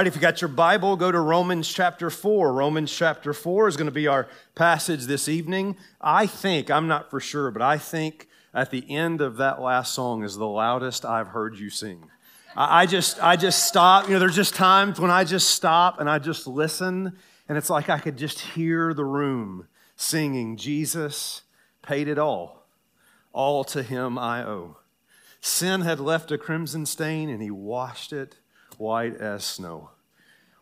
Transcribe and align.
right, 0.00 0.06
if 0.06 0.14
you 0.14 0.20
got 0.22 0.40
your 0.40 0.48
Bible, 0.48 0.96
go 0.96 1.12
to 1.12 1.20
Romans 1.20 1.70
chapter 1.70 2.08
4. 2.08 2.54
Romans 2.54 2.90
chapter 2.90 3.34
4 3.34 3.68
is 3.68 3.76
going 3.76 3.84
to 3.84 3.92
be 3.92 4.06
our 4.06 4.28
passage 4.54 5.04
this 5.04 5.28
evening. 5.28 5.76
I 6.00 6.26
think, 6.26 6.70
I'm 6.70 6.88
not 6.88 7.10
for 7.10 7.20
sure, 7.20 7.50
but 7.50 7.60
I 7.60 7.76
think 7.76 8.26
at 8.54 8.70
the 8.70 8.82
end 8.90 9.20
of 9.20 9.36
that 9.36 9.60
last 9.60 9.92
song 9.92 10.24
is 10.24 10.38
the 10.38 10.46
loudest 10.46 11.04
I've 11.04 11.28
heard 11.28 11.58
you 11.58 11.68
sing. 11.68 12.06
I, 12.56 12.80
I 12.80 12.86
just, 12.86 13.22
I 13.22 13.36
just 13.36 13.66
stop. 13.66 14.06
You 14.06 14.14
know, 14.14 14.20
there's 14.20 14.36
just 14.36 14.54
times 14.54 14.98
when 14.98 15.10
I 15.10 15.24
just 15.24 15.50
stop 15.50 16.00
and 16.00 16.08
I 16.08 16.18
just 16.18 16.46
listen, 16.46 17.14
and 17.46 17.58
it's 17.58 17.68
like 17.68 17.90
I 17.90 17.98
could 17.98 18.16
just 18.16 18.40
hear 18.40 18.94
the 18.94 19.04
room 19.04 19.68
singing, 19.96 20.56
Jesus 20.56 21.42
paid 21.82 22.08
it 22.08 22.18
all. 22.18 22.64
All 23.34 23.64
to 23.64 23.82
him 23.82 24.18
I 24.18 24.46
owe. 24.46 24.78
Sin 25.42 25.82
had 25.82 26.00
left 26.00 26.32
a 26.32 26.38
crimson 26.38 26.86
stain, 26.86 27.28
and 27.28 27.42
he 27.42 27.50
washed 27.50 28.14
it 28.14 28.36
white 28.80 29.14
as 29.16 29.44
snow. 29.44 29.90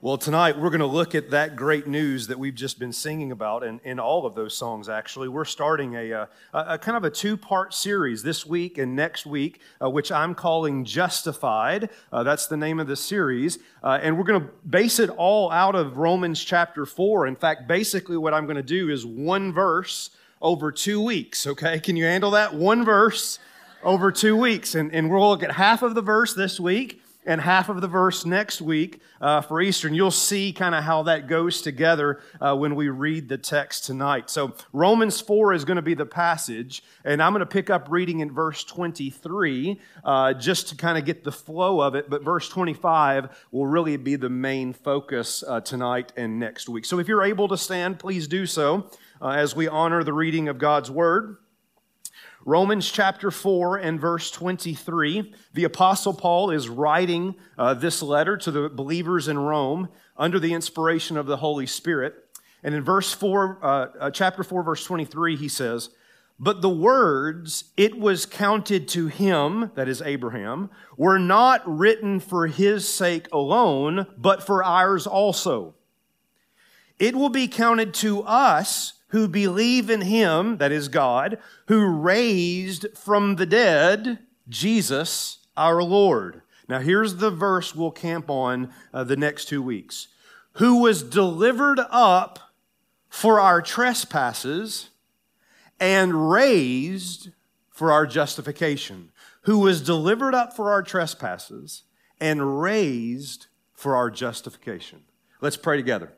Well, 0.01 0.19
tonight 0.19 0.59
we're 0.59 0.71
going 0.71 0.81
to 0.81 0.87
look 0.87 1.15
at 1.15 1.31
that 1.31 1.55
great 1.55 1.87
news 1.87 2.27
that 2.27 2.39
we've 2.39 2.55
just 2.55 2.79
been 2.79 2.93
singing 2.93 3.31
about, 3.31 3.63
and 3.63 3.81
in 3.85 4.01
all 4.01 4.27
of 4.27 4.35
those 4.35 4.57
songs, 4.57 4.89
actually. 4.89 5.29
We're 5.29 5.45
starting 5.45 5.95
a, 5.95 6.13
uh, 6.13 6.27
a, 6.53 6.59
a 6.75 6.79
kind 6.79 6.97
of 6.97 7.05
a 7.05 7.11
two 7.11 7.37
part 7.37 7.73
series 7.75 8.25
this 8.25 8.45
week 8.45 8.79
and 8.79 8.97
next 8.97 9.25
week, 9.25 9.61
uh, 9.81 9.89
which 9.89 10.11
I'm 10.11 10.35
calling 10.35 10.85
Justified. 10.85 11.91
Uh, 12.13 12.25
that's 12.25 12.49
the 12.49 12.57
name 12.57 12.81
of 12.81 12.89
the 12.89 12.97
series. 12.97 13.61
Uh, 13.83 13.99
and 14.03 14.19
we're 14.19 14.25
going 14.25 14.41
to 14.41 14.49
base 14.69 14.99
it 14.99 15.11
all 15.11 15.51
out 15.53 15.77
of 15.77 15.97
Romans 15.97 16.45
chapter 16.45 16.87
4. 16.87 17.29
In 17.29 17.37
fact, 17.37 17.69
basically, 17.69 18.17
what 18.17 18.35
I'm 18.35 18.47
going 18.47 18.57
to 18.57 18.63
do 18.63 18.89
is 18.91 19.07
one 19.07 19.53
verse 19.53 20.11
over 20.43 20.73
two 20.73 21.01
weeks, 21.01 21.47
okay? 21.47 21.79
Can 21.79 21.97
you 21.97 22.05
handle 22.05 22.33
that? 22.33 22.55
One 22.55 22.85
verse 22.85 23.39
over 23.83 24.11
two 24.11 24.37
weeks. 24.37 24.75
And, 24.75 24.93
and 24.93 25.09
we'll 25.09 25.29
look 25.29 25.45
at 25.45 25.53
half 25.53 25.83
of 25.83 25.95
the 25.95 26.03
verse 26.03 26.35
this 26.35 26.59
week 26.59 27.01
and 27.29 27.43
half 27.43 27.69
of 27.69 27.83
the 27.83 27.87
verse 27.87 28.25
next 28.25 28.63
week 28.63 29.03
uh, 29.21 29.43
for 29.43 29.61
Easter. 29.61 29.87
And 29.87 29.95
you'll 29.95 30.11
see 30.11 30.51
kind 30.51 30.75
of 30.75 30.83
how 30.83 31.03
that 31.03 31.29
goes 31.29 31.61
together 31.61 32.21
uh, 32.41 32.57
when 32.57 32.75
we 32.75 32.89
read 32.89 33.29
the 33.29 33.37
text 33.37 33.85
tonight. 33.85 34.31
So, 34.31 34.55
Romans 34.73 35.21
4 35.21 35.53
is 35.53 35.67
going 35.67 35.77
to 35.77 35.83
be 35.83 35.93
the 35.93 36.07
passage, 36.07 36.83
and 37.05 37.23
I'm 37.23 37.33
going 37.33 37.41
to 37.41 37.47
pick 37.47 37.69
up 37.69 37.89
reading 37.91 38.21
in 38.21 38.33
verse 38.33 38.65
23 38.65 39.79
uh, 40.05 40.33
just 40.35 40.69
to 40.69 40.77
kind 40.77 40.97
of 40.97 41.05
get 41.05 41.23
the 41.23 41.31
flow 41.31 41.83
of 41.83 41.95
it. 41.95 42.09
But 42.09 42.25
verse 42.25 42.49
25 42.49 43.47
will 43.53 43.67
really 43.67 43.99
be 43.99 44.17
the 44.17 44.31
main 44.31 44.73
focus 44.73 45.45
uh, 45.47 45.61
tonight 45.61 46.15
and 46.17 46.41
next 46.41 46.67
week. 46.67 46.87
So, 46.87 46.99
if 46.99 47.09
you're 47.09 47.25
able 47.25 47.47
to 47.49 47.59
stand, 47.59 47.99
please 47.99 48.27
do 48.27 48.47
so 48.47 48.91
uh, 49.21 49.29
as 49.29 49.55
we 49.55 49.69
honor 49.69 50.03
the 50.03 50.15
reading 50.15 50.49
of 50.49 50.57
God's 50.57 50.91
word. 50.91 51.37
Romans 52.49 52.91
chapter 52.91 53.31
4 53.31 53.77
and 53.77 54.01
verse 54.01 54.31
23, 54.31 55.35
the 55.53 55.65
Apostle 55.65 56.15
Paul 56.15 56.51
is 56.51 56.67
writing 56.67 57.35
uh, 57.59 57.75
this 57.75 58.03
letter 58.03 58.39
to 58.39 58.51
the 58.51 58.71
believers 58.71 59.29
in 59.29 59.39
Rome 59.39 59.91
under 60.17 60.39
the 60.41 60.55
inspiration 60.55 61.19
of 61.19 61.27
the 61.27 61.37
Holy 61.37 61.67
Spirit. 61.67 62.15
And 62.63 62.75
in 62.75 62.83
verse 62.83 63.13
4, 63.13 63.59
uh, 63.61 63.67
uh, 63.67 64.11
chapter 64.13 64.43
4, 64.43 64.63
verse 64.63 64.83
23, 64.83 65.37
he 65.37 65.47
says, 65.47 65.91
But 66.41 66.63
the 66.63 66.71
words, 66.71 67.65
it 67.77 67.99
was 67.99 68.25
counted 68.25 68.89
to 68.89 69.09
him, 69.09 69.71
that 69.75 69.87
is 69.87 70.01
Abraham, 70.01 70.71
were 70.97 71.19
not 71.19 71.61
written 71.67 72.19
for 72.19 72.47
his 72.47 72.89
sake 72.89 73.29
alone, 73.31 74.07
but 74.17 74.43
for 74.43 74.65
ours 74.65 75.07
also. 75.07 75.75
It 76.99 77.15
will 77.15 77.29
be 77.29 77.47
counted 77.47 77.93
to 77.97 78.23
us 78.23 78.95
who 79.09 79.29
believe 79.29 79.89
in 79.91 80.03
him, 80.03 80.59
that 80.59 80.73
is 80.73 80.89
God, 80.89 81.39
who 81.67 81.87
raised 81.87 82.87
from 82.95 83.37
the 83.37 83.47
dead 83.47 84.19
Jesus 84.49 85.39
our 85.57 85.83
Lord. 85.83 86.43
Now, 86.69 86.81
here's 86.81 87.17
the 87.17 87.31
verse 87.31 87.75
we'll 87.75 87.91
camp 87.91 88.29
on 88.29 88.73
uh, 88.93 89.05
the 89.05 89.17
next 89.17 89.47
two 89.47 89.63
weeks. 89.63 90.09
Who 90.53 90.83
was 90.83 91.03
delivered 91.03 91.81
up 91.91 92.39
for 93.09 93.41
our 93.41 93.63
trespasses 93.63 94.91
and 95.81 96.31
raised 96.31 97.31
for 97.71 97.93
our 97.93 98.07
justification. 98.07 99.11
Who 99.43 99.59
was 99.59 99.81
delivered 99.81 100.35
up 100.35 100.55
for 100.55 100.71
our 100.71 100.83
trespasses 100.83 101.85
and 102.21 102.61
raised 102.61 103.47
for 103.73 103.97
our 103.97 104.11
justification. 104.11 105.03
Let's 105.41 105.57
pray 105.57 105.77
together. 105.77 106.13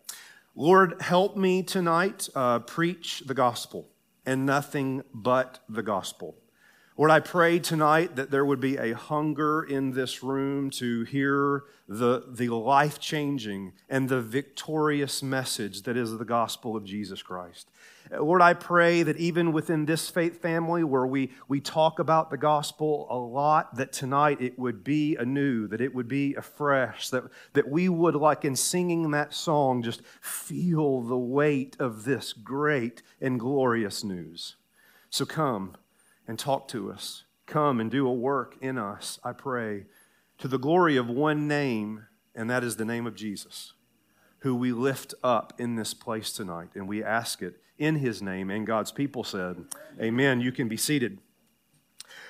Lord, 0.61 1.01
help 1.01 1.39
me 1.39 1.63
tonight 1.63 2.29
uh, 2.35 2.59
preach 2.59 3.21
the 3.21 3.33
gospel 3.33 3.89
and 4.27 4.45
nothing 4.45 5.03
but 5.15 5.61
the 5.71 5.83
gospel. 5.83 6.37
Lord, 7.01 7.11
I 7.11 7.21
pray 7.21 7.59
tonight 7.59 8.17
that 8.17 8.31
there 8.31 8.45
would 8.45 8.61
be 8.61 8.77
a 8.77 8.93
hunger 8.95 9.63
in 9.63 9.93
this 9.93 10.23
room 10.23 10.69
to 10.73 11.05
hear 11.05 11.65
the, 11.89 12.25
the 12.29 12.51
life 12.51 13.01
changing 13.01 13.73
and 13.89 14.07
the 14.07 14.21
victorious 14.21 15.23
message 15.23 15.85
that 15.85 15.97
is 15.97 16.19
the 16.19 16.27
gospel 16.27 16.77
of 16.77 16.85
Jesus 16.85 17.23
Christ. 17.23 17.71
Lord, 18.13 18.43
I 18.43 18.53
pray 18.53 19.03
that 19.03 19.17
even 19.17 19.51
within 19.53 19.87
this 19.87 20.11
faith 20.11 20.43
family 20.43 20.85
where 20.85 21.07
we, 21.07 21.31
we 21.49 21.59
talk 21.59 22.01
about 22.01 22.31
the 22.31 22.37
gospel 22.37 23.07
a 23.09 23.17
lot, 23.17 23.77
that 23.77 23.95
tonight 23.95 24.43
it 24.43 24.59
would 24.59 24.85
be 24.85 25.17
anew, 25.17 25.69
that 25.69 25.81
it 25.81 25.95
would 25.95 26.07
be 26.07 26.35
afresh, 26.35 27.09
that, 27.09 27.25
that 27.55 27.71
we 27.71 27.89
would, 27.89 28.15
like 28.15 28.45
in 28.45 28.55
singing 28.55 29.11
that 29.13 29.33
song, 29.33 29.83
just 29.83 30.03
feel 30.21 31.01
the 31.01 31.17
weight 31.17 31.79
of 31.81 32.05
this 32.05 32.35
great 32.35 33.01
and 33.23 33.41
glorious 33.41 34.05
news. 34.05 34.57
So 35.09 35.25
come 35.25 35.77
and 36.31 36.39
talk 36.39 36.69
to 36.69 36.93
us. 36.93 37.25
Come 37.47 37.81
and 37.81 37.91
do 37.91 38.07
a 38.07 38.13
work 38.13 38.55
in 38.61 38.79
us, 38.79 39.19
I 39.25 39.33
pray, 39.33 39.87
to 40.39 40.47
the 40.47 40.61
glory 40.61 40.97
of 40.97 41.09
one 41.09 41.49
name, 41.49 42.07
and 42.37 42.49
that 42.49 42.63
is 42.63 42.77
the 42.77 42.85
name 42.85 43.05
of 43.05 43.17
Jesus, 43.17 43.73
who 44.39 44.55
we 44.55 44.71
lift 44.71 45.13
up 45.25 45.53
in 45.59 45.75
this 45.75 45.93
place 45.93 46.33
tonight. 46.33 46.69
And 46.77 46.87
we 46.87 47.03
ask 47.03 47.43
it 47.43 47.57
in 47.79 47.97
his 47.97 48.23
name. 48.23 48.49
And 48.49 48.65
God's 48.65 48.93
people 48.93 49.25
said, 49.25 49.65
Amen. 50.01 50.41
You 50.41 50.53
can 50.53 50.69
be 50.69 50.77
seated. 50.77 51.19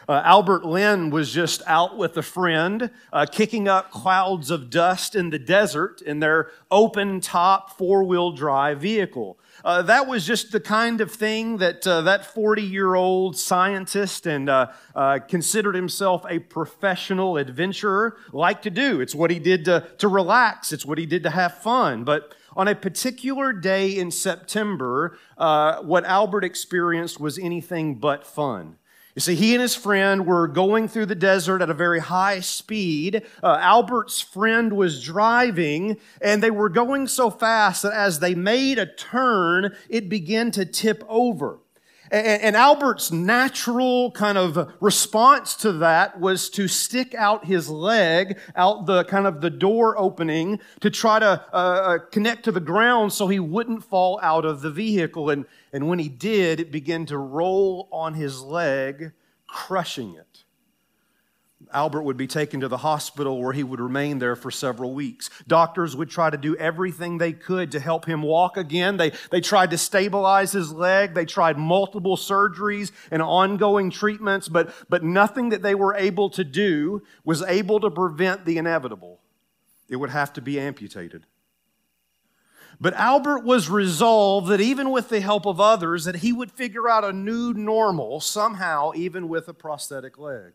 Uh, 0.09 0.23
Albert 0.25 0.65
Lin 0.65 1.11
was 1.11 1.31
just 1.31 1.61
out 1.67 1.99
with 1.99 2.17
a 2.17 2.23
friend, 2.23 2.91
uh, 3.13 3.27
kicking 3.31 3.69
up 3.69 3.91
clouds 3.91 4.51
of 4.51 4.71
dust 4.71 5.15
in 5.15 5.29
the 5.29 5.39
desert 5.39 6.01
in 6.01 6.21
their 6.21 6.51
open 6.71 7.21
top 7.21 7.77
four 7.77 8.05
wheel 8.05 8.33
drive 8.33 8.81
vehicle. 8.81 9.39
Uh, 9.65 9.83
that 9.83 10.07
was 10.07 10.27
just 10.27 10.53
the 10.53 10.61
kind 10.61 11.01
of 11.01 11.11
thing 11.11 11.59
that 11.59 11.87
uh, 11.87 12.01
that 12.03 12.25
40 12.25 12.63
year 12.63 12.95
old 12.95 13.37
scientist 13.37 14.27
and 14.27 14.49
uh, 14.49 14.69
uh, 14.95 15.19
considered 15.29 15.75
himself 15.75 16.25
a 16.29 16.39
professional 16.39 17.37
adventurer 17.37 18.17
liked 18.33 18.63
to 18.63 18.71
do. 18.71 19.01
It's 19.01 19.15
what 19.15 19.31
he 19.31 19.39
did 19.39 19.65
to, 19.67 19.87
to 19.99 20.09
relax, 20.09 20.73
it's 20.73 20.87
what 20.87 20.99
he 20.99 21.07
did 21.07 21.23
to 21.25 21.31
have 21.31 21.59
fun. 21.59 22.05
But 22.05 22.35
on 22.57 22.69
a 22.69 22.75
particular 22.75 23.53
day 23.53 23.97
in 23.97 24.11
September, 24.11 25.19
uh, 25.39 25.83
what 25.83 26.05
Albert 26.05 26.45
experienced 26.45 27.21
was 27.21 27.39
anything 27.39 27.97
but 27.97 28.27
fun. 28.27 28.77
You 29.21 29.23
see, 29.23 29.35
he 29.35 29.53
and 29.53 29.61
his 29.61 29.75
friend 29.75 30.25
were 30.25 30.49
going 30.49 30.89
through 30.89 31.05
the 31.05 31.15
desert 31.15 31.61
at 31.61 31.69
a 31.69 31.75
very 31.75 32.01
high 32.01 32.41
speed. 32.41 33.27
Uh, 33.43 33.59
Albert's 33.61 34.23
friend 34.23 34.73
was 34.73 35.05
driving, 35.05 35.99
and 36.23 36.43
they 36.43 36.51
were 36.51 36.71
going 36.71 37.07
so 37.07 37.29
fast 37.29 37.83
that 37.83 37.93
as 37.93 38.21
they 38.21 38.35
made 38.35 38.79
a 38.79 38.87
turn, 38.87 39.77
it 39.91 40.09
began 40.09 40.51
to 40.53 40.65
tip 40.65 41.05
over. 41.07 41.59
And, 42.11 42.57
Albert's 42.57 43.13
natural 43.13 44.11
kind 44.11 44.37
of 44.37 44.73
response 44.81 45.55
to 45.57 45.73
that 45.75 46.19
was 46.19 46.51
to 46.51 46.67
stick 46.67 47.15
out 47.15 47.45
his 47.45 47.69
leg 47.69 48.39
out 48.57 48.87
the 48.87 49.05
kind 49.05 49.27
of 49.27 49.41
the 49.41 49.51
door 49.51 49.97
opening 49.97 50.59
to 50.81 50.91
try 50.91 51.21
to 51.21 51.45
uh, 51.53 51.57
uh, 51.57 51.99
connect 52.11 52.45
to 52.45 52.53
the 52.53 52.61
ground 52.61 53.13
so 53.13 53.29
he 53.29 53.39
wouldn't 53.39 53.85
fall 53.85 54.19
out 54.23 54.45
of 54.45 54.61
the 54.61 54.71
vehicle. 54.71 55.31
And, 55.31 55.45
and 55.73 55.89
when 55.89 56.01
he 56.01 56.09
did, 56.09 56.59
it 56.59 56.73
began 56.73 57.07
to 57.07 57.19
roll 57.19 57.89
on 57.93 58.15
his 58.15 58.43
leg, 58.43 59.13
crushing 59.47 60.15
it. 60.15 60.45
Albert 61.73 62.03
would 62.03 62.17
be 62.17 62.27
taken 62.27 62.61
to 62.61 62.69
the 62.69 62.79
hospital 62.79 63.41
where 63.41 63.53
he 63.53 63.63
would 63.63 63.81
remain 63.81 64.19
there 64.19 64.35
for 64.35 64.51
several 64.51 64.93
weeks. 64.93 65.29
Doctors 65.47 65.95
would 65.95 66.09
try 66.09 66.31
to 66.31 66.37
do 66.37 66.57
everything 66.57 67.19
they 67.19 67.33
could 67.33 67.73
to 67.73 67.81
help 67.81 68.07
him 68.07 68.23
walk 68.23 68.57
again. 68.57 68.97
They, 68.97 69.13
they 69.31 69.41
tried 69.41 69.71
to 69.71 69.79
stabilize 69.79 70.53
his 70.53 70.73
leg. 70.73 71.15
They 71.15 71.27
tried 71.27 71.59
multiple 71.59 72.17
surgeries 72.17 72.93
and 73.11 73.21
ongoing 73.21 73.91
treatments, 73.91 74.49
but, 74.49 74.75
but 74.89 75.05
nothing 75.05 75.51
that 75.51 75.63
they 75.63 75.75
were 75.75 75.95
able 75.95 76.31
to 76.31 76.45
do 76.45 77.03
was 77.25 77.43
able 77.43 77.79
to 77.81 77.91
prevent 77.91 78.47
the 78.47 78.59
inevitable. 78.59 79.21
It 79.89 79.97
would 79.97 80.11
have 80.11 80.33
to 80.35 80.41
be 80.41 80.59
amputated. 80.59 81.27
But 82.81 82.95
Albert 82.95 83.45
was 83.45 83.69
resolved 83.69 84.49
that 84.49 84.61
even 84.61 84.91
with 84.91 85.11
the 85.11 85.21
help 85.21 85.45
of 85.45 85.61
others, 85.61 86.05
that 86.07 86.17
he 86.17 86.33
would 86.33 86.51
figure 86.51 86.89
out 86.89 87.05
a 87.05 87.13
new 87.13 87.53
normal 87.53 88.21
somehow, 88.21 88.93
even 88.95 89.29
with 89.29 89.49
a 89.49 89.55
prosthetic 89.55 90.17
leg. 90.17 90.53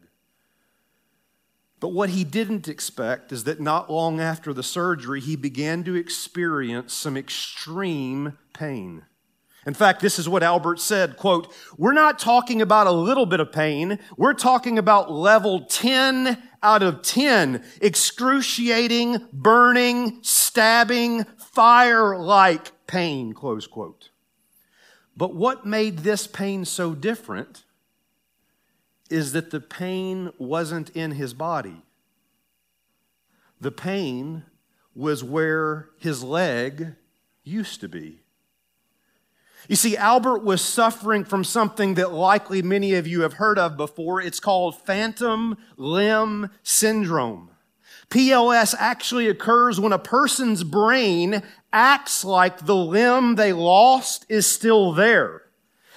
But 1.85 1.93
what 1.93 2.09
he 2.09 2.23
didn't 2.23 2.67
expect 2.67 3.31
is 3.31 3.43
that 3.43 3.59
not 3.59 3.91
long 3.91 4.19
after 4.19 4.53
the 4.53 4.63
surgery, 4.63 5.21
he 5.21 5.35
began 5.35 5.83
to 5.83 5.93
experience 5.93 6.95
some 6.95 7.15
extreme 7.15 8.39
pain. 8.53 9.03
In 9.67 9.75
fact, 9.75 10.01
this 10.01 10.17
is 10.17 10.27
what 10.27 10.41
Albert 10.41 10.79
said, 10.79 11.15
quote, 11.15 11.53
"We're 11.77 11.93
not 11.93 12.17
talking 12.17 12.59
about 12.59 12.87
a 12.87 12.91
little 12.91 13.27
bit 13.27 13.39
of 13.39 13.51
pain. 13.51 13.99
We're 14.17 14.33
talking 14.33 14.79
about 14.79 15.11
level 15.11 15.65
10 15.65 16.41
out 16.63 16.81
of 16.81 17.03
10 17.03 17.63
excruciating, 17.79 19.27
burning, 19.31 20.17
stabbing, 20.23 21.25
fire 21.37 22.17
like 22.17 22.71
pain, 22.87 23.31
close 23.31 23.67
quote. 23.67 24.09
But 25.15 25.35
what 25.35 25.67
made 25.67 25.99
this 25.99 26.25
pain 26.25 26.65
so 26.65 26.95
different 26.95 27.64
is 29.09 29.33
that 29.33 29.51
the 29.51 29.59
pain 29.59 30.31
wasn't 30.37 30.89
in 30.91 31.11
his 31.11 31.33
body. 31.33 31.81
The 33.61 33.71
pain 33.71 34.43
was 34.93 35.23
where 35.23 35.89
his 35.97 36.23
leg 36.23 36.95
used 37.43 37.81
to 37.81 37.87
be. 37.87 38.21
You 39.67 39.75
see, 39.75 39.97
Albert 39.97 40.43
was 40.43 40.61
suffering 40.61 41.25
from 41.25 41.43
something 41.43 41.95
that 41.95 42.13
likely 42.13 42.61
many 42.61 42.93
of 42.93 43.07
you 43.07 43.21
have 43.21 43.33
heard 43.33 43.57
of 43.57 43.77
before. 43.77 44.21
It's 44.21 44.39
called 44.39 44.79
phantom 44.79 45.57
limb 45.75 46.51
syndrome. 46.61 47.49
PLS 48.09 48.75
actually 48.77 49.27
occurs 49.27 49.79
when 49.79 49.91
a 49.91 49.99
person's 49.99 50.63
brain 50.63 51.41
acts 51.73 52.23
like 52.23 52.65
the 52.65 52.75
limb 52.75 53.35
they 53.35 53.53
lost 53.53 54.25
is 54.29 54.45
still 54.45 54.91
there. 54.91 55.41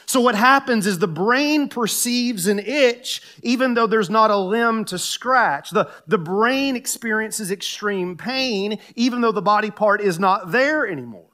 So 0.08 0.22
what 0.22 0.34
happens 0.34 0.86
is 0.86 0.98
the 0.98 1.06
brain 1.06 1.68
perceives 1.68 2.46
an 2.46 2.60
itch 2.60 3.20
even 3.42 3.74
though 3.74 3.86
there's 3.86 4.08
not 4.08 4.30
a 4.30 4.38
limb 4.38 4.86
to 4.86 4.98
scratch. 4.98 5.68
The, 5.68 5.90
the 6.06 6.16
brain 6.16 6.76
experiences 6.76 7.50
extreme 7.50 8.16
pain 8.16 8.78
even 8.96 9.20
though 9.20 9.32
the 9.32 9.42
body 9.42 9.70
part 9.70 10.00
is 10.00 10.18
not 10.18 10.50
there 10.50 10.88
anymore. 10.88 11.26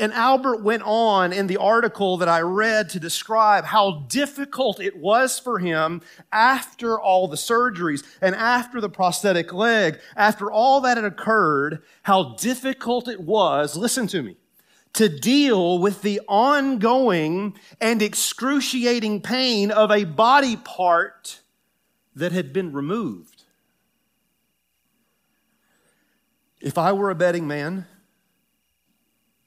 And 0.00 0.14
Albert 0.14 0.62
went 0.62 0.82
on 0.84 1.34
in 1.34 1.46
the 1.46 1.58
article 1.58 2.16
that 2.16 2.28
I 2.28 2.40
read 2.40 2.88
to 2.90 3.00
describe 3.00 3.66
how 3.66 4.06
difficult 4.08 4.80
it 4.80 4.96
was 4.96 5.38
for 5.38 5.58
him 5.58 6.00
after 6.32 6.98
all 6.98 7.28
the 7.28 7.36
surgeries 7.36 8.02
and 8.22 8.34
after 8.34 8.80
the 8.80 8.88
prosthetic 8.88 9.52
leg, 9.52 10.00
after 10.16 10.50
all 10.50 10.80
that 10.80 10.96
had 10.96 11.04
occurred, 11.04 11.82
how 12.02 12.34
difficult 12.36 13.08
it 13.08 13.20
was, 13.20 13.76
listen 13.76 14.06
to 14.06 14.22
me, 14.22 14.38
to 14.96 15.08
deal 15.08 15.78
with 15.78 16.02
the 16.02 16.20
ongoing 16.28 17.56
and 17.80 18.02
excruciating 18.02 19.20
pain 19.20 19.70
of 19.70 19.90
a 19.90 20.04
body 20.04 20.56
part 20.56 21.40
that 22.14 22.32
had 22.32 22.52
been 22.52 22.72
removed. 22.72 23.44
If 26.60 26.78
I 26.78 26.92
were 26.92 27.10
a 27.10 27.14
betting 27.14 27.46
man, 27.46 27.86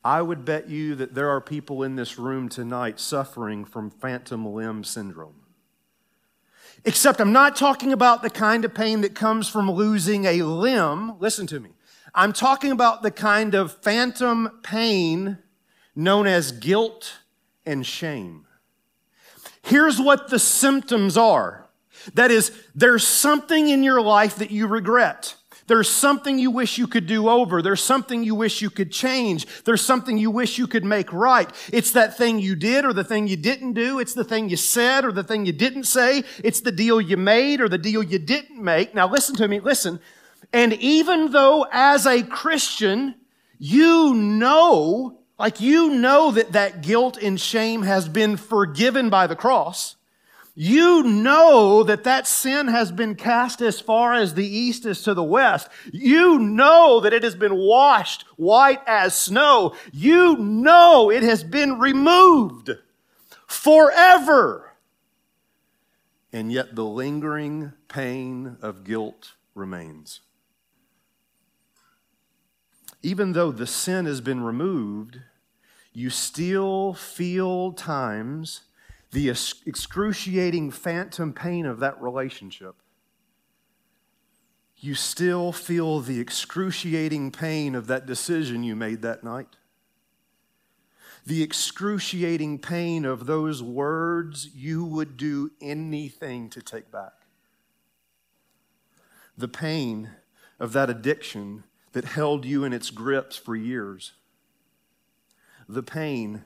I 0.04 0.22
would 0.22 0.46
bet 0.46 0.70
you 0.70 0.96
that 0.96 1.16
there 1.16 1.30
are 1.30 1.42
people 1.42 1.84
in 1.84 1.96
this 1.96 2.18
room 2.18 2.48
tonight 2.48 3.00
suffering 3.00 3.66
from 3.66 3.90
phantom 3.90 4.46
limb 4.46 4.84
syndrome. 4.84 5.36
Except 6.86 7.20
I'm 7.20 7.34
not 7.34 7.56
talking 7.56 7.92
about 7.92 8.22
the 8.22 8.30
kind 8.30 8.64
of 8.64 8.74
pain 8.74 9.02
that 9.02 9.16
comes 9.16 9.50
from 9.50 9.70
losing 9.70 10.26
a 10.26 10.44
limb. 10.44 11.20
Listen 11.20 11.46
to 11.48 11.60
me. 11.60 11.72
I'm 12.14 12.34
talking 12.34 12.72
about 12.72 13.02
the 13.02 13.12
kind 13.12 13.56
of 13.56 13.74
phantom 13.82 14.60
pain 14.64 15.38
known 15.96 16.28
as 16.28 16.52
guilt 16.52 17.20
and 17.66 17.86
shame. 17.86 18.46
Here's 19.62 20.00
what 20.00 20.30
the 20.30 20.40
symptoms 20.40 21.18
are. 21.18 21.68
That 22.14 22.32
is, 22.32 22.52
there's 22.74 23.06
something 23.06 23.70
in 23.70 23.84
your 23.84 24.02
life 24.02 24.38
that 24.38 24.52
you 24.52 24.68
regret. 24.68 25.36
There's 25.68 25.90
something 25.90 26.40
you 26.40 26.50
wish 26.50 26.80
you 26.80 26.88
could 26.88 27.06
do 27.06 27.30
over. 27.30 27.62
There's 27.62 27.84
something 27.84 28.24
you 28.24 28.34
wish 28.34 28.60
you 28.60 28.72
could 28.72 28.92
change. 28.92 29.46
There's 29.66 29.82
something 29.82 30.18
you 30.18 30.32
wish 30.32 30.58
you 30.58 30.66
could 30.66 30.84
make 30.84 31.14
right. 31.14 31.48
It's 31.72 31.92
that 31.92 32.18
thing 32.18 32.40
you 32.40 32.56
did 32.56 32.86
or 32.86 32.94
the 32.94 33.04
thing 33.04 33.28
you 33.28 33.38
didn't 33.38 33.74
do. 33.74 34.00
It's 34.00 34.16
the 34.16 34.24
thing 34.24 34.50
you 34.50 34.58
said 34.58 35.06
or 35.06 35.12
the 35.12 35.24
thing 35.24 35.46
you 35.46 35.54
didn't 35.54 35.84
say. 35.84 36.24
It's 36.44 36.62
the 36.62 36.72
deal 36.72 37.00
you 37.00 37.18
made 37.18 37.62
or 37.62 37.70
the 37.70 37.78
deal 37.78 38.02
you 38.02 38.18
didn't 38.18 38.60
make. 38.60 38.96
Now 38.96 39.08
listen 39.08 39.36
to 39.36 39.48
me, 39.48 39.60
listen. 39.60 40.00
And 40.52 40.74
even 40.74 41.32
though 41.32 41.68
as 41.72 42.06
a 42.06 42.24
Christian, 42.24 43.16
you 43.58 44.14
know, 44.14 45.20
like 45.38 45.62
you 45.62 45.92
know 45.92 46.32
that 46.32 46.54
that 46.54 46.82
guilt 46.82 47.18
and 47.18 47.40
shame 47.40 47.84
has 47.84 48.10
been 48.10 48.38
forgiven 48.38 49.10
by 49.10 49.28
the 49.28 49.36
cross, 49.36 49.96
you 50.56 51.04
know 51.04 51.84
that 51.84 52.04
that 52.04 52.28
sin 52.28 52.68
has 52.68 52.92
been 52.92 53.16
cast 53.16 53.62
as 53.62 53.80
far 53.80 54.14
as 54.14 54.34
the 54.34 54.46
east 54.46 54.86
is 54.86 55.02
to 55.04 55.14
the 55.14 55.24
west. 55.24 55.70
You 55.94 56.38
know 56.38 57.00
that 57.00 57.14
it 57.14 57.24
has 57.24 57.36
been 57.36 57.56
washed 57.56 58.26
white 58.36 58.82
as 58.86 59.16
snow. 59.16 59.76
You 59.94 60.36
know 60.36 61.10
it 61.10 61.24
has 61.24 61.46
been 61.46 61.80
removed 61.80 62.72
forever. 63.48 64.74
And 66.34 66.52
yet 66.52 66.76
the 66.76 66.84
lingering 66.84 67.72
pain 67.88 68.58
of 68.62 68.84
guilt 68.84 69.36
remains. 69.56 70.20
Even 73.02 73.34
though 73.34 73.52
the 73.52 73.68
sin 73.68 74.06
has 74.06 74.22
been 74.22 74.44
removed, 74.44 75.20
you 75.94 76.10
still 76.10 76.94
feel 76.94 77.72
times 77.72 78.62
the 79.12 79.30
excruciating 79.30 80.72
phantom 80.72 81.34
pain 81.34 81.66
of 81.66 81.80
that 81.80 82.00
relationship, 82.02 82.76
you 84.78 84.96
still 84.96 85.52
feel 85.52 86.00
the 86.00 86.20
excruciating 86.20 87.32
pain 87.32 87.76
of 87.76 87.88
that 87.88 88.06
decision 88.06 88.64
you 88.64 88.76
made 88.76 89.02
that 89.02 89.24
night. 89.24 89.58
The 91.26 91.44
excruciating 91.44 92.60
pain 92.60 93.04
of 93.04 93.26
those 93.26 93.62
words 93.62 94.50
you 94.56 94.86
would 94.86 95.18
do 95.18 95.52
anything 95.60 96.50
to 96.52 96.62
take 96.62 96.92
back. 96.92 97.14
The 99.38 99.50
pain 99.50 100.12
of 100.60 100.74
that 100.74 100.90
addiction 100.90 101.64
that 101.94 102.06
held 102.06 102.46
you 102.46 102.64
in 102.64 102.74
its 102.74 102.90
grips 102.90 103.36
for 103.36 103.56
years. 103.56 104.14
The 105.68 105.84
pain 105.84 106.44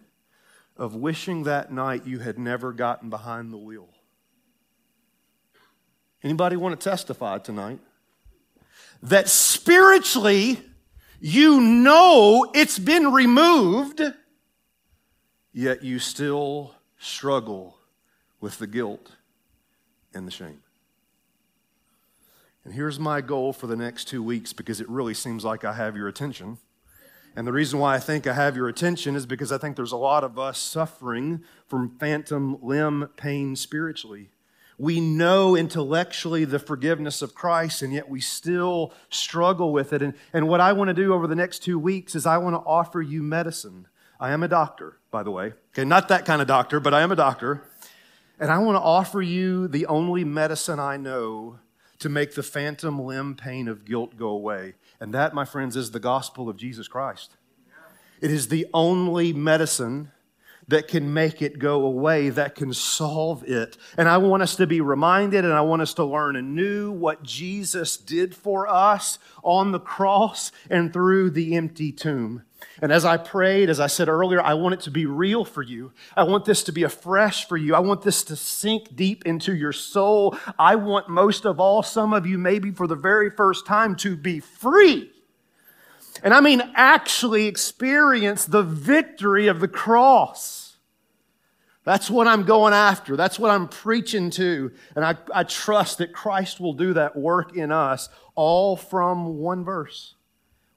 of 0.75 0.95
wishing 0.95 1.43
that 1.43 1.71
night 1.71 2.05
you 2.05 2.19
had 2.19 2.39
never 2.39 2.73
gotten 2.73 3.09
behind 3.09 3.53
the 3.53 3.57
wheel. 3.57 3.89
Anybody 6.23 6.55
want 6.55 6.79
to 6.79 6.89
testify 6.89 7.37
tonight? 7.37 7.79
That 9.01 9.27
spiritually, 9.27 10.61
you 11.19 11.59
know 11.59 12.49
it's 12.53 12.79
been 12.79 13.11
removed, 13.11 14.01
yet 15.51 15.83
you 15.83 15.99
still 15.99 16.75
struggle 16.97 17.77
with 18.39 18.57
the 18.57 18.67
guilt 18.67 19.11
and 20.13 20.25
the 20.25 20.31
shame. 20.31 20.62
And 22.65 22.73
here's 22.73 22.99
my 22.99 23.19
goal 23.19 23.51
for 23.51 23.67
the 23.67 23.75
next 23.75 24.05
two 24.05 24.23
weeks 24.23 24.53
because 24.53 24.79
it 24.79 24.87
really 24.89 25.13
seems 25.13 25.43
like 25.43 25.65
I 25.65 25.73
have 25.73 25.97
your 25.97 26.07
attention. 26.07 26.59
And 27.35 27.47
the 27.47 27.51
reason 27.51 27.79
why 27.79 27.95
I 27.95 27.99
think 27.99 28.27
I 28.27 28.33
have 28.33 28.55
your 28.55 28.69
attention 28.69 29.15
is 29.15 29.25
because 29.25 29.51
I 29.51 29.57
think 29.57 29.75
there's 29.75 29.91
a 29.91 29.97
lot 29.97 30.23
of 30.23 30.37
us 30.37 30.59
suffering 30.59 31.43
from 31.67 31.97
phantom 31.97 32.57
limb 32.61 33.09
pain 33.17 33.55
spiritually. 33.55 34.29
We 34.77 34.99
know 34.99 35.55
intellectually 35.55 36.45
the 36.45 36.59
forgiveness 36.59 37.21
of 37.21 37.35
Christ, 37.35 37.81
and 37.81 37.93
yet 37.93 38.09
we 38.09 38.21
still 38.21 38.93
struggle 39.09 39.71
with 39.71 39.93
it. 39.93 40.01
And, 40.01 40.13
and 40.31 40.47
what 40.47 40.61
I 40.61 40.73
want 40.73 40.89
to 40.89 40.93
do 40.93 41.13
over 41.13 41.27
the 41.27 41.35
next 41.35 41.59
two 41.59 41.77
weeks 41.77 42.15
is 42.15 42.25
I 42.25 42.37
want 42.37 42.55
to 42.55 42.67
offer 42.67 43.01
you 43.01 43.23
medicine. 43.23 43.87
I 44.19 44.31
am 44.31 44.41
a 44.41 44.47
doctor, 44.47 44.99
by 45.11 45.23
the 45.23 45.31
way. 45.31 45.53
Okay, 45.73 45.85
not 45.85 46.07
that 46.07 46.25
kind 46.25 46.41
of 46.41 46.47
doctor, 46.47 46.79
but 46.79 46.93
I 46.93 47.01
am 47.01 47.11
a 47.11 47.15
doctor. 47.15 47.63
And 48.39 48.51
I 48.51 48.59
want 48.59 48.75
to 48.75 48.81
offer 48.81 49.21
you 49.21 49.67
the 49.67 49.85
only 49.87 50.23
medicine 50.23 50.79
I 50.79 50.97
know 50.97 51.59
to 52.03 52.09
make 52.09 52.35
the 52.35 52.43
phantom 52.43 52.99
limb 52.99 53.33
pain 53.33 53.69
of 53.69 53.85
guilt 53.85 54.17
go 54.17 54.27
away. 54.27 54.73
And 54.99 55.13
that, 55.13 55.33
my 55.33 55.45
friends, 55.45 55.77
is 55.77 55.91
the 55.91 56.01
gospel 56.01 56.49
of 56.49 56.57
Jesus 56.57 56.89
Christ. 56.89 57.37
It 58.19 58.29
is 58.29 58.49
the 58.49 58.67
only 58.73 59.31
medicine 59.31 60.11
that 60.67 60.89
can 60.89 61.13
make 61.13 61.41
it 61.41 61.59
go 61.59 61.85
away, 61.85 62.27
that 62.27 62.55
can 62.55 62.73
solve 62.73 63.43
it. 63.43 63.77
And 63.97 64.09
I 64.09 64.17
want 64.17 64.43
us 64.43 64.57
to 64.57 64.67
be 64.67 64.81
reminded 64.81 65.45
and 65.45 65.53
I 65.53 65.61
want 65.61 65.81
us 65.81 65.93
to 65.93 66.03
learn 66.03 66.35
anew 66.35 66.91
what 66.91 67.23
Jesus 67.23 67.95
did 67.95 68.35
for 68.35 68.67
us 68.67 69.17
on 69.41 69.71
the 69.71 69.79
cross 69.79 70.51
and 70.69 70.91
through 70.91 71.29
the 71.29 71.55
empty 71.55 71.93
tomb. 71.93 72.43
And 72.81 72.91
as 72.91 73.05
I 73.05 73.17
prayed, 73.17 73.69
as 73.69 73.79
I 73.79 73.87
said 73.87 74.09
earlier, 74.09 74.41
I 74.41 74.53
want 74.55 74.73
it 74.73 74.81
to 74.81 74.91
be 74.91 75.05
real 75.05 75.45
for 75.45 75.61
you. 75.61 75.91
I 76.15 76.23
want 76.23 76.45
this 76.45 76.63
to 76.63 76.71
be 76.71 76.83
afresh 76.83 77.47
for 77.47 77.57
you. 77.57 77.75
I 77.75 77.79
want 77.79 78.01
this 78.01 78.23
to 78.25 78.35
sink 78.35 78.95
deep 78.95 79.25
into 79.25 79.55
your 79.55 79.71
soul. 79.71 80.37
I 80.57 80.75
want 80.75 81.09
most 81.09 81.45
of 81.45 81.59
all, 81.59 81.83
some 81.83 82.13
of 82.13 82.25
you, 82.25 82.37
maybe 82.37 82.71
for 82.71 82.87
the 82.87 82.95
very 82.95 83.29
first 83.29 83.65
time, 83.65 83.95
to 83.97 84.15
be 84.15 84.39
free. 84.39 85.11
And 86.23 86.33
I 86.33 86.41
mean, 86.41 86.61
actually 86.75 87.47
experience 87.47 88.45
the 88.45 88.63
victory 88.63 89.47
of 89.47 89.59
the 89.59 89.67
cross. 89.67 90.77
That's 91.85 92.09
what 92.09 92.27
I'm 92.27 92.43
going 92.43 92.73
after. 92.73 93.17
That's 93.17 93.37
what 93.37 93.51
I'm 93.51 93.67
preaching 93.67 94.29
to. 94.31 94.71
And 94.95 95.03
I, 95.03 95.17
I 95.33 95.43
trust 95.43 95.97
that 95.97 96.13
Christ 96.13 96.59
will 96.59 96.73
do 96.73 96.93
that 96.93 97.15
work 97.15 97.57
in 97.57 97.71
us, 97.71 98.07
all 98.35 98.77
from 98.77 99.39
one 99.39 99.65
verse. 99.65 100.15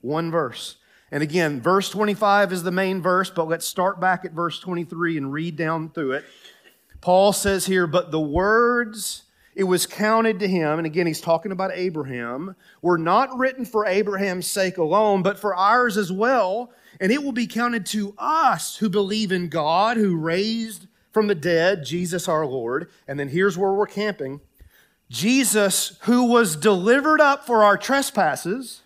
One 0.01 0.31
verse. 0.31 0.77
And 1.17 1.23
again, 1.23 1.63
verse 1.63 1.89
25 1.89 2.53
is 2.53 2.63
the 2.63 2.71
main 2.71 3.01
verse, 3.01 3.31
but 3.31 3.49
let's 3.49 3.65
start 3.65 3.99
back 3.99 4.27
at 4.27 4.33
verse 4.33 4.61
23 4.61 5.17
and 5.17 5.33
read 5.33 5.57
down 5.57 5.89
through 5.89 6.13
it. 6.13 6.27
Paul 7.01 7.33
says 7.33 7.65
here, 7.65 7.87
But 7.87 8.11
the 8.11 8.21
words 8.21 9.23
it 9.55 9.65
was 9.65 9.87
counted 9.87 10.41
to 10.41 10.47
him, 10.47 10.77
and 10.77 10.85
again, 10.85 11.07
he's 11.07 11.23
talking 11.23 11.53
about 11.53 11.71
Abraham, 11.73 12.55
were 12.83 12.99
not 12.99 13.35
written 13.39 13.65
for 13.65 13.87
Abraham's 13.87 14.47
sake 14.47 14.77
alone, 14.77 15.23
but 15.23 15.39
for 15.39 15.55
ours 15.55 15.97
as 15.97 16.13
well. 16.13 16.71
And 17.01 17.11
it 17.11 17.23
will 17.23 17.33
be 17.33 17.47
counted 17.47 17.87
to 17.87 18.15
us 18.19 18.77
who 18.77 18.91
believe 18.91 19.33
in 19.33 19.49
God, 19.49 19.97
who 19.97 20.19
raised 20.19 20.87
from 21.13 21.29
the 21.29 21.35
dead 21.35 21.83
Jesus 21.83 22.29
our 22.29 22.45
Lord. 22.45 22.91
And 23.09 23.19
then 23.19 23.31
here's 23.31 23.57
where 23.57 23.73
we're 23.73 23.87
camping 23.87 24.43
Jesus, 25.09 25.97
who 26.03 26.27
was 26.27 26.57
delivered 26.57 27.23
up 27.23 27.47
for 27.47 27.65
our 27.65 27.79
trespasses, 27.79 28.83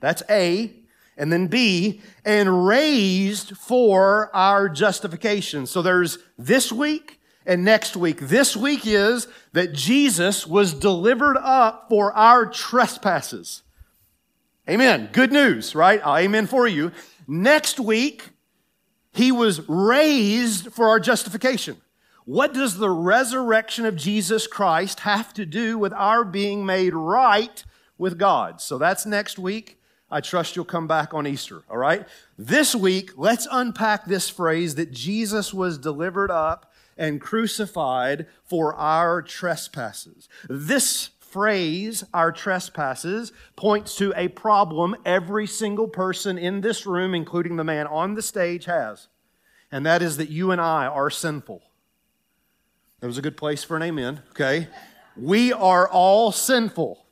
that's 0.00 0.22
A, 0.30 0.77
and 1.18 1.32
then 1.32 1.48
B, 1.48 2.00
and 2.24 2.66
raised 2.66 3.56
for 3.56 4.34
our 4.34 4.68
justification. 4.68 5.66
So 5.66 5.82
there's 5.82 6.18
this 6.38 6.72
week 6.72 7.20
and 7.44 7.64
next 7.64 7.96
week. 7.96 8.20
This 8.20 8.56
week 8.56 8.86
is 8.86 9.26
that 9.52 9.72
Jesus 9.72 10.46
was 10.46 10.72
delivered 10.72 11.36
up 11.36 11.86
for 11.88 12.12
our 12.12 12.46
trespasses. 12.46 13.62
Amen. 14.70 15.08
Good 15.12 15.32
news, 15.32 15.74
right? 15.74 16.00
amen 16.06 16.46
for 16.46 16.68
you. 16.68 16.92
Next 17.26 17.80
week, 17.80 18.30
he 19.10 19.32
was 19.32 19.66
raised 19.68 20.72
for 20.72 20.88
our 20.88 21.00
justification. 21.00 21.78
What 22.26 22.52
does 22.52 22.76
the 22.76 22.90
resurrection 22.90 23.86
of 23.86 23.96
Jesus 23.96 24.46
Christ 24.46 25.00
have 25.00 25.32
to 25.34 25.46
do 25.46 25.78
with 25.78 25.94
our 25.94 26.24
being 26.24 26.66
made 26.66 26.92
right 26.92 27.64
with 27.96 28.18
God? 28.18 28.60
So 28.60 28.76
that's 28.76 29.06
next 29.06 29.38
week. 29.38 29.77
I 30.10 30.20
trust 30.20 30.56
you'll 30.56 30.64
come 30.64 30.86
back 30.86 31.12
on 31.12 31.26
Easter, 31.26 31.62
all 31.70 31.76
right? 31.76 32.06
This 32.38 32.74
week, 32.74 33.12
let's 33.16 33.46
unpack 33.50 34.06
this 34.06 34.28
phrase 34.28 34.74
that 34.76 34.90
Jesus 34.90 35.52
was 35.52 35.76
delivered 35.76 36.30
up 36.30 36.72
and 36.96 37.20
crucified 37.20 38.26
for 38.42 38.74
our 38.74 39.20
trespasses. 39.20 40.28
This 40.48 41.10
phrase, 41.20 42.04
our 42.14 42.32
trespasses, 42.32 43.32
points 43.54 43.96
to 43.96 44.14
a 44.16 44.28
problem 44.28 44.96
every 45.04 45.46
single 45.46 45.88
person 45.88 46.38
in 46.38 46.62
this 46.62 46.86
room, 46.86 47.14
including 47.14 47.56
the 47.56 47.64
man 47.64 47.86
on 47.86 48.14
the 48.14 48.22
stage, 48.22 48.64
has. 48.64 49.08
And 49.70 49.84
that 49.84 50.00
is 50.00 50.16
that 50.16 50.30
you 50.30 50.50
and 50.50 50.60
I 50.60 50.86
are 50.86 51.10
sinful. 51.10 51.62
That 53.00 53.06
was 53.06 53.18
a 53.18 53.22
good 53.22 53.36
place 53.36 53.62
for 53.62 53.76
an 53.76 53.82
amen, 53.82 54.22
okay? 54.30 54.68
We 55.16 55.52
are 55.52 55.86
all 55.86 56.32
sinful. 56.32 57.04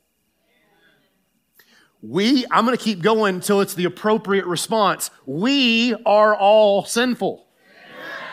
We, 2.01 2.45
I'm 2.51 2.65
going 2.65 2.77
to 2.77 2.83
keep 2.83 3.01
going 3.01 3.35
until 3.35 3.61
it's 3.61 3.73
the 3.73 3.85
appropriate 3.85 4.45
response. 4.45 5.09
We 5.25 5.95
are 6.05 6.35
all 6.35 6.85
sinful. 6.85 7.45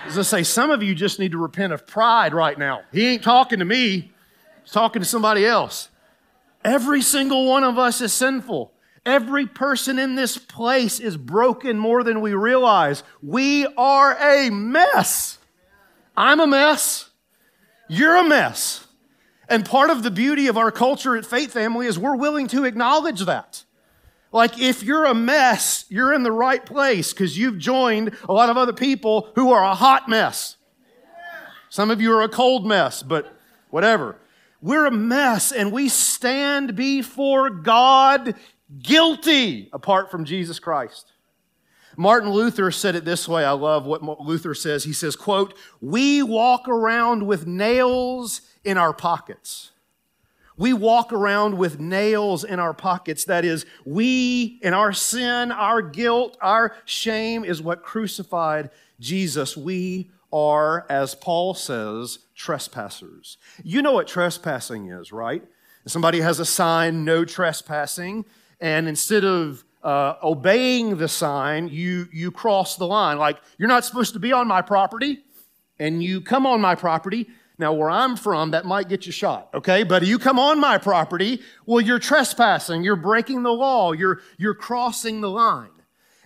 As 0.07 0.19
I 0.19 0.23
say, 0.23 0.43
some 0.43 0.71
of 0.71 0.83
you 0.83 0.95
just 0.95 1.19
need 1.19 1.33
to 1.33 1.39
repent 1.39 1.73
of 1.73 1.87
pride 1.87 2.35
right 2.35 2.59
now. 2.59 2.83
He 2.93 3.07
ain't 3.07 3.23
talking 3.23 3.59
to 3.61 3.65
me, 3.65 4.13
he's 4.63 4.73
talking 4.73 5.01
to 5.01 5.09
somebody 5.09 5.47
else. 5.47 5.89
Every 6.63 7.03
single 7.03 7.47
one 7.47 7.65
of 7.65 7.79
us 7.79 8.01
is 8.01 8.13
sinful. 8.13 8.73
Every 9.07 9.47
person 9.47 9.99
in 9.99 10.15
this 10.15 10.39
place 10.39 10.99
is 10.99 11.17
broken 11.17 11.79
more 11.79 12.03
than 12.03 12.23
we 12.23 12.33
realize. 12.33 13.03
We 13.23 13.67
are 13.77 14.17
a 14.19 14.51
mess. 14.51 15.39
I'm 16.17 16.41
a 16.41 16.47
mess. 16.47 17.11
You're 17.89 18.17
a 18.17 18.25
mess. 18.25 18.87
And 19.49 19.65
part 19.65 19.91
of 19.91 20.03
the 20.03 20.11
beauty 20.11 20.47
of 20.47 20.57
our 20.57 20.71
culture 20.71 21.17
at 21.17 21.27
Faith 21.27 21.53
Family 21.53 21.87
is 21.87 21.99
we're 21.99 22.17
willing 22.17 22.49
to 22.49 22.65
acknowledge 22.65 23.21
that. 23.21 23.65
Like, 24.33 24.59
if 24.59 24.83
you're 24.83 25.05
a 25.05 25.15
mess, 25.15 25.85
you're 25.89 26.13
in 26.13 26.25
the 26.25 26.33
right 26.33 26.65
place 26.65 27.13
because 27.13 27.39
you've 27.39 27.59
joined 27.59 28.17
a 28.29 28.33
lot 28.33 28.51
of 28.51 28.57
other 28.57 28.73
people 28.73 29.29
who 29.37 29.53
are 29.53 29.63
a 29.63 29.75
hot 29.75 30.09
mess. 30.09 30.57
Some 31.69 31.91
of 31.91 32.01
you 32.01 32.13
are 32.13 32.23
a 32.23 32.29
cold 32.29 32.67
mess, 32.67 33.03
but 33.03 33.33
whatever. 33.71 34.17
We're 34.61 34.87
a 34.87 34.91
mess 34.91 35.53
and 35.53 35.71
we 35.73 35.89
stand 35.89 36.75
before 36.75 37.51
God 37.51 38.35
guilty 38.83 39.69
apart 39.73 40.11
from 40.11 40.25
Jesus 40.25 40.59
Christ. 40.59 41.13
Martin 41.97 42.31
Luther 42.31 42.71
said 42.71 42.97
it 42.97 43.05
this 43.05 43.29
way. 43.29 43.45
I 43.45 43.53
love 43.53 43.87
what 43.87 44.03
Luther 44.21 44.55
says. 44.55 44.85
He 44.85 44.93
says, 44.93 45.17
quote, 45.17 45.55
we 45.81 46.23
walk 46.23 46.67
around 46.69 47.27
with 47.27 47.47
nails 47.47 48.41
in 48.65 48.79
our 48.79 48.93
pockets. 48.93 49.71
We 50.57 50.73
walk 50.73 51.13
around 51.13 51.59
with 51.59 51.81
nails 51.81 52.45
in 52.45 52.61
our 52.61 52.75
pockets. 52.75 53.25
That 53.25 53.45
is, 53.45 53.67
we, 53.85 54.61
in 54.63 54.73
our 54.73 54.93
sin, 54.93 55.51
our 55.51 55.83
guilt, 55.83 56.37
our 56.41 56.77
shame 56.85 57.45
is 57.45 57.61
what 57.61 57.83
crucified 57.83 58.71
Jesus. 59.01 59.57
We 59.57 60.11
are, 60.33 60.87
as 60.89 61.15
Paul 61.17 61.55
says, 61.55 62.21
trespassers. 62.37 63.37
You 63.65 63.83
know 63.83 63.93
what 63.93 64.07
trespassing 64.07 64.91
is, 64.91 65.13
right? 65.13 65.43
Somebody 65.87 66.21
has 66.21 66.39
a 66.39 66.45
sign, 66.45 67.05
no 67.05 67.25
trespassing, 67.25 68.25
and 68.61 68.89
instead 68.89 69.25
of 69.25 69.65
uh, 69.83 70.15
obeying 70.23 70.97
the 70.97 71.09
sign, 71.09 71.69
you, 71.69 72.09
you 72.13 72.31
cross 72.31 72.77
the 72.77 72.87
line. 72.87 73.19
Like, 73.19 73.39
you're 73.59 73.69
not 73.69 73.85
supposed 73.85 74.15
to 74.15 74.19
be 74.19 74.33
on 74.33 74.49
my 74.49 74.63
property, 74.63 75.25
and 75.79 76.03
you 76.03 76.21
come 76.21 76.47
on 76.47 76.61
my 76.61 76.75
property. 76.75 77.29
Now, 77.57 77.73
where 77.73 77.91
I'm 77.91 78.17
from, 78.17 78.51
that 78.51 78.65
might 78.65 78.89
get 78.89 79.07
you 79.07 79.13
shot, 79.13 79.49
okay? 79.55 79.85
But 79.85 80.05
you 80.05 80.19
come 80.19 80.41
on 80.41 80.59
my 80.59 80.77
property, 80.77 81.41
well, 81.67 81.81
you're 81.81 82.01
trespassing, 82.01 82.83
you're 82.83 82.97
breaking 82.97 83.45
the 83.45 83.53
law, 83.53 83.93
you're, 83.93 84.21
you're 84.39 84.55
crossing 84.55 85.21
the 85.21 85.31
line. 85.31 85.71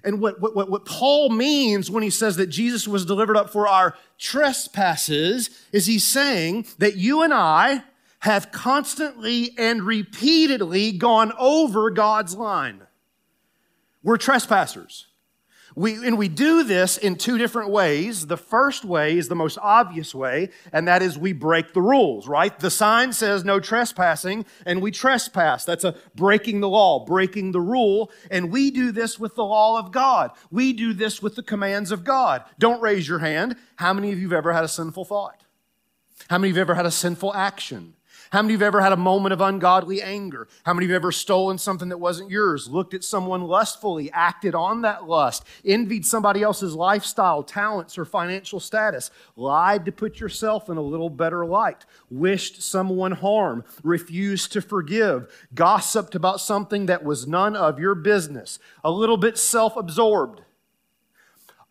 And 0.02 0.20
what, 0.20 0.40
what, 0.40 0.70
what 0.70 0.87
Paul 0.87 1.28
means 1.28 1.90
when 1.90 2.02
he 2.02 2.11
says 2.11 2.37
that 2.37 2.47
Jesus 2.47 2.88
was 2.88 3.04
delivered 3.04 3.37
up 3.37 3.50
for 3.50 3.68
our 3.68 3.94
trespasses 4.16 5.50
is 5.73 5.87
he's 5.87 6.04
saying 6.04 6.66
that 6.78 6.97
you 6.97 7.23
and 7.23 7.35
I 7.35 7.82
have 8.20 8.50
constantly 8.50 9.54
and 9.58 9.82
repeatedly 9.82 10.92
gone 10.92 11.32
over 11.38 11.90
God's 11.90 12.35
line. 12.35 12.82
We're 14.02 14.16
trespassers. 14.16 15.06
We, 15.78 16.04
and 16.04 16.18
we 16.18 16.26
do 16.28 16.64
this 16.64 16.99
in 16.99 17.14
two 17.14 17.38
different 17.38 17.70
ways. 17.70 18.26
The 18.26 18.37
first 18.37 18.85
way 18.85 19.16
is 19.16 19.28
the 19.28 19.37
most 19.37 19.58
obvious 19.62 20.12
way, 20.12 20.50
and 20.73 20.88
that 20.88 21.02
is 21.02 21.16
we 21.16 21.32
break 21.32 21.73
the 21.73 21.80
rules, 21.80 22.26
right? 22.26 22.58
The 22.58 22.68
sign 22.68 23.12
says 23.12 23.44
no 23.44 23.61
trespassing, 23.61 24.44
and 24.66 24.82
we 24.82 24.90
trespass. 24.90 25.64
That's 25.64 25.85
a 25.85 25.94
breaking 26.16 26.58
the 26.62 26.68
law, 26.68 27.04
breaking 27.04 27.52
the 27.52 27.61
rule. 27.61 28.11
And 28.28 28.50
we 28.50 28.73
do 28.73 28.90
this 28.90 29.20
with 29.20 29.37
the 29.37 29.44
law 29.44 29.78
of 29.78 29.92
God. 29.92 30.32
We 30.50 30.73
do 30.73 30.92
this 30.92 31.23
with 31.23 31.37
the 31.37 31.44
commands 31.44 31.92
of 31.92 32.02
God. 32.02 32.42
Don't 32.58 32.82
raise 32.82 33.08
your 33.08 33.20
hand. 33.20 33.54
How 33.76 33.92
many 33.92 34.11
of 34.11 34.18
you 34.18 34.30
have 34.30 34.38
ever 34.38 34.52
had 34.52 34.64
a 34.64 34.68
sinful 34.68 35.04
thought? 35.04 35.44
How 36.28 36.38
many 36.38 36.50
of 36.50 36.56
you 36.56 36.61
have 36.61 36.70
ever 36.70 36.75
had 36.75 36.87
a 36.87 36.90
sinful 36.90 37.32
action? 37.35 37.94
How 38.30 38.42
many 38.42 38.54
of 38.54 38.61
you 38.61 38.64
have 38.64 38.75
ever 38.75 38.82
had 38.82 38.92
a 38.92 38.97
moment 38.97 39.32
of 39.32 39.40
ungodly 39.40 40.02
anger? 40.02 40.49
How 40.64 40.75
many 40.75 40.85
of 40.85 40.90
you 40.90 40.94
have 40.94 41.02
ever 41.02 41.12
stolen 41.12 41.56
something 41.56 41.88
that 41.88 41.99
wasn't 41.99 42.30
yours, 42.30 42.68
looked 42.68 42.92
at 42.92 43.02
someone 43.02 43.42
lustfully, 43.42 44.11
acted 44.12 44.54
on 44.54 44.82
that 44.82 45.08
lust, 45.08 45.44
envied 45.64 46.04
somebody 46.04 46.42
else's 46.42 46.75
lifestyle, 46.75 47.42
talents, 47.42 47.97
or 47.97 48.04
financial 48.04 48.61
status, 48.61 49.11
lied 49.35 49.87
to 49.87 49.92
put 49.92 50.20
yourself 50.20 50.68
in 50.68 50.76
a 50.76 50.82
little 50.82 51.08
better 51.08 51.47
light, 51.47 51.87
wished 52.11 52.61
someone 52.61 53.12
harm, 53.12 53.64
refused 53.82 54.52
to 54.52 54.61
forgive, 54.61 55.32
gossiped 55.54 56.14
about 56.14 56.40
something 56.40 56.87
that 56.87 57.04
was 57.04 57.26
none 57.26 57.56
of 57.56 57.78
your 57.78 57.94
business, 57.94 58.58
a 58.85 58.90
little 58.90 59.16
bit 59.16 59.38
self 59.38 59.75
absorbed, 59.76 60.42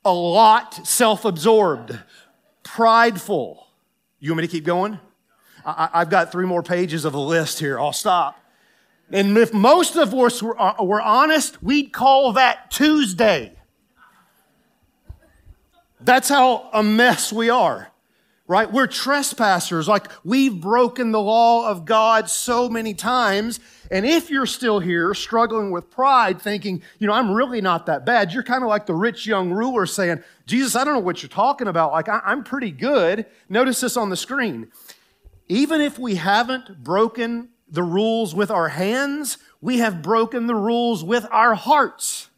a 0.04 0.14
lot 0.14 0.88
self 0.88 1.24
absorbed, 1.24 2.00
prideful. 2.64 3.68
You 4.20 4.32
want 4.32 4.42
me 4.42 4.48
to 4.48 4.52
keep 4.52 4.64
going? 4.64 5.00
I, 5.66 5.90
have 6.00 6.10
got 6.10 6.32
three 6.32 6.46
more 6.46 6.64
pages 6.64 7.06
of 7.06 7.14
a 7.14 7.20
list 7.20 7.60
here. 7.60 7.80
I'll 7.80 7.94
stop. 7.94 8.40
And 9.12 9.38
if 9.38 9.54
most 9.54 9.96
of 9.96 10.14
us 10.14 10.44
were, 10.44 10.60
uh, 10.60 10.84
were 10.84 11.02
honest, 11.02 11.64
we'd 11.64 11.94
call 11.94 12.34
that 12.34 12.72
Tuesday. 12.72 13.54
That's 16.02 16.30
how 16.30 16.70
a 16.74 16.84
mess 16.84 17.32
we 17.32 17.50
are, 17.50 17.90
right? 18.48 18.72
We're 18.72 18.88
trespassers. 18.88 19.88
Like 19.88 20.12
we've 20.24 20.60
broken 20.60 21.12
the 21.12 21.22
law 21.22 21.70
of 21.70 21.86
God 21.86 22.30
so 22.30 22.70
many 22.70 22.94
times. 22.94 23.60
And 23.90 24.06
if 24.06 24.30
you're 24.30 24.46
still 24.46 24.80
here 24.80 25.14
struggling 25.14 25.72
with 25.72 25.90
pride, 25.90 26.42
thinking, 26.42 26.84
you 27.00 27.08
know, 27.08 27.14
I'm 27.14 27.32
really 27.32 27.62
not 27.62 27.86
that 27.86 28.06
bad, 28.06 28.34
you're 28.34 28.44
kind 28.44 28.64
of 28.64 28.70
like 28.70 28.86
the 28.86 28.94
rich 28.94 29.26
young 29.26 29.52
ruler 29.52 29.86
saying, 29.86 30.22
Jesus, 30.46 30.76
I 30.76 30.84
don't 30.84 30.94
know 30.94 31.00
what 31.00 31.24
you're 31.24 31.30
talking 31.30 31.68
about. 31.68 31.94
Like, 31.94 32.10
I, 32.10 32.22
am 32.26 32.44
pretty 32.44 32.72
good. 32.72 33.26
Notice 33.50 33.82
this 33.82 33.98
on 33.98 34.10
the 34.10 34.18
screen 34.18 34.72
even 35.48 35.82
if 35.82 35.98
we 35.98 36.16
haven't 36.16 36.84
broken 36.84 37.50
the 37.70 37.84
rules 37.84 38.34
with 38.34 38.52
our 38.52 38.70
hands, 38.70 39.38
we 39.62 39.80
have 39.80 40.02
broken 40.02 40.48
the 40.48 40.56
rules 40.56 41.04
with 41.04 41.26
our 41.32 41.56
hearts. 41.56 42.30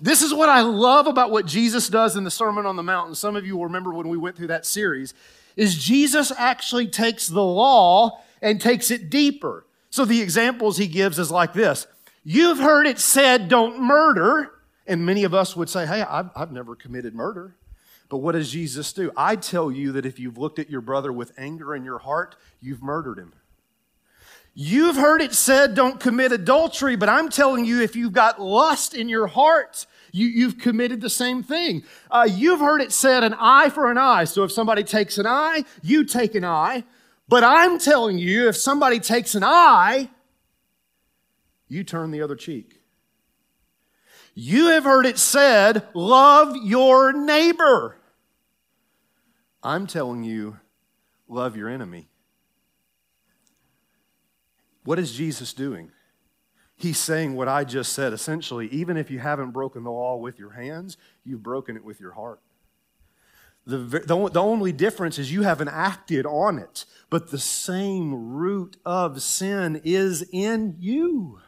this 0.00 0.22
is 0.22 0.34
what 0.34 0.48
I 0.48 0.60
love 0.62 1.06
about 1.06 1.30
what 1.30 1.46
Jesus 1.46 1.88
does 1.88 2.16
in 2.16 2.24
the 2.24 2.30
Sermon 2.30 2.66
on 2.66 2.76
the 2.76 2.82
Mount. 2.82 3.16
Some 3.16 3.36
of 3.36 3.46
you 3.46 3.56
will 3.56 3.64
remember 3.64 3.92
when 3.92 4.08
we 4.08 4.16
went 4.16 4.36
through 4.36 4.48
that 4.48 4.66
series, 4.66 5.14
is 5.56 5.76
Jesus 5.76 6.32
actually 6.36 6.86
takes 6.86 7.28
the 7.28 7.42
law 7.42 8.22
and 8.42 8.60
takes 8.60 8.90
it 8.90 9.10
deeper. 9.10 9.64
So 9.90 10.04
the 10.04 10.20
examples 10.20 10.76
he 10.76 10.86
gives 10.86 11.18
is 11.18 11.30
like 11.30 11.52
this. 11.52 11.86
You've 12.24 12.58
heard 12.58 12.86
it 12.86 12.98
said, 12.98 13.48
don't 13.48 13.80
murder. 13.80 14.52
And 14.86 15.06
many 15.06 15.24
of 15.24 15.34
us 15.34 15.56
would 15.56 15.68
say, 15.68 15.86
hey, 15.86 16.02
I've, 16.02 16.30
I've 16.34 16.52
never 16.52 16.74
committed 16.74 17.14
murder. 17.14 17.54
But 18.10 18.18
what 18.18 18.32
does 18.32 18.50
Jesus 18.50 18.92
do? 18.92 19.12
I 19.16 19.36
tell 19.36 19.70
you 19.70 19.92
that 19.92 20.04
if 20.04 20.18
you've 20.18 20.36
looked 20.36 20.58
at 20.58 20.68
your 20.68 20.80
brother 20.80 21.12
with 21.12 21.32
anger 21.38 21.74
in 21.76 21.84
your 21.84 22.00
heart, 22.00 22.34
you've 22.60 22.82
murdered 22.82 23.18
him. 23.18 23.32
You've 24.52 24.96
heard 24.96 25.22
it 25.22 25.32
said, 25.32 25.76
don't 25.76 26.00
commit 26.00 26.32
adultery, 26.32 26.96
but 26.96 27.08
I'm 27.08 27.28
telling 27.28 27.64
you, 27.64 27.80
if 27.80 27.94
you've 27.94 28.12
got 28.12 28.42
lust 28.42 28.94
in 28.94 29.08
your 29.08 29.28
heart, 29.28 29.86
you, 30.10 30.48
have 30.48 30.58
committed 30.58 31.00
the 31.00 31.08
same 31.08 31.44
thing. 31.44 31.84
Uh, 32.10 32.28
you've 32.28 32.58
heard 32.58 32.80
it 32.80 32.90
said, 32.90 33.22
an 33.22 33.34
eye 33.38 33.68
for 33.68 33.92
an 33.92 33.96
eye. 33.96 34.24
So 34.24 34.42
if 34.42 34.50
somebody 34.50 34.82
takes 34.82 35.16
an 35.16 35.26
eye, 35.26 35.64
you 35.80 36.04
take 36.04 36.34
an 36.34 36.44
eye. 36.44 36.82
But 37.28 37.44
I'm 37.44 37.78
telling 37.78 38.18
you, 38.18 38.48
if 38.48 38.56
somebody 38.56 38.98
takes 38.98 39.36
an 39.36 39.44
eye, 39.44 40.10
you 41.68 41.84
turn 41.84 42.10
the 42.10 42.22
other 42.22 42.34
cheek. 42.34 42.80
You 44.34 44.70
have 44.70 44.82
heard 44.82 45.06
it 45.06 45.16
said, 45.16 45.86
love 45.94 46.56
your 46.56 47.12
neighbor. 47.12 47.96
I'm 49.62 49.86
telling 49.86 50.24
you, 50.24 50.58
love 51.28 51.56
your 51.56 51.68
enemy. 51.68 52.08
What 54.84 54.98
is 54.98 55.12
Jesus 55.12 55.52
doing? 55.52 55.90
He's 56.76 56.98
saying 56.98 57.36
what 57.36 57.46
I 57.46 57.64
just 57.64 57.92
said. 57.92 58.14
Essentially, 58.14 58.66
even 58.68 58.96
if 58.96 59.10
you 59.10 59.18
haven't 59.18 59.50
broken 59.50 59.84
the 59.84 59.90
law 59.90 60.16
with 60.16 60.38
your 60.38 60.52
hands, 60.52 60.96
you've 61.24 61.42
broken 61.42 61.76
it 61.76 61.84
with 61.84 62.00
your 62.00 62.12
heart. 62.12 62.40
The, 63.66 63.76
the, 63.76 64.30
the, 64.30 64.40
only 64.40 64.72
difference 64.72 65.18
is 65.18 65.30
you 65.30 65.42
haven't 65.42 65.68
acted 65.68 66.24
on 66.24 66.58
it, 66.58 66.86
but 67.10 67.30
the 67.30 67.38
same 67.38 68.32
root 68.32 68.78
of 68.86 69.20
sin 69.20 69.82
is 69.84 70.26
in 70.32 70.76
you. 70.78 71.40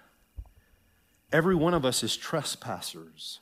Every 1.33 1.55
one 1.55 1.73
of 1.73 1.87
us 1.87 2.03
is 2.03 2.15
trespassers. 2.15 3.41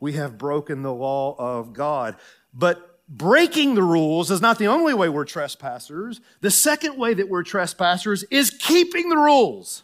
We 0.00 0.14
have 0.14 0.36
broken 0.36 0.82
the 0.82 0.92
law 0.92 1.36
of 1.38 1.72
God. 1.72 2.16
But 2.52 2.89
breaking 3.10 3.74
the 3.74 3.82
rules 3.82 4.30
is 4.30 4.40
not 4.40 4.58
the 4.58 4.68
only 4.68 4.94
way 4.94 5.08
we're 5.08 5.24
trespassers. 5.24 6.20
The 6.40 6.50
second 6.50 6.96
way 6.96 7.12
that 7.12 7.28
we're 7.28 7.42
trespassers 7.42 8.22
is 8.30 8.50
keeping 8.50 9.08
the 9.08 9.16
rules. 9.16 9.82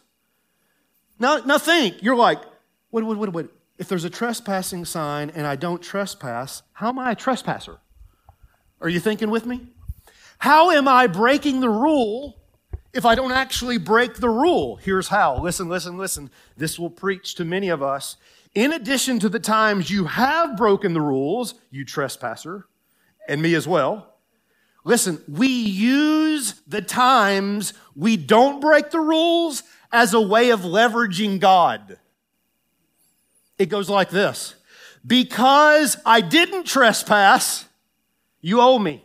Now, 1.19 1.37
now 1.39 1.57
think, 1.57 2.01
you're 2.01 2.15
like, 2.15 2.39
wait, 2.89 3.05
wait, 3.05 3.17
wait, 3.17 3.33
wait. 3.33 3.47
If 3.77 3.89
there's 3.89 4.05
a 4.05 4.09
trespassing 4.09 4.85
sign 4.85 5.29
and 5.31 5.45
I 5.45 5.55
don't 5.55 5.81
trespass, 5.81 6.63
how 6.71 6.89
am 6.89 6.97
I 6.97 7.11
a 7.11 7.15
trespasser? 7.15 7.77
Are 8.81 8.89
you 8.89 8.99
thinking 8.99 9.29
with 9.29 9.45
me? 9.45 9.67
How 10.39 10.71
am 10.71 10.87
I 10.87 11.07
breaking 11.07 11.59
the 11.59 11.69
rule 11.69 12.39
if 12.93 13.05
I 13.05 13.15
don't 13.15 13.31
actually 13.31 13.77
break 13.77 14.15
the 14.15 14.29
rule? 14.29 14.77
Here's 14.77 15.09
how. 15.09 15.41
Listen, 15.41 15.67
listen, 15.67 15.97
listen. 15.97 16.31
This 16.55 16.79
will 16.79 16.89
preach 16.89 17.35
to 17.35 17.45
many 17.45 17.69
of 17.69 17.83
us. 17.83 18.17
In 18.55 18.71
addition 18.71 19.19
to 19.19 19.29
the 19.29 19.39
times 19.39 19.91
you 19.91 20.05
have 20.05 20.55
broken 20.57 20.93
the 20.93 21.01
rules, 21.01 21.55
you 21.69 21.85
trespasser, 21.85 22.65
and 23.27 23.41
me 23.41 23.53
as 23.55 23.67
well. 23.67 24.13
Listen, 24.83 25.21
we 25.27 25.47
use 25.47 26.61
the 26.67 26.81
times 26.81 27.73
we 27.95 28.15
don't 28.15 28.61
break 28.61 28.89
the 28.89 28.99
rules 28.99 29.63
as 29.91 30.13
a 30.13 30.21
way 30.21 30.51
of 30.51 30.61
leveraging 30.61 31.39
God. 31.39 31.97
It 33.57 33.67
goes 33.67 33.89
like 33.89 34.09
this 34.09 34.55
Because 35.05 35.97
I 36.05 36.21
didn't 36.21 36.65
trespass, 36.65 37.65
you 38.41 38.61
owe 38.61 38.79
me. 38.79 39.03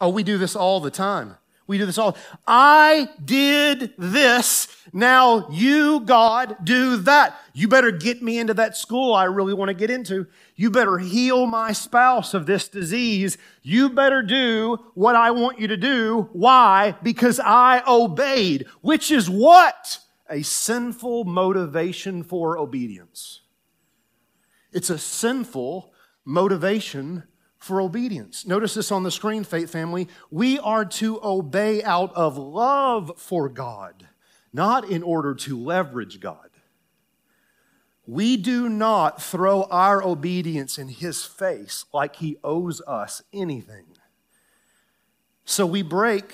Oh, 0.00 0.10
we 0.10 0.22
do 0.22 0.36
this 0.38 0.54
all 0.54 0.80
the 0.80 0.90
time. 0.90 1.36
We 1.66 1.78
do 1.78 1.86
this 1.86 1.96
all. 1.96 2.16
I 2.46 3.08
did 3.24 3.94
this. 3.96 4.68
Now 4.96 5.48
you, 5.50 5.98
God, 5.98 6.56
do 6.62 6.98
that. 6.98 7.36
You 7.52 7.66
better 7.66 7.90
get 7.90 8.22
me 8.22 8.38
into 8.38 8.54
that 8.54 8.76
school 8.76 9.12
I 9.12 9.24
really 9.24 9.52
want 9.52 9.68
to 9.68 9.74
get 9.74 9.90
into. 9.90 10.28
You 10.54 10.70
better 10.70 10.98
heal 10.98 11.46
my 11.46 11.72
spouse 11.72 12.32
of 12.32 12.46
this 12.46 12.68
disease. 12.68 13.36
You 13.60 13.90
better 13.90 14.22
do 14.22 14.78
what 14.94 15.16
I 15.16 15.32
want 15.32 15.58
you 15.58 15.66
to 15.66 15.76
do. 15.76 16.28
Why? 16.32 16.94
Because 17.02 17.40
I 17.40 17.82
obeyed, 17.88 18.66
which 18.82 19.10
is 19.10 19.28
what? 19.28 19.98
A 20.30 20.42
sinful 20.42 21.24
motivation 21.24 22.22
for 22.22 22.56
obedience. 22.56 23.40
It's 24.72 24.90
a 24.90 24.98
sinful 24.98 25.92
motivation 26.24 27.24
for 27.58 27.80
obedience. 27.80 28.46
Notice 28.46 28.74
this 28.74 28.92
on 28.92 29.02
the 29.02 29.10
screen, 29.10 29.42
Faith 29.42 29.70
Family. 29.70 30.06
We 30.30 30.60
are 30.60 30.84
to 30.84 31.18
obey 31.20 31.82
out 31.82 32.14
of 32.14 32.38
love 32.38 33.14
for 33.16 33.48
God, 33.48 34.06
not 34.54 34.88
in 34.88 35.02
order 35.02 35.34
to 35.34 35.60
leverage 35.60 36.20
God. 36.20 36.48
We 38.06 38.36
do 38.36 38.68
not 38.68 39.20
throw 39.20 39.64
our 39.64 40.02
obedience 40.02 40.78
in 40.78 40.88
His 40.88 41.24
face 41.24 41.84
like 41.92 42.16
He 42.16 42.36
owes 42.44 42.80
us 42.82 43.22
anything. 43.32 43.86
So 45.44 45.66
we 45.66 45.82
break 45.82 46.32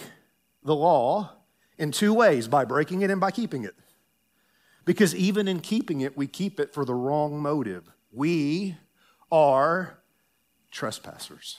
the 0.62 0.76
law 0.76 1.33
in 1.78 1.92
two 1.92 2.12
ways 2.12 2.46
by 2.46 2.64
breaking 2.64 3.00
it 3.00 3.11
and 3.11 3.20
by 3.20 3.30
keeping 3.30 3.64
it. 3.64 3.74
Because 4.85 5.14
even 5.14 5.48
in 5.48 5.61
keeping 5.61 6.02
it, 6.02 6.16
we 6.16 6.26
keep 6.26 6.61
it 6.61 6.74
for 6.74 6.85
the 6.85 6.94
wrong 6.94 7.40
motive. 7.40 7.88
We 8.12 8.76
are 9.33 9.98
trespassers. 10.70 11.59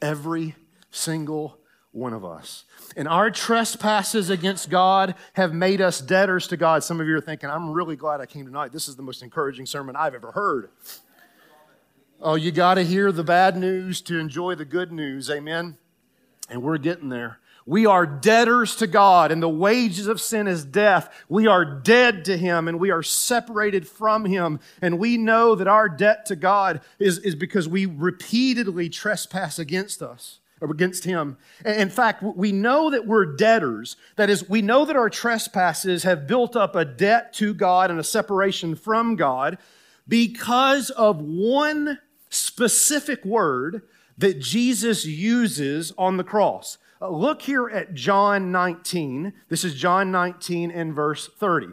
Every 0.00 0.54
single 0.90 1.58
one 1.98 2.12
of 2.12 2.24
us. 2.24 2.64
And 2.96 3.06
our 3.06 3.30
trespasses 3.30 4.30
against 4.30 4.70
God 4.70 5.14
have 5.34 5.52
made 5.52 5.80
us 5.80 6.00
debtors 6.00 6.46
to 6.48 6.56
God. 6.56 6.82
Some 6.82 7.00
of 7.00 7.06
you 7.06 7.16
are 7.16 7.20
thinking, 7.20 7.50
I'm 7.50 7.70
really 7.70 7.96
glad 7.96 8.20
I 8.20 8.26
came 8.26 8.46
tonight. 8.46 8.72
This 8.72 8.88
is 8.88 8.96
the 8.96 9.02
most 9.02 9.22
encouraging 9.22 9.66
sermon 9.66 9.96
I've 9.96 10.14
ever 10.14 10.32
heard. 10.32 10.70
Oh, 12.20 12.34
you 12.34 12.50
got 12.50 12.74
to 12.74 12.82
hear 12.82 13.12
the 13.12 13.22
bad 13.22 13.56
news 13.56 14.00
to 14.02 14.18
enjoy 14.18 14.54
the 14.54 14.64
good 14.64 14.90
news. 14.90 15.30
Amen. 15.30 15.76
And 16.48 16.62
we're 16.62 16.78
getting 16.78 17.08
there. 17.10 17.38
We 17.66 17.84
are 17.84 18.06
debtors 18.06 18.76
to 18.76 18.86
God, 18.86 19.30
and 19.30 19.42
the 19.42 19.48
wages 19.48 20.06
of 20.06 20.22
sin 20.22 20.48
is 20.48 20.64
death. 20.64 21.14
We 21.28 21.46
are 21.46 21.66
dead 21.66 22.24
to 22.24 22.38
Him, 22.38 22.66
and 22.66 22.80
we 22.80 22.90
are 22.90 23.02
separated 23.02 23.86
from 23.86 24.24
Him. 24.24 24.58
And 24.80 24.98
we 24.98 25.18
know 25.18 25.54
that 25.54 25.68
our 25.68 25.86
debt 25.86 26.24
to 26.26 26.36
God 26.36 26.80
is, 26.98 27.18
is 27.18 27.34
because 27.34 27.68
we 27.68 27.84
repeatedly 27.84 28.88
trespass 28.88 29.58
against 29.58 30.00
us 30.00 30.40
against 30.60 31.04
Him. 31.04 31.36
In 31.64 31.90
fact, 31.90 32.22
we 32.22 32.52
know 32.52 32.90
that 32.90 33.06
we're 33.06 33.36
debtors. 33.36 33.96
That 34.16 34.30
is, 34.30 34.48
we 34.48 34.62
know 34.62 34.84
that 34.84 34.96
our 34.96 35.10
trespasses 35.10 36.02
have 36.02 36.26
built 36.26 36.56
up 36.56 36.74
a 36.74 36.84
debt 36.84 37.32
to 37.34 37.54
God 37.54 37.90
and 37.90 38.00
a 38.00 38.04
separation 38.04 38.74
from 38.74 39.16
God 39.16 39.58
because 40.06 40.90
of 40.90 41.20
one 41.20 41.98
specific 42.30 43.24
word 43.24 43.82
that 44.16 44.40
Jesus 44.40 45.04
uses 45.04 45.92
on 45.96 46.16
the 46.16 46.24
cross. 46.24 46.78
Uh, 47.00 47.10
look 47.10 47.42
here 47.42 47.68
at 47.68 47.94
John 47.94 48.50
19. 48.50 49.32
This 49.48 49.64
is 49.64 49.74
John 49.74 50.10
19 50.10 50.70
and 50.70 50.92
verse 50.92 51.28
30. 51.38 51.68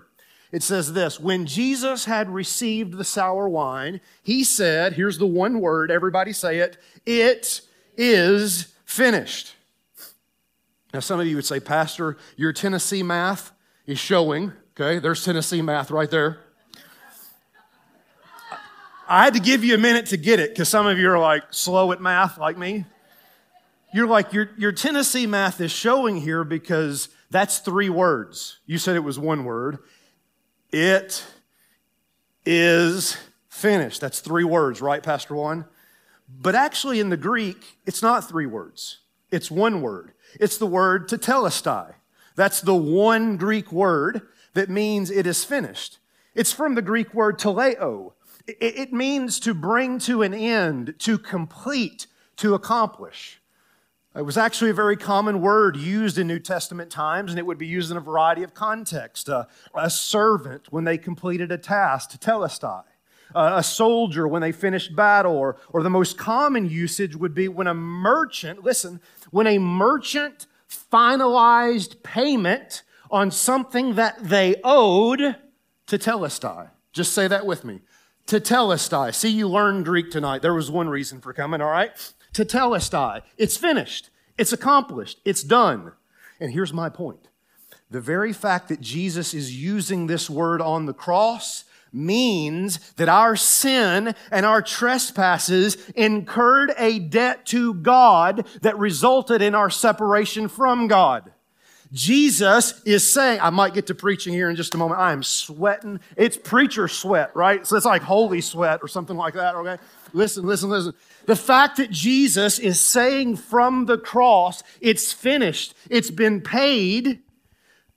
It 0.51 0.63
says 0.63 0.93
this 0.93 1.19
When 1.19 1.45
Jesus 1.45 2.05
had 2.05 2.29
received 2.29 2.93
the 2.93 3.03
sour 3.03 3.49
wine, 3.49 4.01
he 4.21 4.43
said, 4.43 4.93
Here's 4.93 5.17
the 5.17 5.27
one 5.27 5.59
word, 5.59 5.89
everybody 5.89 6.31
say 6.33 6.59
it, 6.59 6.77
it 7.05 7.61
is 7.97 8.74
finished. 8.85 9.55
Now, 10.93 11.01
some 11.01 11.19
of 11.19 11.27
you 11.27 11.35
would 11.35 11.45
say, 11.45 11.59
Pastor, 11.59 12.17
your 12.37 12.53
Tennessee 12.53 13.03
math 13.03 13.51
is 13.85 13.99
showing. 13.99 14.53
Okay, 14.79 14.99
there's 14.99 15.23
Tennessee 15.25 15.61
math 15.61 15.91
right 15.91 16.09
there. 16.09 16.39
I 19.07 19.23
had 19.23 19.33
to 19.35 19.39
give 19.39 19.63
you 19.63 19.75
a 19.75 19.77
minute 19.77 20.07
to 20.07 20.17
get 20.17 20.39
it 20.39 20.49
because 20.51 20.67
some 20.69 20.87
of 20.87 20.97
you 20.97 21.09
are 21.11 21.19
like 21.19 21.43
slow 21.51 21.91
at 21.91 22.01
math 22.01 22.37
like 22.37 22.57
me. 22.57 22.85
You're 23.93 24.07
like, 24.07 24.33
your, 24.33 24.49
your 24.57 24.71
Tennessee 24.71 25.27
math 25.27 25.61
is 25.61 25.71
showing 25.71 26.17
here 26.17 26.43
because 26.43 27.09
that's 27.29 27.59
three 27.59 27.89
words. 27.89 28.59
You 28.65 28.77
said 28.77 28.95
it 28.95 29.03
was 29.03 29.19
one 29.19 29.45
word. 29.45 29.79
It 30.71 31.23
is 32.45 33.17
finished. 33.47 34.01
That's 34.01 34.19
three 34.19 34.43
words, 34.43 34.81
right, 34.81 35.01
Pastor 35.01 35.35
One? 35.35 35.65
But 36.27 36.55
actually, 36.55 36.99
in 36.99 37.09
the 37.09 37.17
Greek, 37.17 37.77
it's 37.85 38.01
not 38.01 38.27
three 38.27 38.45
words, 38.45 38.99
it's 39.31 39.51
one 39.51 39.81
word. 39.81 40.13
It's 40.39 40.57
the 40.57 40.67
word 40.67 41.07
tetelestai. 41.07 41.93
That's 42.35 42.61
the 42.61 42.75
one 42.75 43.37
Greek 43.37 43.71
word 43.71 44.23
that 44.53 44.69
means 44.69 45.09
it 45.09 45.25
is 45.25 45.45
finished. 45.45 45.99
It's 46.33 46.51
from 46.51 46.75
the 46.75 46.81
Greek 46.81 47.13
word 47.13 47.39
teleo. 47.39 48.13
It 48.47 48.91
means 48.91 49.39
to 49.41 49.53
bring 49.53 49.97
to 49.99 50.21
an 50.21 50.33
end, 50.33 50.95
to 50.99 51.17
complete, 51.17 52.07
to 52.37 52.53
accomplish. 52.53 53.41
It 54.15 54.21
was 54.21 54.37
actually 54.37 54.69
a 54.69 54.75
very 54.75 54.95
common 54.95 55.41
word 55.41 55.75
used 55.75 56.17
in 56.17 56.27
New 56.27 56.39
Testament 56.39 56.89
times, 56.89 57.31
and 57.31 57.39
it 57.39 57.45
would 57.45 57.57
be 57.57 57.67
used 57.67 57.91
in 57.91 57.97
a 57.97 58.01
variety 58.01 58.43
of 58.43 58.53
contexts. 58.53 59.27
Uh, 59.27 59.45
a 59.73 59.89
servant, 59.89 60.71
when 60.71 60.83
they 60.83 60.97
completed 60.97 61.51
a 61.51 61.57
task, 61.57 62.11
tetelestai. 62.11 62.83
A 63.35 63.61
soldier, 63.61 64.27
when 64.27 64.41
they 64.41 64.51
finished 64.51 64.95
battle. 64.95 65.35
Or, 65.35 65.57
or 65.69 65.83
the 65.83 65.89
most 65.89 66.17
common 66.17 66.69
usage 66.69 67.15
would 67.15 67.35
be 67.35 67.47
when 67.47 67.67
a 67.67 67.73
merchant, 67.73 68.63
listen, 68.63 69.01
when 69.31 69.45
a 69.45 69.59
merchant 69.59 70.47
finalized 70.69 72.01
payment 72.01 72.83
on 73.11 73.31
something 73.31 73.95
that 73.95 74.17
they 74.21 74.55
owed 74.63 75.35
tetelestai. 75.87 76.69
Just 76.91 77.13
say 77.13 77.27
that 77.27 77.45
with 77.45 77.65
me. 77.65 77.81
To 78.27 78.39
Tetelestai. 78.39 79.13
See, 79.13 79.29
you 79.29 79.47
learned 79.47 79.85
Greek 79.85 80.09
tonight. 80.09 80.41
There 80.41 80.53
was 80.53 80.71
one 80.71 80.89
reason 80.89 81.21
for 81.21 81.31
coming, 81.31 81.61
all 81.61 81.69
right? 81.69 81.91
To 82.33 82.43
Tetelestai. 82.43 83.21
It's 83.37 83.57
finished. 83.57 84.09
It's 84.37 84.51
accomplished. 84.51 85.19
It's 85.25 85.43
done. 85.43 85.91
And 86.39 86.51
here's 86.51 86.73
my 86.73 86.89
point. 86.89 87.27
The 87.91 88.01
very 88.01 88.33
fact 88.33 88.69
that 88.69 88.81
Jesus 88.81 89.33
is 89.33 89.61
using 89.61 90.07
this 90.07 90.29
word 90.29 90.59
on 90.59 90.85
the 90.87 90.93
cross 90.93 91.65
means 91.91 92.79
that 92.93 93.09
our 93.09 93.35
sin 93.35 94.13
and 94.31 94.45
our 94.45 94.61
trespasses 94.61 95.77
incurred 95.91 96.73
a 96.77 96.99
debt 96.99 97.45
to 97.47 97.73
God 97.73 98.47
that 98.61 98.77
resulted 98.77 99.41
in 99.41 99.55
our 99.55 99.69
separation 99.69 100.47
from 100.47 100.87
God. 100.87 101.31
Jesus 101.93 102.81
is 102.83 103.09
saying, 103.09 103.39
I 103.41 103.51
might 103.51 103.73
get 103.73 103.87
to 103.87 103.95
preaching 103.95 104.33
here 104.33 104.49
in 104.49 104.57
just 104.57 104.75
a 104.75 104.77
moment. 104.77 104.99
I 104.99 105.13
am 105.13 105.23
sweating. 105.23 106.01
It's 106.17 106.35
preacher 106.35 106.87
sweat, 106.89 107.33
right? 107.35 107.65
So 107.65 107.77
it's 107.77 107.85
like 107.85 108.01
holy 108.01 108.41
sweat 108.41 108.79
or 108.81 108.89
something 108.89 109.15
like 109.15 109.35
that, 109.35 109.55
okay? 109.55 109.81
Listen, 110.11 110.45
listen, 110.45 110.69
listen. 110.69 110.93
The 111.25 111.35
fact 111.35 111.77
that 111.77 111.91
Jesus 111.91 112.59
is 112.59 112.79
saying 112.79 113.37
from 113.37 113.85
the 113.85 113.97
cross, 113.97 114.61
it's 114.81 115.13
finished, 115.13 115.73
it's 115.89 116.11
been 116.11 116.41
paid, 116.41 117.21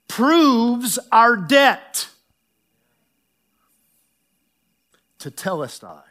proves 0.07 0.98
our 1.11 1.37
debt. 1.37 2.09
Tetelestai. 5.18 6.02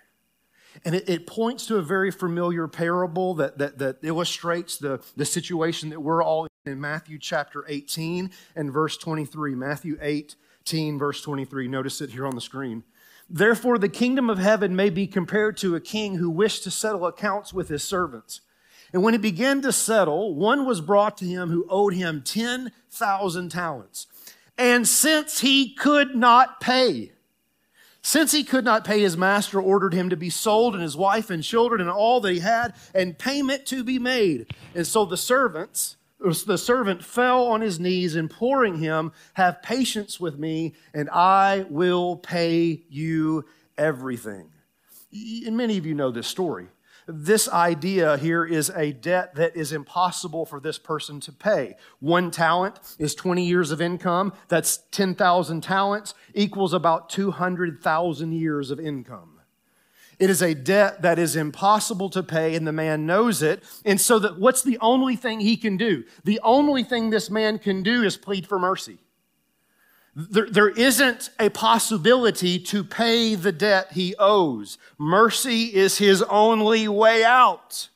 And 0.86 0.94
it, 0.94 1.10
it, 1.10 1.28
points 1.28 1.66
to 1.68 1.78
a 1.78 1.82
very 1.82 2.12
familiar 2.12 2.68
parable 2.68 3.34
that, 3.36 3.58
that, 3.58 3.80
that 3.80 3.98
illustrates 4.04 4.78
the, 4.78 5.02
the 5.16 5.26
situation 5.26 5.90
that 5.90 6.00
we're 6.00 6.24
all 6.24 6.46
in, 6.66 6.74
in 6.74 6.82
Matthew 6.82 7.18
chapter 7.18 7.66
18 7.68 8.30
and 8.56 8.72
verse 8.72 8.98
23. 8.98 9.56
Matthew 9.56 9.98
18, 10.02 11.00
verse 11.00 11.22
23. 11.22 11.68
Notice 11.68 12.02
it 12.02 12.12
here 12.12 12.28
on 12.28 12.36
the 12.36 12.42
screen. 12.42 12.84
Therefore, 13.30 13.78
the 13.78 13.90
kingdom 13.90 14.30
of 14.30 14.38
heaven 14.38 14.76
may 14.76 14.90
be 14.90 15.08
compared 15.08 15.58
to 15.58 15.76
a 15.76 15.82
king 15.82 16.16
who 16.16 16.30
wished 16.30 16.64
to 16.64 16.72
settle 16.72 17.06
accounts 17.06 17.54
with 17.54 17.70
his 17.70 17.84
servants. 17.84 18.42
And 18.94 19.04
when 19.04 19.14
he 19.14 19.18
began 19.18 19.62
to 19.64 19.74
settle, 19.74 20.34
one 20.34 20.66
was 20.66 20.80
brought 20.80 21.18
to 21.18 21.26
him 21.26 21.50
who 21.50 21.66
owed 21.70 21.94
him 21.94 22.22
10,000 22.22 23.50
talents. 23.50 24.08
And 24.58 24.88
since 24.88 25.42
he 25.42 25.74
could 25.74 26.16
not 26.16 26.62
pay, 26.62 27.12
since 28.02 28.32
he 28.32 28.44
could 28.44 28.64
not 28.64 28.86
pay, 28.86 29.02
his 29.02 29.18
master 29.18 29.62
ordered 29.62 29.94
him 29.94 30.10
to 30.10 30.18
be 30.18 30.30
sold 30.30 30.74
and 30.74 30.84
his 30.84 30.96
wife 30.96 31.30
and 31.30 31.44
children 31.44 31.82
and 31.82 31.90
all 31.90 32.22
that 32.22 32.32
he 32.32 32.40
had 32.40 32.74
and 32.94 33.18
payment 33.18 33.66
to 33.68 33.84
be 33.84 34.00
made. 34.00 34.48
And 34.76 34.88
so 34.88 35.06
the 35.06 35.18
servants, 35.18 35.98
the 36.20 36.58
servant 36.58 37.04
fell 37.04 37.48
on 37.48 37.62
his 37.62 37.80
knees, 37.80 38.16
imploring 38.16 38.78
him, 38.78 39.12
Have 39.34 39.62
patience 39.62 40.20
with 40.20 40.40
me, 40.40 40.76
and 40.94 41.10
I 41.10 41.66
will 41.70 42.18
pay 42.18 42.84
you 42.90 43.46
everything. 43.78 44.52
And 45.12 45.58
many 45.58 45.78
of 45.78 45.86
you 45.86 45.94
know 45.94 46.12
this 46.12 46.28
story 46.28 46.68
this 47.08 47.48
idea 47.48 48.18
here 48.18 48.46
is 48.46 48.70
a 48.72 48.92
debt 48.92 49.36
that 49.36 49.56
is 49.56 49.72
impossible 49.72 50.46
for 50.46 50.60
this 50.60 50.78
person 50.78 51.20
to 51.22 51.32
pay. 51.32 51.76
One 52.00 52.32
talent 52.32 52.80
is 53.00 53.16
20 53.16 53.46
years 53.46 53.72
of 53.72 53.82
income. 53.82 54.34
That's 54.50 54.80
10,000 54.92 55.62
talents 55.62 56.14
equals 56.34 56.74
about 56.74 57.10
200,000 57.10 58.32
years 58.34 58.72
of 58.72 58.80
income. 58.80 59.40
It 60.20 60.30
is 60.30 60.42
a 60.42 60.56
debt 60.56 61.04
that 61.04 61.20
is 61.20 61.36
impossible 61.36 62.10
to 62.10 62.24
pay, 62.24 62.56
and 62.56 62.68
the 62.68 62.72
man 62.72 63.06
knows 63.06 63.42
it. 63.44 63.64
And 63.86 64.02
so, 64.02 64.18
that 64.20 64.40
what's 64.40 64.64
the 64.64 64.80
only 64.80 65.16
thing 65.16 65.40
he 65.40 65.58
can 65.58 65.78
do? 65.78 66.06
The 66.24 66.40
only 66.44 66.84
thing 66.84 67.12
this 67.12 67.30
man 67.30 67.60
can 67.60 67.84
do 67.84 68.04
is 68.04 68.18
plead 68.18 68.48
for 68.48 68.58
mercy. 68.58 68.98
There, 70.20 70.50
there 70.50 70.70
isn't 70.70 71.30
a 71.40 71.50
possibility 71.50 72.58
to 72.58 72.84
pay 72.84 73.36
the 73.36 73.52
debt 73.52 73.92
he 73.92 74.16
owes. 74.18 74.80
Mercy 74.98 75.66
is 75.66 76.00
his 76.00 76.24
only 76.24 76.88
way 76.88 77.24
out. 77.24 77.90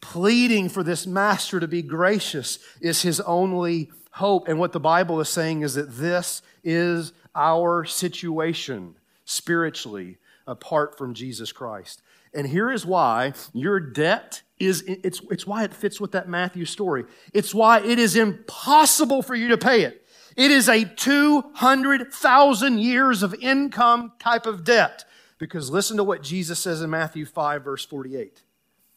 Pleading 0.00 0.68
for 0.68 0.82
this 0.82 1.06
master 1.06 1.60
to 1.60 1.68
be 1.68 1.82
gracious 1.82 2.58
is 2.80 3.02
his 3.02 3.20
only 3.20 3.92
hope. 4.10 4.48
And 4.48 4.58
what 4.58 4.72
the 4.72 4.80
Bible 4.80 5.20
is 5.20 5.28
saying 5.28 5.62
is 5.62 5.74
that 5.74 5.94
this 5.94 6.42
is 6.64 7.12
our 7.32 7.84
situation 7.84 8.96
spiritually 9.24 10.18
apart 10.48 10.98
from 10.98 11.14
Jesus 11.14 11.52
Christ. 11.52 12.02
And 12.34 12.44
here 12.44 12.72
is 12.72 12.84
why 12.84 13.34
your 13.52 13.78
debt 13.78 14.42
is 14.58 14.82
it's, 14.82 15.20
it's 15.30 15.46
why 15.46 15.62
it 15.62 15.72
fits 15.72 16.00
with 16.00 16.10
that 16.12 16.28
Matthew 16.28 16.64
story. 16.64 17.04
It's 17.32 17.54
why 17.54 17.80
it 17.82 18.00
is 18.00 18.16
impossible 18.16 19.22
for 19.22 19.36
you 19.36 19.48
to 19.48 19.58
pay 19.58 19.82
it. 19.82 20.01
It 20.36 20.50
is 20.50 20.68
a 20.68 20.84
200,000 20.84 22.78
years 22.78 23.22
of 23.22 23.34
income 23.34 24.12
type 24.18 24.46
of 24.46 24.64
debt. 24.64 25.04
Because 25.38 25.70
listen 25.70 25.96
to 25.96 26.04
what 26.04 26.22
Jesus 26.22 26.58
says 26.60 26.82
in 26.82 26.90
Matthew 26.90 27.26
5, 27.26 27.64
verse 27.64 27.84
48. 27.84 28.42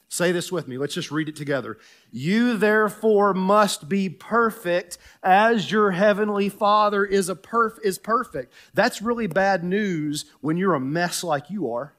Say 0.07 0.31
this 0.31 0.51
with 0.51 0.67
me. 0.67 0.77
Let's 0.77 0.93
just 0.93 1.11
read 1.11 1.27
it 1.27 1.35
together. 1.35 1.77
You 2.11 2.55
therefore 2.55 3.33
must 3.33 3.89
be 3.89 4.07
perfect 4.07 4.97
as 5.23 5.71
your 5.71 5.91
heavenly 5.91 6.49
Father 6.49 7.03
is, 7.03 7.27
a 7.27 7.35
perf- 7.35 7.81
is 7.83 7.97
perfect. 7.97 8.53
That's 8.73 9.01
really 9.01 9.27
bad 9.27 9.63
news 9.63 10.25
when 10.41 10.57
you're 10.57 10.75
a 10.75 10.79
mess 10.79 11.23
like 11.23 11.49
you 11.49 11.71
are 11.71 11.95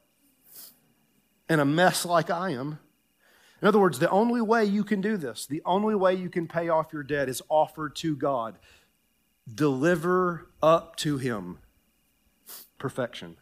and 1.49 1.61
a 1.61 1.65
mess 1.65 2.07
like 2.07 2.31
I 2.31 2.51
am. 2.51 2.79
In 3.61 3.69
other 3.69 3.81
words, 3.81 3.99
the 3.99 4.11
only 4.11 4.41
way 4.41 4.65
you 4.65 4.85
can 4.85 5.01
do 5.01 5.17
this, 5.17 5.47
the 5.47 5.63
only 5.65 5.95
way 5.95 6.15
you 6.15 6.31
can 6.31 6.47
pay 6.47 6.69
off 6.69 6.93
your 6.93 7.03
debt 7.03 7.29
is 7.29 7.43
offered 7.49 7.97
to 7.97 8.15
God 8.15 8.59
deliver 9.53 10.51
up 10.63 10.97
to 10.97 11.19
Him 11.19 11.59
perfection. 12.79 13.37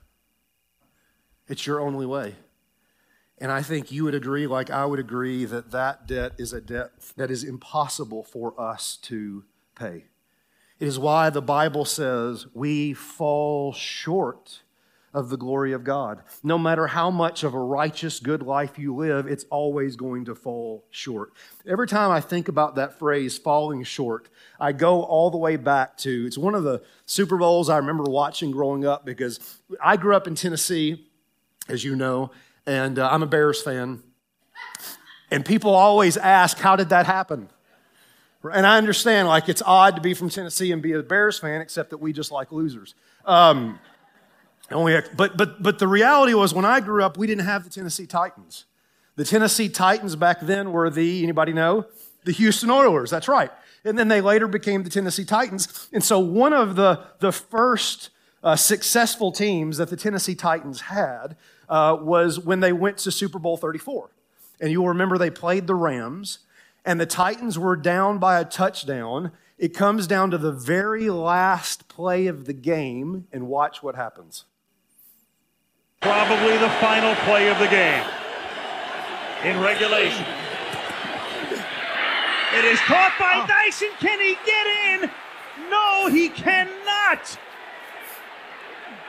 It's 1.49 1.67
your 1.67 1.81
only 1.81 2.07
way. 2.07 2.37
And 3.39 3.51
I 3.51 3.63
think 3.63 3.91
you 3.91 4.05
would 4.05 4.15
agree, 4.15 4.47
like 4.47 4.71
I 4.71 4.87
would 4.87 5.01
agree, 5.01 5.45
that 5.45 5.73
that 5.73 6.07
debt 6.07 6.33
is 6.39 6.53
a 6.53 6.61
debt 6.61 6.93
that 7.17 7.31
is 7.31 7.43
impossible 7.45 8.23
for 8.23 8.59
us 8.61 8.97
to 9.03 9.45
pay. 9.75 10.05
It 10.79 10.89
is 10.89 10.99
why 10.99 11.31
the 11.31 11.43
Bible 11.43 11.85
says 11.85 12.47
we 12.55 12.95
fall 12.95 13.73
short 13.73 14.63
of 15.15 15.29
the 15.29 15.37
glory 15.37 15.73
of 15.73 15.85
God. 15.85 16.23
No 16.43 16.59
matter 16.59 16.89
how 16.89 17.09
much 17.09 17.45
of 17.45 17.55
a 17.55 17.59
righteous, 17.59 18.19
good 18.19 18.43
life 18.43 18.79
you 18.79 18.95
live, 18.95 19.29
it's 19.29 19.45
always 19.45 19.95
going 19.95 20.25
to 20.25 20.35
fall 20.35 20.85
short. 20.91 21.33
Every 21.67 21.87
time 21.87 22.11
I 22.11 22.21
think 22.21 22.49
about 22.49 22.75
that 22.75 22.99
phrase, 22.99 23.39
falling 23.39 23.85
short, 23.85 24.29
I 24.59 24.73
go 24.73 25.05
all 25.05 25.31
the 25.31 25.39
way 25.39 25.57
back 25.57 25.97
to 25.99 26.27
it's 26.27 26.37
one 26.37 26.57
of 26.57 26.65
the 26.65 26.83
Super 27.07 27.37
Bowls 27.37 27.71
I 27.71 27.77
remember 27.77 28.03
watching 28.03 28.51
growing 28.51 28.85
up 28.85 29.07
because 29.07 29.61
I 29.81 29.97
grew 29.97 30.17
up 30.17 30.27
in 30.27 30.35
Tennessee, 30.35 31.07
as 31.69 31.85
you 31.85 31.95
know, 31.95 32.33
and 32.67 32.99
uh, 32.99 33.09
I'm 33.11 33.23
a 33.23 33.27
Bears 33.27 33.63
fan. 33.63 34.03
And 35.31 35.45
people 35.45 35.75
always 35.75 36.17
ask, 36.17 36.59
How 36.59 36.75
did 36.75 36.89
that 36.89 37.07
happen? 37.07 37.49
And 38.53 38.67
I 38.67 38.77
understand, 38.77 39.27
like, 39.27 39.49
it's 39.49 39.63
odd 39.65 39.97
to 39.97 40.03
be 40.03 40.13
from 40.13 40.29
Tennessee 40.29 40.71
and 40.71 40.83
be 40.83 40.93
a 40.93 41.03
Bears 41.03 41.39
fan, 41.39 41.63
except 41.63 41.91
that 41.91 41.99
we 41.99 42.13
just 42.13 42.31
like 42.31 42.53
losers. 42.53 42.95
Um, 43.25 43.79
only, 44.71 45.01
but, 45.17 45.37
but, 45.37 45.63
but 45.63 45.79
the 45.79 45.89
reality 45.89 46.35
was 46.35 46.55
when 46.55 46.65
I 46.65 46.81
grew 46.81 47.05
up, 47.05 47.17
we 47.17 47.27
didn't 47.27 47.45
have 47.45 47.65
the 47.65 47.71
Tennessee 47.71 48.07
Titans. 48.07 48.65
The 49.17 49.25
Tennessee 49.25 49.69
Titans 49.69 50.17
back 50.17 50.41
then 50.41 50.73
were 50.73 50.91
the, 50.91 51.23
anybody 51.23 51.53
know? 51.53 51.87
The 52.25 52.33
Houston 52.33 52.71
Oilers, 52.71 53.11
that's 53.11 53.29
right. 53.29 53.51
And 53.85 53.99
then 53.99 54.09
they 54.09 54.21
later 54.21 54.49
became 54.49 54.83
the 54.83 54.91
Tennessee 54.91 55.27
Titans. 55.27 55.89
And 55.93 56.03
so 56.03 56.19
one 56.19 56.55
of 56.55 56.75
the, 56.77 57.05
the 57.21 57.33
first 57.33 58.11
uh, 58.43 58.57
successful 58.57 59.31
teams 59.31 59.77
that 59.77 59.91
the 59.91 59.97
Tennessee 59.97 60.35
Titans 60.35 60.83
had 60.83 61.37
uh, 61.69 61.97
was 62.01 62.39
when 62.39 62.61
they 62.61 62.73
went 62.73 62.99
to 62.99 63.13
Super 63.13 63.39
Bowl 63.39 63.57
34. 63.57 64.11
And 64.61 64.71
you'll 64.71 64.89
remember 64.89 65.19
they 65.19 65.31
played 65.31 65.67
the 65.67 65.75
Rams, 65.75 66.39
and 66.85 67.01
the 67.01 67.07
Titans 67.07 67.59
were 67.59 67.77
down 67.77 68.19
by 68.19 68.39
a 68.39 68.45
touchdown. 68.45 69.33
It 69.59 69.75
comes 69.75 70.07
down 70.07 70.31
to 70.31 70.39
the 70.39 70.53
very 70.53 71.11
last 71.11 71.89
play 71.89 72.27
of 72.27 72.45
the 72.45 72.53
game, 72.53 73.27
and 73.33 73.49
watch 73.49 73.83
what 73.83 73.97
happens. 73.97 74.45
Probably 76.05 76.59
the 76.59 76.69
final 76.81 77.15
play 77.25 77.49
of 77.49 77.59
the 77.59 77.67
game 77.69 78.05
in 79.43 79.59
regulation. 79.59 80.27
It 82.55 82.65
is 82.67 82.79
caught 82.81 83.15
by 83.19 83.43
oh. 83.43 83.47
Dyson. 83.49 83.89
Can 83.99 84.21
he 84.21 84.37
get 84.45 84.67
in? 84.67 85.11
No, 85.71 86.09
he 86.09 86.29
cannot. 86.29 87.39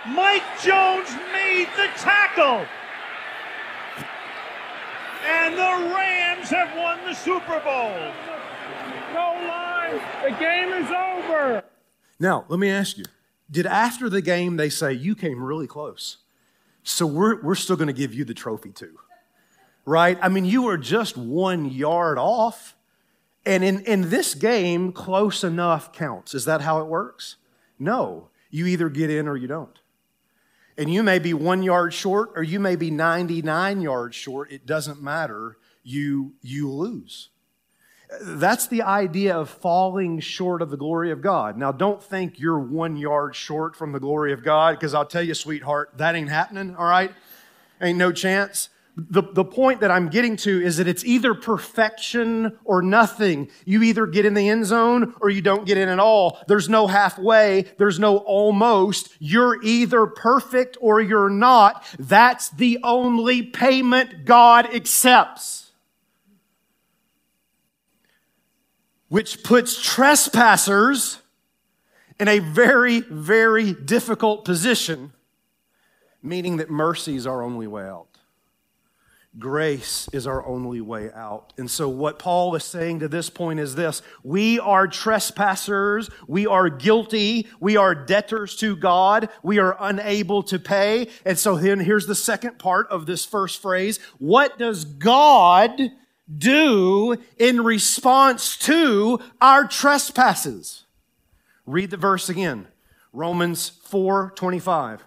Mike 0.07 0.43
Jones 0.63 1.11
made 1.33 1.67
the 1.75 1.89
tackle. 1.97 2.65
And 5.27 5.53
the 5.53 5.93
Rams 5.93 6.49
have 6.49 6.75
won 6.77 6.99
the 7.05 7.13
Super 7.13 7.59
Bowl. 7.59 7.91
No 9.13 9.33
line. 9.49 9.99
The 10.23 10.31
game 10.39 10.69
is 10.71 10.89
over. 10.89 11.63
Now, 12.19 12.45
let 12.47 12.57
me 12.57 12.69
ask 12.69 12.97
you 12.97 13.05
did 13.51 13.65
after 13.65 14.09
the 14.09 14.21
game 14.21 14.57
they 14.57 14.69
say, 14.69 14.93
You 14.93 15.13
came 15.13 15.43
really 15.43 15.67
close? 15.67 16.17
So 16.85 17.07
we're, 17.07 17.41
we're 17.41 17.55
still 17.55 17.75
going 17.75 17.87
to 17.87 17.93
give 17.93 18.13
you 18.13 18.23
the 18.25 18.35
trophy 18.35 18.69
too, 18.69 18.99
right? 19.85 20.19
I 20.21 20.29
mean, 20.29 20.45
you 20.45 20.61
were 20.61 20.77
just 20.77 21.17
one 21.17 21.65
yard 21.65 22.19
off. 22.19 22.75
And 23.43 23.63
in, 23.63 23.81
in 23.81 24.09
this 24.09 24.35
game, 24.35 24.91
close 24.91 25.43
enough 25.43 25.91
counts. 25.91 26.35
Is 26.35 26.45
that 26.45 26.61
how 26.61 26.81
it 26.81 26.85
works? 26.85 27.37
No. 27.79 28.29
You 28.51 28.67
either 28.67 28.89
get 28.89 29.09
in 29.09 29.27
or 29.27 29.35
you 29.35 29.47
don't. 29.47 29.77
And 30.77 30.93
you 30.93 31.01
may 31.01 31.17
be 31.17 31.33
one 31.33 31.63
yard 31.63 31.91
short 31.91 32.31
or 32.35 32.43
you 32.43 32.59
may 32.59 32.75
be 32.75 32.91
99 32.91 33.81
yards 33.81 34.15
short. 34.15 34.51
It 34.51 34.67
doesn't 34.67 35.01
matter. 35.01 35.57
You, 35.83 36.33
you 36.41 36.71
lose. 36.71 37.29
That's 38.21 38.67
the 38.67 38.83
idea 38.83 39.35
of 39.35 39.49
falling 39.49 40.19
short 40.19 40.61
of 40.61 40.69
the 40.69 40.77
glory 40.77 41.11
of 41.11 41.21
God. 41.21 41.57
Now, 41.57 41.71
don't 41.71 42.01
think 42.01 42.39
you're 42.39 42.59
one 42.59 42.97
yard 42.97 43.35
short 43.35 43.75
from 43.75 43.91
the 43.91 43.99
glory 43.99 44.31
of 44.31 44.43
God, 44.43 44.75
because 44.75 44.93
I'll 44.93 45.05
tell 45.05 45.23
you, 45.23 45.33
sweetheart, 45.33 45.91
that 45.97 46.15
ain't 46.15 46.29
happening, 46.29 46.75
all 46.75 46.85
right? 46.85 47.11
Ain't 47.81 47.97
no 47.97 48.11
chance. 48.11 48.69
The, 48.97 49.23
the 49.23 49.43
point 49.43 49.81
that 49.81 49.91
I'm 49.91 50.07
getting 50.07 50.37
to 50.37 50.63
is 50.63 50.77
that 50.77 50.87
it's 50.87 51.03
either 51.03 51.33
perfection 51.33 52.57
or 52.63 52.81
nothing. 52.81 53.49
You 53.65 53.83
either 53.83 54.07
get 54.07 54.25
in 54.25 54.35
the 54.35 54.47
end 54.47 54.65
zone 54.65 55.15
or 55.19 55.29
you 55.29 55.41
don't 55.41 55.65
get 55.65 55.77
in 55.77 55.89
at 55.89 55.99
all. 55.99 56.39
There's 56.47 56.69
no 56.69 56.87
halfway, 56.87 57.63
there's 57.77 57.99
no 57.99 58.19
almost. 58.19 59.09
You're 59.19 59.61
either 59.63 60.05
perfect 60.05 60.77
or 60.79 61.01
you're 61.01 61.29
not. 61.29 61.85
That's 61.99 62.49
the 62.51 62.79
only 62.83 63.43
payment 63.43 64.23
God 64.23 64.73
accepts. 64.73 65.64
Which 69.09 69.43
puts 69.43 69.81
trespassers 69.81 71.19
in 72.19 72.27
a 72.27 72.39
very, 72.39 73.01
very 73.01 73.73
difficult 73.73 74.45
position, 74.45 75.11
meaning 76.23 76.57
that 76.57 76.69
mercy 76.69 77.15
is 77.15 77.27
our 77.27 77.43
only 77.43 77.67
way 77.67 77.83
out. 77.83 78.07
Grace 79.37 80.07
is 80.13 80.27
our 80.27 80.45
only 80.45 80.79
way 80.79 81.11
out. 81.11 81.51
And 81.57 81.69
so, 81.69 81.89
what 81.89 82.19
Paul 82.19 82.55
is 82.55 82.63
saying 82.63 83.01
to 83.01 83.09
this 83.09 83.29
point 83.29 83.59
is 83.59 83.75
this 83.75 84.01
we 84.23 84.59
are 84.61 84.87
trespassers, 84.87 86.09
we 86.25 86.47
are 86.47 86.69
guilty, 86.69 87.47
we 87.59 87.75
are 87.75 87.93
debtors 87.93 88.55
to 88.57 88.77
God, 88.77 89.27
we 89.43 89.59
are 89.59 89.75
unable 89.77 90.41
to 90.43 90.57
pay. 90.57 91.09
And 91.25 91.37
so, 91.37 91.57
then 91.57 91.81
here's 91.81 92.07
the 92.07 92.15
second 92.15 92.59
part 92.59 92.87
of 92.87 93.07
this 93.07 93.25
first 93.25 93.61
phrase 93.61 93.99
What 94.19 94.57
does 94.57 94.85
God 94.85 95.81
do 96.33 97.17
in 97.37 97.63
response 97.63 98.57
to 98.57 99.19
our 99.41 99.67
trespasses. 99.67 100.83
Read 101.65 101.89
the 101.91 101.97
verse 101.97 102.29
again. 102.29 102.67
Romans 103.13 103.69
4 103.69 104.33
25. 104.35 105.03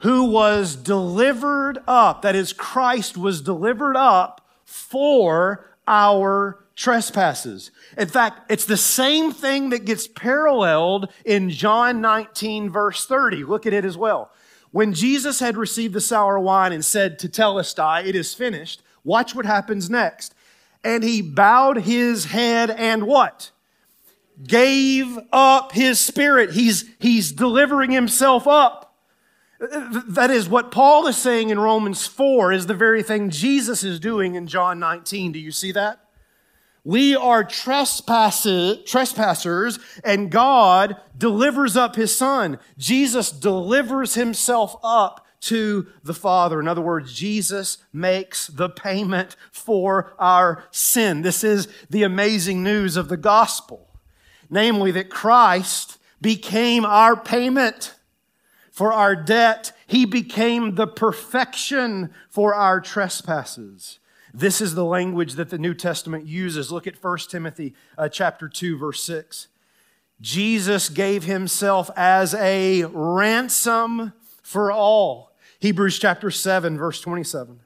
Who 0.00 0.24
was 0.24 0.74
delivered 0.74 1.78
up, 1.86 2.22
that 2.22 2.34
is, 2.34 2.52
Christ 2.52 3.16
was 3.16 3.40
delivered 3.40 3.96
up 3.96 4.46
for 4.64 5.76
our 5.86 6.64
trespasses. 6.74 7.70
In 7.96 8.08
fact, 8.08 8.50
it's 8.50 8.64
the 8.64 8.76
same 8.76 9.32
thing 9.32 9.70
that 9.70 9.84
gets 9.84 10.08
paralleled 10.08 11.12
in 11.24 11.50
John 11.50 12.00
19, 12.00 12.70
verse 12.70 13.06
30. 13.06 13.44
Look 13.44 13.66
at 13.66 13.72
it 13.72 13.84
as 13.84 13.96
well. 13.96 14.32
When 14.72 14.94
Jesus 14.94 15.38
had 15.38 15.56
received 15.56 15.94
the 15.94 16.00
sour 16.00 16.38
wine 16.38 16.72
and 16.72 16.84
said 16.84 17.18
Tetelestai, 17.18 18.06
it 18.06 18.16
is 18.16 18.34
finished, 18.34 18.82
Watch 19.04 19.34
what 19.34 19.46
happens 19.46 19.90
next. 19.90 20.34
And 20.84 21.02
he 21.02 21.22
bowed 21.22 21.78
his 21.78 22.26
head 22.26 22.70
and 22.70 23.06
what? 23.06 23.50
Gave 24.42 25.18
up 25.32 25.72
his 25.72 26.00
spirit. 26.00 26.52
He's, 26.52 26.84
he's 26.98 27.32
delivering 27.32 27.90
himself 27.90 28.46
up. 28.46 28.94
That 29.60 30.30
is 30.30 30.48
what 30.48 30.72
Paul 30.72 31.06
is 31.06 31.16
saying 31.16 31.50
in 31.50 31.60
Romans 31.60 32.04
4 32.06 32.52
is 32.52 32.66
the 32.66 32.74
very 32.74 33.02
thing 33.02 33.30
Jesus 33.30 33.84
is 33.84 34.00
doing 34.00 34.34
in 34.34 34.48
John 34.48 34.80
19. 34.80 35.30
Do 35.30 35.38
you 35.38 35.52
see 35.52 35.70
that? 35.72 36.00
We 36.84 37.14
are 37.14 37.44
trespassers, 37.44 38.78
trespassers, 38.84 39.78
and 40.02 40.32
God 40.32 40.96
delivers 41.16 41.76
up 41.76 41.94
his 41.94 42.16
son. 42.16 42.58
Jesus 42.76 43.30
delivers 43.30 44.14
himself 44.14 44.74
up 44.82 45.24
to 45.42 45.88
the 46.04 46.14
Father. 46.14 46.60
In 46.60 46.68
other 46.68 46.80
words, 46.80 47.12
Jesus 47.12 47.78
makes 47.92 48.46
the 48.46 48.68
payment 48.68 49.36
for 49.50 50.14
our 50.18 50.64
sin. 50.70 51.22
This 51.22 51.42
is 51.42 51.68
the 51.90 52.04
amazing 52.04 52.62
news 52.62 52.96
of 52.96 53.08
the 53.08 53.16
gospel, 53.16 53.88
namely 54.48 54.92
that 54.92 55.10
Christ 55.10 55.98
became 56.20 56.84
our 56.84 57.16
payment 57.16 57.94
for 58.70 58.92
our 58.92 59.16
debt. 59.16 59.72
He 59.86 60.04
became 60.04 60.76
the 60.76 60.86
perfection 60.86 62.14
for 62.30 62.54
our 62.54 62.80
trespasses. 62.80 63.98
This 64.32 64.60
is 64.60 64.74
the 64.74 64.84
language 64.84 65.34
that 65.34 65.50
the 65.50 65.58
New 65.58 65.74
Testament 65.74 66.24
uses. 66.24 66.70
Look 66.70 66.86
at 66.86 67.02
1 67.02 67.18
Timothy 67.28 67.74
uh, 67.98 68.08
chapter 68.08 68.48
2 68.48 68.78
verse 68.78 69.02
6. 69.02 69.48
Jesus 70.20 70.88
gave 70.88 71.24
himself 71.24 71.90
as 71.96 72.32
a 72.34 72.84
ransom 72.84 74.12
for 74.40 74.70
all 74.70 75.31
Hebrews 75.62 76.00
chapter 76.00 76.28
7, 76.28 76.76
verse 76.76 77.00
27. 77.00 77.60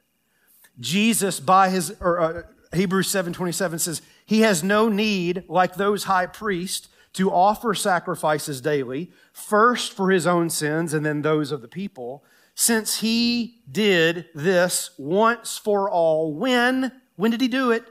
Jesus, 0.79 1.41
by 1.41 1.71
his, 1.71 1.97
or 1.99 2.21
uh, 2.21 2.43
Hebrews 2.75 3.09
7 3.09 3.33
27 3.33 3.79
says, 3.79 4.03
He 4.27 4.43
has 4.43 4.63
no 4.63 4.91
need, 4.91 5.45
like 5.49 5.77
those 5.77 6.05
high 6.05 6.27
priests, 6.27 6.91
to 7.15 7.33
offer 7.33 7.73
sacrifices 7.73 8.61
daily, 8.61 9.11
first 9.33 9.95
for 9.95 10.11
his 10.11 10.27
own 10.27 10.51
sins 10.51 10.93
and 10.93 11.07
then 11.07 11.23
those 11.23 11.51
of 11.51 11.63
the 11.63 11.69
people, 11.69 12.23
since 12.55 13.01
he 13.01 13.63
did 13.73 14.27
this 14.35 14.91
once 14.99 15.57
for 15.57 15.89
all. 15.89 16.35
When? 16.35 16.93
When 17.17 17.31
did 17.31 17.41
he 17.41 17.49
do 17.49 17.71
it? 17.71 17.85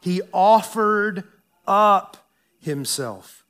He 0.00 0.22
offered 0.32 1.22
up 1.68 2.16
himself. 2.58 3.44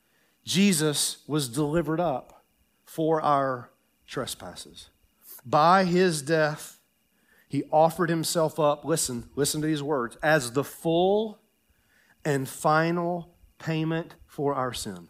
Jesus 0.45 1.25
was 1.27 1.49
delivered 1.49 2.01
up 2.01 2.45
for 2.85 3.23
our 3.23 3.71
trespasses. 4.07 4.90
By 5.45 5.85
his 5.85 6.23
death, 6.23 6.79
he 7.49 7.65
offered 7.73 8.11
himself 8.11 8.61
up, 8.61 8.85
listen, 8.85 9.29
listen 9.35 9.61
to 9.61 9.67
these 9.67 9.83
words, 9.83 10.17
as 10.23 10.53
the 10.53 10.65
full 10.65 11.41
and 12.25 12.49
final 12.49 13.35
payment 13.59 14.15
for 14.27 14.55
our 14.55 14.73
sin. 14.73 15.09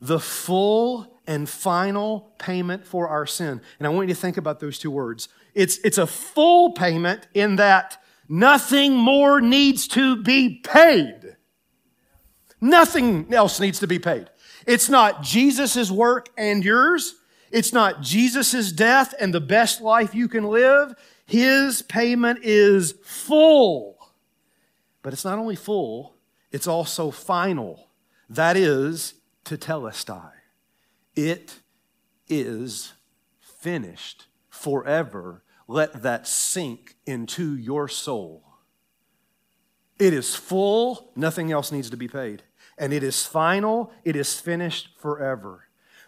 The 0.00 0.18
full 0.18 1.20
and 1.26 1.48
final 1.48 2.34
payment 2.38 2.84
for 2.84 3.08
our 3.08 3.26
sin. 3.26 3.60
And 3.78 3.86
I 3.86 3.90
want 3.90 4.08
you 4.08 4.14
to 4.14 4.20
think 4.20 4.36
about 4.36 4.60
those 4.60 4.78
two 4.78 4.90
words. 4.90 5.28
It's, 5.54 5.78
it's 5.78 5.98
a 5.98 6.06
full 6.06 6.72
payment 6.72 7.28
in 7.34 7.56
that 7.56 8.02
nothing 8.28 8.94
more 8.94 9.40
needs 9.40 9.86
to 9.88 10.22
be 10.22 10.60
paid. 10.62 11.36
Nothing 12.60 13.32
else 13.32 13.60
needs 13.60 13.78
to 13.80 13.86
be 13.86 13.98
paid. 13.98 14.28
It's 14.66 14.88
not 14.88 15.22
Jesus' 15.22 15.90
work 15.90 16.28
and 16.36 16.64
yours. 16.64 17.14
It's 17.54 17.72
not 17.72 18.00
Jesus' 18.00 18.72
death 18.72 19.14
and 19.20 19.32
the 19.32 19.40
best 19.40 19.80
life 19.80 20.12
you 20.12 20.26
can 20.26 20.42
live. 20.42 20.92
His 21.24 21.82
payment 21.82 22.40
is 22.42 22.96
full. 23.04 23.96
But 25.02 25.12
it's 25.12 25.24
not 25.24 25.38
only 25.38 25.54
full, 25.54 26.16
it's 26.50 26.66
also 26.66 27.12
final. 27.12 27.90
That 28.28 28.56
is 28.56 29.14
tetelestai. 29.44 30.32
It 31.14 31.60
is 32.26 32.94
finished 33.38 34.26
forever. 34.50 35.44
Let 35.68 36.02
that 36.02 36.26
sink 36.26 36.96
into 37.06 37.54
your 37.54 37.86
soul. 37.86 38.42
It 40.00 40.12
is 40.12 40.34
full, 40.34 41.12
nothing 41.14 41.52
else 41.52 41.70
needs 41.70 41.90
to 41.90 41.96
be 41.96 42.08
paid. 42.08 42.42
And 42.76 42.92
it 42.92 43.04
is 43.04 43.24
final, 43.24 43.92
it 44.02 44.16
is 44.16 44.40
finished 44.40 44.88
forever 44.98 45.63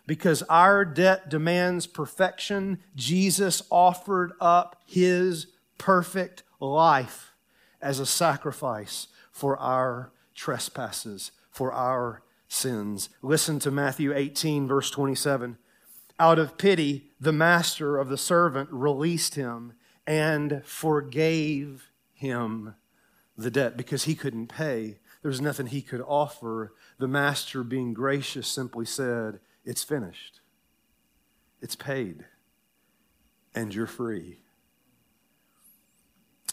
because 0.07 0.43
our 0.45 0.85
debt 0.85 1.29
demands 1.29 1.87
perfection, 1.87 2.79
Jesus 2.95 3.63
offered 3.71 4.33
up 4.41 4.81
his 4.87 5.49
perfect 5.79 6.43
life 6.61 7.33
as 7.81 8.01
a 8.01 8.07
sacrifice 8.07 9.09
for 9.31 9.57
our 9.59 10.13
trespasses, 10.35 11.33
for 11.51 11.73
our 11.73 12.23
sins. 12.49 13.09
Listen 13.23 13.59
to 13.59 13.71
Matthew 13.71 14.15
18, 14.15 14.67
verse 14.67 14.91
27. 14.91 15.59
Out 16.19 16.39
of 16.39 16.57
pity, 16.57 17.11
the 17.21 17.33
master 17.33 17.99
of 17.99 18.09
the 18.09 18.17
servant 18.17 18.71
released 18.73 19.35
him 19.35 19.75
and 20.07 20.63
forgave 20.65 21.91
him 22.15 22.75
the 23.37 23.51
debt 23.51 23.77
because 23.77 24.05
he 24.05 24.15
couldn't 24.15 24.47
pay. 24.47 24.99
There 25.21 25.29
was 25.29 25.41
nothing 25.41 25.67
he 25.67 25.83
could 25.83 26.01
offer. 26.01 26.73
The 26.99 27.09
master, 27.09 27.63
being 27.63 27.93
gracious, 27.93 28.49
simply 28.49 28.87
said, 28.87 29.41
it's 29.67 29.83
finished, 29.83 30.41
it's 31.61 31.77
paid, 31.77 32.25
and 33.55 33.75
you're 33.75 33.87
free. 33.87 34.39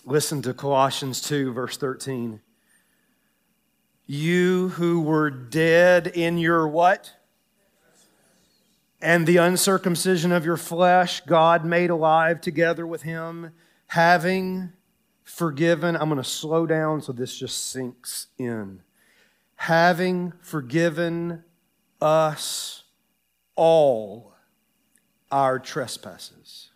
Listen 0.04 0.42
to 0.42 0.54
Colossians 0.54 1.22
2, 1.22 1.54
verse 1.54 1.78
13. 1.78 2.42
You 4.06 4.70
who 4.70 5.02
were 5.02 5.30
dead 5.30 6.08
in 6.08 6.38
your 6.38 6.68
what? 6.68 7.14
And 9.02 9.26
the 9.28 9.38
uncircumcision 9.38 10.32
of 10.32 10.46
your 10.46 10.58
flesh, 10.58 11.22
God 11.22 11.64
made 11.64 11.90
alive 11.90 12.42
together 12.42 12.86
with 12.86 13.04
him, 13.04 13.52
having 13.88 14.74
forgiven. 15.24 15.96
I'm 15.96 16.10
going 16.10 16.22
to 16.22 16.24
slow 16.24 16.66
down 16.66 17.02
so 17.02 17.12
this 17.12 17.38
just 17.38 17.70
sinks 17.70 18.28
in. 18.38 18.82
Having 19.56 20.34
forgiven 20.42 21.44
us 22.02 22.83
all 23.56 24.34
our 25.32 25.60
trespasses. 25.60 26.70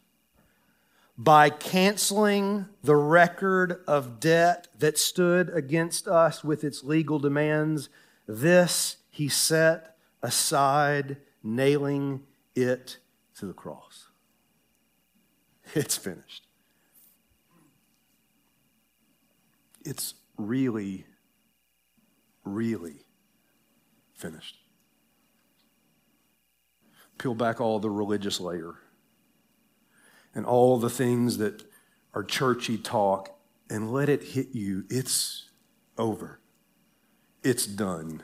By 1.18 1.50
canceling 1.50 2.68
the 2.84 2.96
record 2.96 3.84
of 3.88 4.20
debt 4.20 4.68
that 4.78 4.98
stood 4.98 5.50
against 5.50 6.08
us 6.08 6.44
with 6.44 6.64
its 6.64 6.84
legal 6.84 7.18
demands, 7.18 7.90
this 8.28 8.98
he 9.10 9.28
set 9.30 9.96
aside, 10.22 11.18
nailing 11.42 12.24
it 12.56 12.98
to 13.38 13.46
the 13.46 13.54
cross. 13.54 14.08
It's 15.76 15.98
finished. 15.98 16.48
It's 19.84 20.14
really, 20.38 21.06
really 22.46 23.06
finished. 24.14 24.58
Peel 27.18 27.34
back 27.34 27.60
all 27.60 27.80
the 27.80 27.90
religious 27.90 28.40
layer 28.40 28.76
and 30.34 30.46
all 30.46 30.78
the 30.78 30.90
things 30.90 31.38
that 31.38 31.64
are 32.14 32.24
churchy 32.24 32.78
talk 32.78 33.38
and 33.70 33.92
let 33.92 34.10
it 34.10 34.24
hit 34.24 34.50
you. 34.54 34.86
It's 34.90 35.50
over. 35.98 36.40
It's 37.44 37.66
done. 37.66 38.24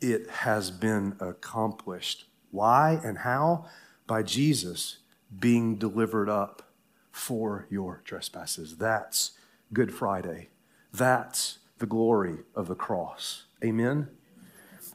It 0.00 0.28
has 0.28 0.70
been 0.70 1.16
accomplished. 1.20 2.26
Why 2.50 3.00
and 3.04 3.18
how? 3.18 3.66
By 4.06 4.22
Jesus 4.22 4.98
being 5.38 5.76
delivered 5.76 6.28
up 6.28 6.70
for 7.10 7.66
your 7.70 8.02
trespasses. 8.04 8.76
That's 8.76 9.32
Good 9.72 9.92
Friday. 9.92 10.50
That's 10.92 11.58
the 11.78 11.86
glory 11.86 12.38
of 12.54 12.68
the 12.68 12.74
cross. 12.74 13.44
Amen. 13.64 14.08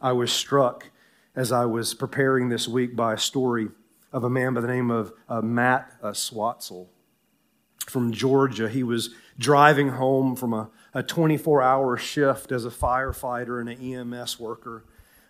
I 0.01 0.11
was 0.13 0.31
struck 0.31 0.91
as 1.39 1.53
I 1.53 1.63
was 1.63 1.93
preparing 1.93 2.49
this 2.49 2.67
week 2.67 2.97
by 2.97 3.13
a 3.13 3.17
story 3.17 3.69
of 4.11 4.25
a 4.25 4.29
man 4.29 4.53
by 4.53 4.59
the 4.59 4.67
name 4.67 4.91
of 4.91 5.13
uh, 5.29 5.41
Matt 5.41 5.95
uh, 6.03 6.09
Swatzell 6.09 6.87
from 7.87 8.11
Georgia. 8.11 8.67
He 8.67 8.83
was 8.83 9.11
driving 9.37 9.87
home 9.87 10.35
from 10.35 10.53
a, 10.53 10.69
a 10.93 11.01
24 11.01 11.61
hour 11.61 11.95
shift 11.95 12.51
as 12.51 12.65
a 12.65 12.69
firefighter 12.69 13.61
and 13.61 13.69
an 13.69 13.81
EMS 13.81 14.37
worker. 14.37 14.83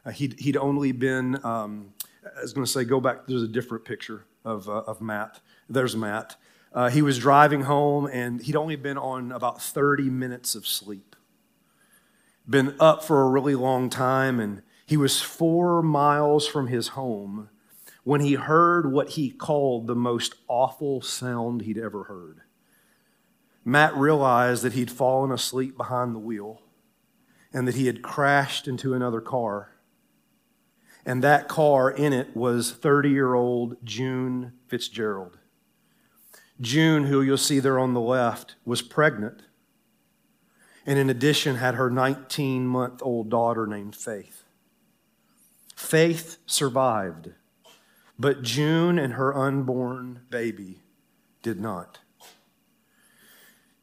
Uh, 0.03 0.09
he'd, 0.09 0.39
he'd 0.39 0.57
only 0.57 0.91
been, 0.91 1.45
um, 1.45 1.93
I 2.25 2.41
was 2.41 2.53
going 2.53 2.65
to 2.65 2.71
say, 2.71 2.85
go 2.85 2.99
back, 2.99 3.27
there's 3.27 3.43
a 3.43 3.47
different 3.47 3.85
picture 3.85 4.25
of, 4.43 4.67
uh, 4.67 4.81
of 4.87 5.01
Matt. 5.01 5.39
There's 5.69 5.95
Matt. 5.95 6.37
Uh, 6.73 6.89
he 6.89 7.03
was 7.03 7.19
driving 7.19 7.61
home 7.61 8.09
and 8.11 8.41
he'd 8.41 8.55
only 8.55 8.77
been 8.77 8.97
on 8.97 9.31
about 9.31 9.61
30 9.61 10.09
minutes 10.09 10.55
of 10.55 10.65
sleep. 10.65 11.15
Been 12.49 12.75
up 12.79 13.03
for 13.03 13.21
a 13.21 13.29
really 13.29 13.53
long 13.53 13.91
time 13.91 14.39
and 14.39 14.63
he 14.89 14.97
was 14.97 15.21
four 15.21 15.83
miles 15.83 16.47
from 16.47 16.65
his 16.65 16.89
home 16.89 17.49
when 18.03 18.21
he 18.21 18.33
heard 18.33 18.91
what 18.91 19.09
he 19.09 19.29
called 19.29 19.85
the 19.85 19.95
most 19.95 20.33
awful 20.47 20.99
sound 20.99 21.61
he'd 21.61 21.77
ever 21.77 22.05
heard. 22.05 22.41
Matt 23.63 23.95
realized 23.95 24.63
that 24.63 24.73
he'd 24.73 24.89
fallen 24.89 25.31
asleep 25.31 25.77
behind 25.77 26.15
the 26.15 26.19
wheel 26.19 26.63
and 27.53 27.67
that 27.67 27.75
he 27.75 27.85
had 27.85 28.01
crashed 28.01 28.67
into 28.67 28.95
another 28.95 29.21
car. 29.21 29.75
And 31.05 31.23
that 31.23 31.47
car 31.47 31.91
in 31.91 32.11
it 32.11 32.35
was 32.35 32.71
30 32.71 33.11
year 33.11 33.35
old 33.35 33.77
June 33.83 34.53
Fitzgerald. 34.65 35.37
June, 36.59 37.03
who 37.03 37.21
you'll 37.21 37.37
see 37.37 37.59
there 37.59 37.77
on 37.77 37.93
the 37.93 38.01
left, 38.01 38.55
was 38.65 38.81
pregnant. 38.81 39.43
And 40.83 40.97
in 40.97 41.11
addition, 41.11 41.57
had 41.57 41.75
her 41.75 41.91
19 41.91 42.65
month 42.65 43.01
old 43.03 43.29
daughter 43.29 43.67
named 43.67 43.95
Faith. 43.95 44.38
Faith 45.79 46.37
survived, 46.45 47.31
but 48.19 48.43
June 48.43 48.99
and 48.99 49.13
her 49.13 49.35
unborn 49.35 50.19
baby 50.29 50.81
did 51.41 51.59
not. 51.59 51.99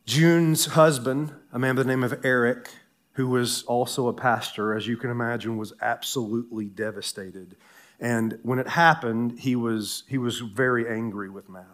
June's 0.05 0.67
husband, 0.67 1.33
a 1.53 1.59
man 1.59 1.75
by 1.75 1.83
the 1.83 1.89
name 1.89 2.05
of 2.05 2.25
Eric, 2.25 2.69
who 3.13 3.27
was 3.27 3.63
also 3.65 4.07
a 4.09 4.13
pastor, 4.13 4.77
as 4.77 4.87
you 4.87 4.99
can 4.99 5.11
imagine, 5.11 5.57
was 5.57 5.73
absolutely 5.81 6.67
devastated. 6.67 7.57
And 7.99 8.39
when 8.43 8.59
it 8.59 8.69
happened, 8.69 9.41
he 9.41 9.57
was, 9.57 10.05
he 10.07 10.19
was 10.19 10.41
very 10.41 10.87
angry 10.87 11.31
with 11.31 11.49
Matt. 11.49 11.65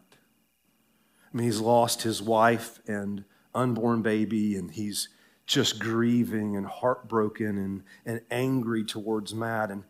I 1.35 1.37
mean, 1.37 1.45
he's 1.45 1.61
lost 1.61 2.03
his 2.03 2.23
wife 2.23 2.79
and 2.87 3.25
unborn 3.55 4.03
baby, 4.03 4.55
and 4.57 4.71
he's 4.71 5.09
just 5.47 5.81
grieving 5.81 6.57
and 6.57 6.65
heartbroken 6.65 7.59
and, 7.59 7.83
and 8.07 8.23
angry 8.31 8.85
towards 8.85 9.35
Matt. 9.35 9.71
And 9.73 9.83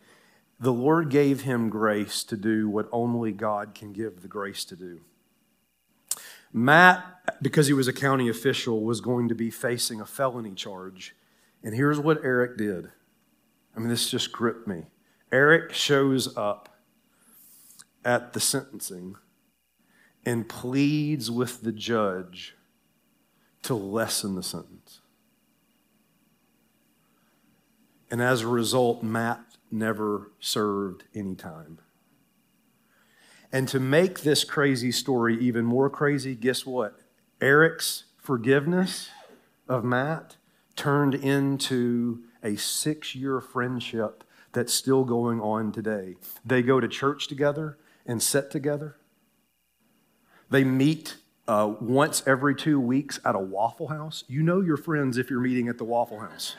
the 0.63 0.71
Lord 0.71 1.09
gave 1.09 1.41
him 1.41 1.69
grace 1.69 2.23
to 2.23 2.37
do 2.37 2.69
what 2.69 2.87
only 2.93 3.33
God 3.33 3.75
can 3.75 3.91
give 3.91 4.21
the 4.21 4.29
grace 4.29 4.63
to 4.63 4.77
do. 4.77 5.01
Matt, 6.53 7.03
because 7.41 7.67
he 7.67 7.73
was 7.73 7.89
a 7.89 7.93
county 7.93 8.29
official, 8.29 8.81
was 8.81 9.01
going 9.01 9.27
to 9.27 9.35
be 9.35 9.51
facing 9.51 9.99
a 9.99 10.05
felony 10.05 10.53
charge. 10.53 11.17
And 11.63 11.75
here's 11.75 11.99
what 11.99 12.23
Eric 12.23 12.57
did. 12.57 12.89
I 13.75 13.79
mean, 13.79 13.89
this 13.89 14.09
just 14.09 14.31
gripped 14.31 14.65
me. 14.65 14.85
Eric 15.33 15.73
shows 15.73 16.37
up 16.37 16.77
at 18.05 18.31
the 18.31 18.39
sentencing 18.39 19.15
and 20.25 20.47
pleads 20.47 21.29
with 21.29 21.61
the 21.63 21.73
judge 21.73 22.55
to 23.63 23.75
lessen 23.75 24.35
the 24.35 24.43
sentence. 24.43 25.01
And 28.09 28.21
as 28.21 28.43
a 28.43 28.47
result, 28.47 29.03
Matt 29.03 29.52
never 29.73 30.31
served 30.39 31.03
any 31.13 31.35
time. 31.35 31.79
And 33.51 33.67
to 33.67 33.79
make 33.79 34.21
this 34.21 34.43
crazy 34.43 34.91
story 34.91 35.37
even 35.39 35.65
more 35.65 35.89
crazy, 35.89 36.35
guess 36.35 36.65
what? 36.65 36.99
Eric's 37.39 38.05
forgiveness 38.17 39.09
of 39.67 39.83
Matt 39.83 40.37
turned 40.75 41.13
into 41.13 42.23
a 42.41 42.55
six 42.55 43.15
year 43.15 43.39
friendship 43.39 44.23
that's 44.53 44.73
still 44.73 45.03
going 45.03 45.39
on 45.39 45.71
today. 45.71 46.15
They 46.45 46.61
go 46.61 46.79
to 46.79 46.87
church 46.87 47.27
together 47.27 47.77
and 48.05 48.21
sit 48.21 48.49
together. 48.49 48.97
They 50.49 50.63
meet 50.63 51.17
uh, 51.47 51.73
once 51.79 52.23
every 52.25 52.55
two 52.55 52.79
weeks 52.79 53.19
at 53.25 53.35
a 53.35 53.39
Waffle 53.39 53.87
House. 53.87 54.23
You 54.27 54.43
know 54.43 54.61
your 54.61 54.77
friends 54.77 55.17
if 55.17 55.29
you're 55.29 55.39
meeting 55.39 55.67
at 55.67 55.77
the 55.77 55.83
Waffle 55.83 56.19
House. 56.19 56.55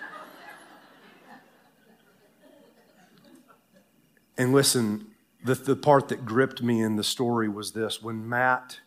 And 4.37 4.53
listen, 4.53 5.07
the, 5.44 5.55
the 5.55 5.77
part 5.77 6.09
that 6.09 6.25
gripped 6.25 6.62
me 6.62 6.81
in 6.81 6.97
the 6.97 7.05
story 7.05 7.49
was 7.49 7.73
this 7.73 8.03
when 8.03 8.29
Matt 8.29 8.81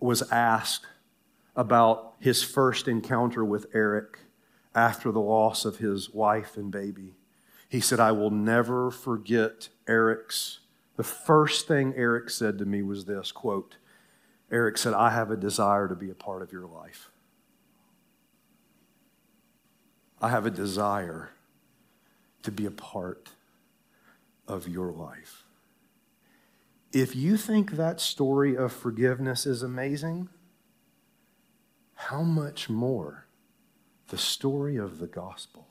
was 0.00 0.22
asked 0.30 0.86
about 1.54 2.14
his 2.18 2.42
first 2.42 2.88
encounter 2.88 3.44
with 3.44 3.66
Eric 3.74 4.18
after 4.74 5.12
the 5.12 5.20
loss 5.20 5.64
of 5.64 5.78
his 5.78 6.10
wife 6.10 6.56
and 6.56 6.70
baby. 6.70 7.14
He 7.68 7.80
said, 7.80 8.00
I 8.00 8.12
will 8.12 8.30
never 8.30 8.90
forget 8.90 9.68
Eric's. 9.86 10.60
The 10.96 11.04
first 11.04 11.68
thing 11.68 11.94
Eric 11.96 12.30
said 12.30 12.58
to 12.58 12.64
me 12.64 12.82
was 12.82 13.04
this 13.04 13.32
quote, 13.32 13.76
Eric 14.50 14.76
said, 14.76 14.92
I 14.92 15.10
have 15.10 15.30
a 15.30 15.36
desire 15.36 15.88
to 15.88 15.94
be 15.94 16.10
a 16.10 16.14
part 16.14 16.42
of 16.42 16.52
your 16.52 16.66
life. 16.66 17.10
I 20.20 20.28
have 20.28 20.46
a 20.46 20.50
desire 20.50 21.30
to 22.42 22.52
be 22.52 22.66
a 22.66 22.70
part 22.70 23.30
of 24.52 24.68
your 24.68 24.92
life. 24.92 25.44
If 26.92 27.16
you 27.16 27.38
think 27.38 27.72
that 27.72 28.00
story 28.00 28.54
of 28.54 28.70
forgiveness 28.70 29.46
is 29.46 29.62
amazing, 29.62 30.28
how 31.94 32.22
much 32.22 32.68
more 32.68 33.26
the 34.08 34.18
story 34.18 34.76
of 34.76 34.98
the 34.98 35.06
gospel? 35.06 35.68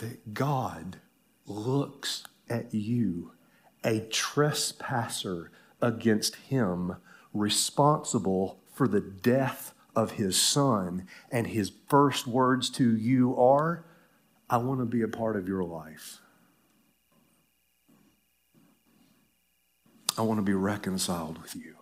That 0.00 0.34
God 0.34 0.98
looks 1.46 2.24
at 2.50 2.74
you, 2.74 3.32
a 3.82 4.00
trespasser 4.00 5.50
against 5.80 6.36
him, 6.36 6.96
responsible 7.32 8.60
for 8.74 8.86
the 8.86 9.00
death 9.00 9.72
of 9.96 10.12
his 10.12 10.38
son, 10.38 11.06
and 11.30 11.46
his 11.46 11.72
first 11.88 12.26
words 12.26 12.68
to 12.70 12.94
you 12.94 13.34
are, 13.38 13.86
I 14.50 14.58
want 14.58 14.80
to 14.80 14.86
be 14.86 15.00
a 15.00 15.08
part 15.08 15.36
of 15.36 15.48
your 15.48 15.64
life. 15.64 16.18
I 20.18 20.22
want 20.22 20.38
to 20.38 20.42
be 20.42 20.54
reconciled 20.54 21.40
with 21.40 21.56
you. 21.56 21.76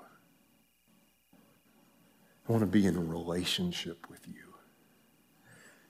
I 2.48 2.52
want 2.52 2.62
to 2.62 2.70
be 2.70 2.86
in 2.86 2.96
a 2.96 3.00
relationship 3.00 4.08
with 4.08 4.26
you. 4.26 4.54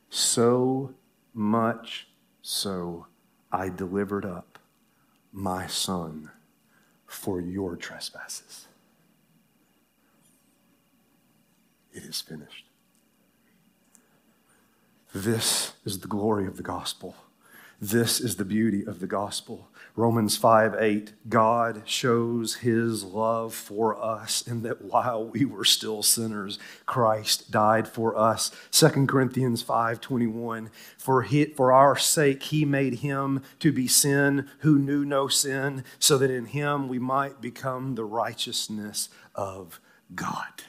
So 0.08 0.94
much 1.32 2.08
so, 2.42 3.06
I 3.52 3.68
delivered 3.68 4.24
up 4.24 4.58
my 5.32 5.66
son 5.66 6.30
for 7.06 7.40
your 7.40 7.76
trespasses. 7.76 8.66
It 11.92 12.04
is 12.04 12.20
finished. 12.20 12.66
This 15.12 15.72
is 15.84 16.00
the 16.00 16.08
glory 16.08 16.46
of 16.46 16.56
the 16.56 16.62
gospel 16.62 17.16
This 17.82 18.20
is 18.20 18.36
the 18.36 18.44
beauty 18.44 18.84
of 18.84 19.00
the 19.00 19.06
gospel. 19.06 19.70
Romans 19.96 20.36
5 20.36 20.74
8, 20.78 21.12
God 21.30 21.82
shows 21.86 22.56
his 22.56 23.04
love 23.04 23.54
for 23.54 23.98
us 23.98 24.46
in 24.46 24.62
that 24.64 24.82
while 24.82 25.24
we 25.24 25.46
were 25.46 25.64
still 25.64 26.02
sinners, 26.02 26.58
Christ 26.84 27.50
died 27.50 27.88
for 27.88 28.18
us. 28.18 28.50
2 28.70 29.06
Corinthians 29.06 29.62
5 29.62 29.98
21, 29.98 30.70
for, 30.98 31.22
he, 31.22 31.46
for 31.46 31.72
our 31.72 31.96
sake 31.96 32.42
he 32.42 32.66
made 32.66 32.96
him 32.96 33.42
to 33.60 33.72
be 33.72 33.88
sin 33.88 34.50
who 34.58 34.78
knew 34.78 35.06
no 35.06 35.28
sin, 35.28 35.82
so 35.98 36.18
that 36.18 36.30
in 36.30 36.46
him 36.46 36.86
we 36.86 36.98
might 36.98 37.40
become 37.40 37.94
the 37.94 38.04
righteousness 38.04 39.08
of 39.34 39.80
God. 40.14 40.64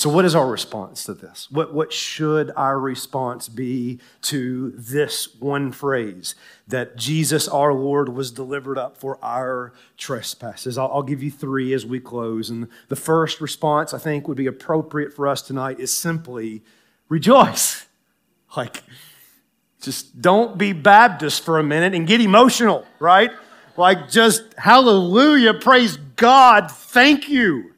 So, 0.00 0.08
what 0.08 0.24
is 0.24 0.34
our 0.34 0.46
response 0.46 1.04
to 1.04 1.12
this? 1.12 1.46
What, 1.50 1.74
what 1.74 1.92
should 1.92 2.52
our 2.56 2.80
response 2.80 3.50
be 3.50 4.00
to 4.22 4.70
this 4.70 5.34
one 5.38 5.72
phrase 5.72 6.34
that 6.68 6.96
Jesus 6.96 7.46
our 7.46 7.74
Lord 7.74 8.08
was 8.08 8.30
delivered 8.30 8.78
up 8.78 8.96
for 8.96 9.22
our 9.22 9.74
trespasses? 9.98 10.78
I'll, 10.78 10.90
I'll 10.90 11.02
give 11.02 11.22
you 11.22 11.30
three 11.30 11.74
as 11.74 11.84
we 11.84 12.00
close. 12.00 12.48
And 12.48 12.68
the 12.88 12.96
first 12.96 13.42
response 13.42 13.92
I 13.92 13.98
think 13.98 14.26
would 14.26 14.38
be 14.38 14.46
appropriate 14.46 15.12
for 15.12 15.28
us 15.28 15.42
tonight 15.42 15.78
is 15.78 15.92
simply 15.92 16.62
rejoice. 17.10 17.84
Like, 18.56 18.82
just 19.80 20.20
don't 20.20 20.58
be 20.58 20.72
Baptist 20.72 21.44
for 21.44 21.60
a 21.60 21.62
minute 21.62 21.94
and 21.94 22.04
get 22.04 22.20
emotional, 22.20 22.84
right? 22.98 23.30
Like, 23.76 24.08
just 24.10 24.54
hallelujah, 24.54 25.54
praise 25.54 25.98
God, 26.16 26.68
thank 26.68 27.28
you. 27.28 27.74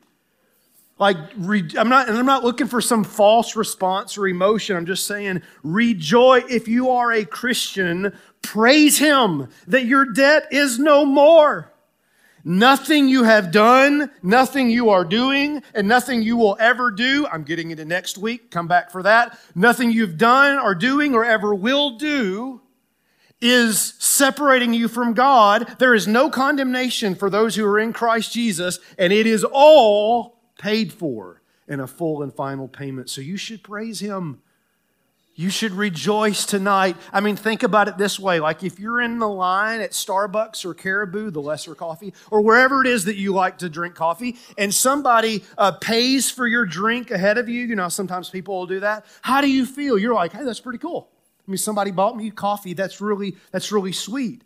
Like, 1.03 1.17
I'm 1.37 1.89
not, 1.89 2.09
and 2.09 2.17
I'm 2.17 2.27
not 2.27 2.45
looking 2.45 2.69
for 2.69 2.81
some 2.81 3.03
false 3.03 3.57
response 3.57 4.17
or 4.17 4.29
emotion. 4.29 4.77
I'm 4.77 4.87
just 4.87 5.05
saying, 5.05 5.43
rejoice. 5.65 6.45
If 6.49 6.69
you 6.69 6.91
are 6.91 7.11
a 7.11 7.25
Christian, 7.25 8.17
praise 8.41 8.99
Him 8.99 9.49
that 9.67 9.85
your 9.85 10.13
debt 10.13 10.47
is 10.53 10.79
no 10.79 11.05
more. 11.05 11.73
Nothing 12.45 13.09
you 13.09 13.25
have 13.25 13.51
done, 13.51 14.13
nothing 14.23 14.71
you 14.71 14.91
are 14.91 15.05
doing, 15.05 15.65
and 15.75 15.89
nothing 15.89 16.23
you 16.23 16.37
will 16.37 16.57
ever 16.61 16.93
do. 16.93 17.27
I'm 17.27 17.43
getting 17.43 17.73
into 17.73 17.85
next 17.85 18.17
week. 18.17 18.53
Come 18.53 18.69
back 18.69 18.93
for 18.93 19.03
that. 19.03 19.37
Nothing 19.57 19.91
you've 19.91 20.19
done 20.19 20.57
or 20.57 20.73
doing 20.73 21.17
or 21.17 21.25
ever 21.25 21.53
will 21.53 21.99
do 21.99 22.61
is 23.41 23.95
separating 23.99 24.73
you 24.73 24.87
from 24.87 25.15
God. 25.15 25.75
There 25.81 25.95
is 25.95 26.07
no 26.07 26.31
condemnation 26.31 27.17
for 27.17 27.29
those 27.29 27.57
who 27.57 27.65
are 27.65 27.81
in 27.81 27.93
Christ 27.93 28.33
Jesus, 28.33 28.79
and 28.97 29.13
it 29.13 29.27
is 29.27 29.43
all 29.43 30.39
paid 30.63 30.93
for 30.93 31.43
in 31.67 31.81
a 31.81 31.87
full 31.87 32.23
and 32.23 32.33
final 32.33 32.69
payment. 32.69 33.11
So 33.11 33.21
you 33.21 33.37
should 33.37 33.65
praise 33.65 34.01
Him. 34.01 34.41
You 35.35 35.49
should 35.49 35.73
rejoice 35.73 36.45
tonight. 36.45 36.97
I 37.13 37.21
mean, 37.21 37.37
think 37.37 37.63
about 37.63 37.89
it 37.89 37.97
this 37.97 38.21
way 38.21 38.39
like 38.39 38.63
if 38.63 38.79
you're 38.79 39.01
in 39.01 39.19
the 39.19 39.29
line 39.29 39.81
at 39.81 39.93
Starbucks 39.93 40.65
or 40.65 40.75
Caribou, 40.75 41.31
the 41.31 41.41
lesser 41.41 41.75
coffee, 41.75 42.13
or 42.31 42.43
wherever 42.43 42.83
it 42.83 42.87
is 42.87 43.07
that 43.07 43.17
you 43.17 43.33
like 43.33 43.59
to 43.59 43.69
drink 43.69 43.95
coffee, 43.95 44.37
and 44.59 44.73
somebody 44.73 45.43
uh, 45.57 45.73
pays 45.73 46.31
for 46.31 46.47
your 46.47 46.67
drink 46.67 47.11
ahead 47.11 47.39
of 47.39 47.49
you, 47.49 47.65
you 47.65 47.75
know, 47.75 47.89
sometimes 47.89 48.29
people 48.29 48.59
will 48.59 48.67
do 48.67 48.81
that. 48.81 49.07
How 49.23 49.41
do 49.41 49.51
you 49.51 49.65
feel? 49.65 49.99
You're 49.99 50.15
like, 50.15 50.33
hey, 50.33 50.45
that's 50.45 50.61
pretty 50.61 50.79
cool. 50.79 51.09
I 51.49 51.51
mean, 51.51 51.59
somebody 51.59 51.91
bought 51.91 52.17
me 52.17 52.31
coffee. 52.31 52.75
That's 52.75 53.01
really, 53.01 53.37
that's 53.51 53.73
really 53.73 53.93
sweet. 53.93 54.43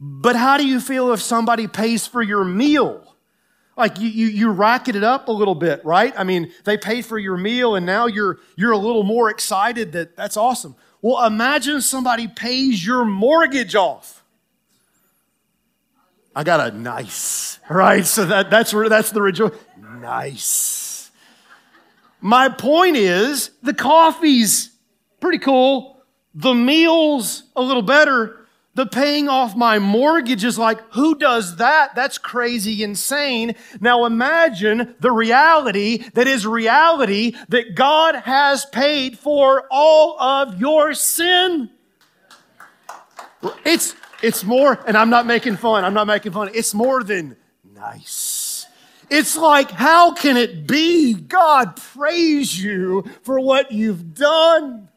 But 0.00 0.36
how 0.36 0.56
do 0.56 0.66
you 0.66 0.80
feel 0.80 1.12
if 1.12 1.20
somebody 1.20 1.66
pays 1.66 2.06
for 2.06 2.22
your 2.22 2.44
meal? 2.44 3.07
Like 3.78 4.00
you, 4.00 4.08
you, 4.08 4.26
you 4.26 4.50
racket 4.50 4.96
it 4.96 5.04
up 5.04 5.28
a 5.28 5.32
little 5.32 5.54
bit, 5.54 5.84
right? 5.84 6.12
I 6.16 6.24
mean, 6.24 6.52
they 6.64 6.76
paid 6.76 7.06
for 7.06 7.16
your 7.16 7.36
meal 7.36 7.76
and 7.76 7.86
now 7.86 8.06
you're, 8.06 8.40
you're 8.56 8.72
a 8.72 8.78
little 8.78 9.04
more 9.04 9.30
excited 9.30 9.92
that 9.92 10.16
that's 10.16 10.36
awesome. 10.36 10.74
Well, 11.00 11.24
imagine 11.24 11.80
somebody 11.80 12.26
pays 12.26 12.84
your 12.84 13.04
mortgage 13.04 13.76
off. 13.76 14.24
I 16.34 16.42
got 16.42 16.72
a 16.72 16.76
nice, 16.76 17.60
right? 17.70 18.04
So 18.04 18.26
that, 18.26 18.50
that's 18.50 18.74
where 18.74 18.88
that's 18.88 19.12
the 19.12 19.22
rejoice. 19.22 19.52
Nice. 20.00 21.10
My 22.20 22.48
point 22.48 22.96
is 22.96 23.50
the 23.62 23.74
coffee's 23.74 24.70
pretty 25.20 25.38
cool. 25.38 26.02
The 26.34 26.54
meal's 26.54 27.44
a 27.54 27.62
little 27.62 27.82
better, 27.82 28.37
the 28.78 28.86
paying 28.86 29.28
off 29.28 29.56
my 29.56 29.80
mortgage 29.80 30.44
is 30.44 30.56
like, 30.56 30.78
who 30.92 31.16
does 31.16 31.56
that? 31.56 31.96
That's 31.96 32.16
crazy 32.16 32.84
insane. 32.84 33.56
Now 33.80 34.04
imagine 34.04 34.94
the 35.00 35.10
reality 35.10 36.08
that 36.14 36.28
is 36.28 36.46
reality 36.46 37.34
that 37.48 37.74
God 37.74 38.14
has 38.14 38.66
paid 38.66 39.18
for 39.18 39.66
all 39.68 40.16
of 40.20 40.60
your 40.60 40.94
sin. 40.94 41.70
It's, 43.64 43.96
it's 44.22 44.44
more, 44.44 44.78
and 44.86 44.96
I'm 44.96 45.10
not 45.10 45.26
making 45.26 45.56
fun, 45.56 45.84
I'm 45.84 45.94
not 45.94 46.06
making 46.06 46.30
fun. 46.30 46.48
It's 46.54 46.72
more 46.72 47.02
than 47.02 47.36
nice. 47.74 48.64
It's 49.10 49.36
like, 49.36 49.72
how 49.72 50.12
can 50.12 50.36
it 50.36 50.68
be? 50.68 51.14
God 51.14 51.74
praise 51.74 52.62
you 52.62 53.06
for 53.22 53.40
what 53.40 53.72
you've 53.72 54.14
done. 54.14 54.88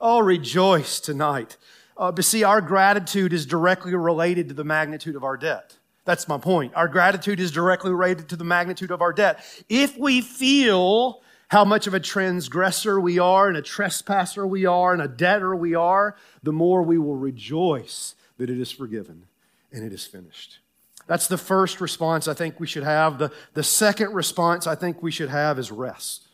Oh, 0.00 0.18
rejoice 0.18 0.98
tonight. 0.98 1.56
Uh, 1.96 2.10
but 2.10 2.24
see, 2.24 2.42
our 2.42 2.60
gratitude 2.60 3.32
is 3.32 3.46
directly 3.46 3.94
related 3.94 4.48
to 4.48 4.54
the 4.54 4.64
magnitude 4.64 5.16
of 5.16 5.24
our 5.24 5.36
debt. 5.36 5.76
That's 6.04 6.28
my 6.28 6.38
point. 6.38 6.74
Our 6.74 6.88
gratitude 6.88 7.40
is 7.40 7.50
directly 7.50 7.92
related 7.92 8.28
to 8.30 8.36
the 8.36 8.44
magnitude 8.44 8.90
of 8.90 9.00
our 9.00 9.12
debt. 9.12 9.44
If 9.68 9.96
we 9.96 10.20
feel 10.20 11.22
how 11.48 11.64
much 11.64 11.86
of 11.86 11.94
a 11.94 12.00
transgressor 12.00 13.00
we 13.00 13.18
are 13.18 13.48
and 13.48 13.56
a 13.56 13.62
trespasser 13.62 14.46
we 14.46 14.66
are 14.66 14.92
and 14.92 15.00
a 15.00 15.08
debtor 15.08 15.54
we 15.54 15.74
are, 15.74 16.16
the 16.42 16.52
more 16.52 16.82
we 16.82 16.98
will 16.98 17.16
rejoice 17.16 18.14
that 18.38 18.50
it 18.50 18.60
is 18.60 18.70
forgiven 18.70 19.26
and 19.72 19.84
it 19.84 19.92
is 19.92 20.04
finished. 20.04 20.58
That's 21.06 21.28
the 21.28 21.38
first 21.38 21.80
response 21.80 22.28
I 22.28 22.34
think 22.34 22.58
we 22.58 22.66
should 22.66 22.82
have. 22.82 23.18
The, 23.18 23.30
the 23.52 23.62
second 23.62 24.14
response 24.14 24.66
I 24.66 24.74
think 24.74 25.02
we 25.02 25.10
should 25.10 25.28
have 25.28 25.58
is 25.58 25.70
rest. 25.70 26.28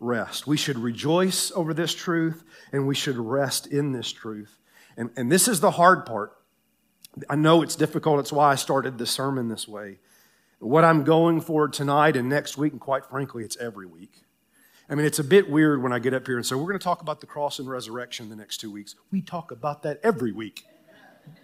Rest. 0.00 0.46
We 0.46 0.56
should 0.56 0.78
rejoice 0.78 1.50
over 1.52 1.74
this 1.74 1.94
truth 1.94 2.44
and 2.72 2.86
we 2.86 2.94
should 2.94 3.16
rest 3.16 3.66
in 3.66 3.92
this 3.92 4.10
truth. 4.12 4.58
And, 4.96 5.10
and 5.16 5.30
this 5.30 5.48
is 5.48 5.60
the 5.60 5.70
hard 5.72 6.06
part. 6.06 6.32
I 7.28 7.36
know 7.36 7.62
it's 7.62 7.76
difficult. 7.76 8.20
It's 8.20 8.32
why 8.32 8.52
I 8.52 8.54
started 8.56 8.98
the 8.98 9.06
sermon 9.06 9.48
this 9.48 9.66
way. 9.66 9.98
What 10.58 10.84
I'm 10.84 11.04
going 11.04 11.40
for 11.40 11.68
tonight 11.68 12.16
and 12.16 12.28
next 12.28 12.58
week, 12.58 12.72
and 12.72 12.80
quite 12.80 13.06
frankly, 13.06 13.44
it's 13.44 13.56
every 13.58 13.86
week. 13.86 14.24
I 14.90 14.94
mean, 14.94 15.06
it's 15.06 15.18
a 15.18 15.24
bit 15.24 15.50
weird 15.50 15.82
when 15.82 15.92
I 15.92 15.98
get 15.98 16.14
up 16.14 16.26
here 16.26 16.36
and 16.36 16.44
say, 16.44 16.56
we're 16.56 16.62
going 16.62 16.78
to 16.78 16.84
talk 16.84 17.02
about 17.02 17.20
the 17.20 17.26
cross 17.26 17.58
and 17.58 17.68
resurrection 17.68 18.28
the 18.28 18.36
next 18.36 18.58
two 18.58 18.72
weeks. 18.72 18.94
We 19.12 19.20
talk 19.20 19.50
about 19.50 19.82
that 19.82 20.00
every 20.02 20.32
week. 20.32 20.64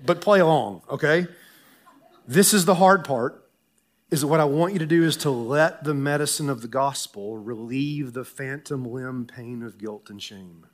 But 0.05 0.21
play 0.21 0.41
along, 0.41 0.83
okay? 0.89 1.27
This 2.27 2.55
is 2.55 2.65
the 2.65 2.77
hard 2.77 3.05
part. 3.05 3.43
Is 4.11 4.23
that 4.23 4.29
what 4.29 4.41
I 4.41 4.45
want 4.45 4.73
you 4.73 4.79
to 4.79 4.87
do 4.87 5.05
is 5.05 5.17
to 5.19 5.31
let 5.31 5.85
the 5.85 5.95
medicine 5.95 6.49
of 6.49 6.63
the 6.63 6.69
gospel 6.69 7.37
relieve 7.37 8.15
the 8.15 8.25
phantom 8.25 8.85
limb 8.85 9.27
pain 9.27 9.63
of 9.63 9.79
guilt 9.79 10.09
and 10.09 10.23
shame 10.23 10.67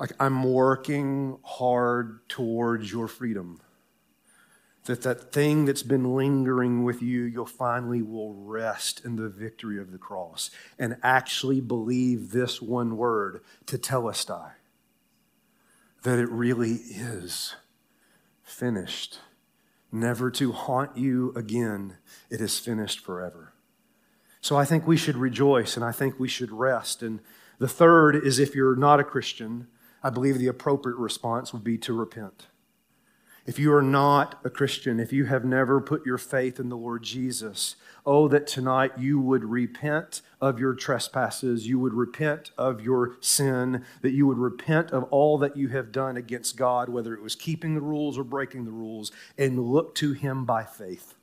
like 0.00 0.12
I'm 0.18 0.42
working 0.42 1.38
hard 1.42 2.26
towards 2.26 2.90
your 2.90 3.06
freedom. 3.06 3.60
That 4.86 5.02
that 5.02 5.30
thing 5.30 5.66
that's 5.66 5.82
been 5.82 6.16
lingering 6.16 6.84
with 6.84 7.02
you, 7.02 7.24
you'll 7.24 7.44
finally 7.44 8.00
will 8.00 8.32
rest 8.32 9.04
in 9.04 9.16
the 9.16 9.28
victory 9.28 9.78
of 9.78 9.92
the 9.92 9.98
cross 9.98 10.50
and 10.78 10.96
actually 11.02 11.60
believe 11.60 12.30
this 12.30 12.62
one 12.62 12.96
word, 12.96 13.42
to 13.66 13.76
tell 13.76 14.08
us 14.08 14.24
tetelestai, 14.24 14.52
that 16.02 16.18
it 16.18 16.30
really 16.30 16.72
is 16.72 17.56
finished, 18.42 19.18
never 19.92 20.30
to 20.30 20.52
haunt 20.52 20.96
you 20.96 21.34
again. 21.36 21.98
It 22.30 22.40
is 22.40 22.58
finished 22.58 23.00
forever. 23.00 23.52
So 24.40 24.56
I 24.56 24.64
think 24.64 24.86
we 24.86 24.96
should 24.96 25.16
rejoice 25.18 25.76
and 25.76 25.84
I 25.84 25.92
think 25.92 26.18
we 26.18 26.26
should 26.26 26.50
rest. 26.50 27.02
And 27.02 27.20
the 27.58 27.68
third 27.68 28.16
is 28.16 28.38
if 28.38 28.54
you're 28.54 28.76
not 28.76 28.98
a 28.98 29.04
Christian, 29.04 29.66
I 30.02 30.10
believe 30.10 30.38
the 30.38 30.46
appropriate 30.46 30.96
response 30.96 31.52
would 31.52 31.64
be 31.64 31.78
to 31.78 31.92
repent. 31.92 32.46
If 33.46 33.58
you 33.58 33.72
are 33.74 33.82
not 33.82 34.38
a 34.44 34.50
Christian, 34.50 35.00
if 35.00 35.12
you 35.12 35.24
have 35.24 35.44
never 35.44 35.80
put 35.80 36.04
your 36.04 36.18
faith 36.18 36.60
in 36.60 36.68
the 36.68 36.76
Lord 36.76 37.02
Jesus, 37.02 37.74
oh, 38.04 38.28
that 38.28 38.46
tonight 38.46 38.92
you 38.98 39.18
would 39.18 39.44
repent 39.44 40.20
of 40.40 40.60
your 40.60 40.74
trespasses, 40.74 41.66
you 41.66 41.78
would 41.78 41.94
repent 41.94 42.50
of 42.58 42.80
your 42.80 43.16
sin, 43.20 43.84
that 44.02 44.12
you 44.12 44.26
would 44.26 44.38
repent 44.38 44.90
of 44.90 45.04
all 45.04 45.38
that 45.38 45.56
you 45.56 45.68
have 45.68 45.90
done 45.90 46.16
against 46.16 46.56
God, 46.56 46.90
whether 46.90 47.14
it 47.14 47.22
was 47.22 47.34
keeping 47.34 47.74
the 47.74 47.80
rules 47.80 48.18
or 48.18 48.24
breaking 48.24 48.66
the 48.66 48.70
rules, 48.70 49.10
and 49.38 49.58
look 49.58 49.94
to 49.96 50.12
Him 50.12 50.44
by 50.44 50.62
faith. 50.62 51.14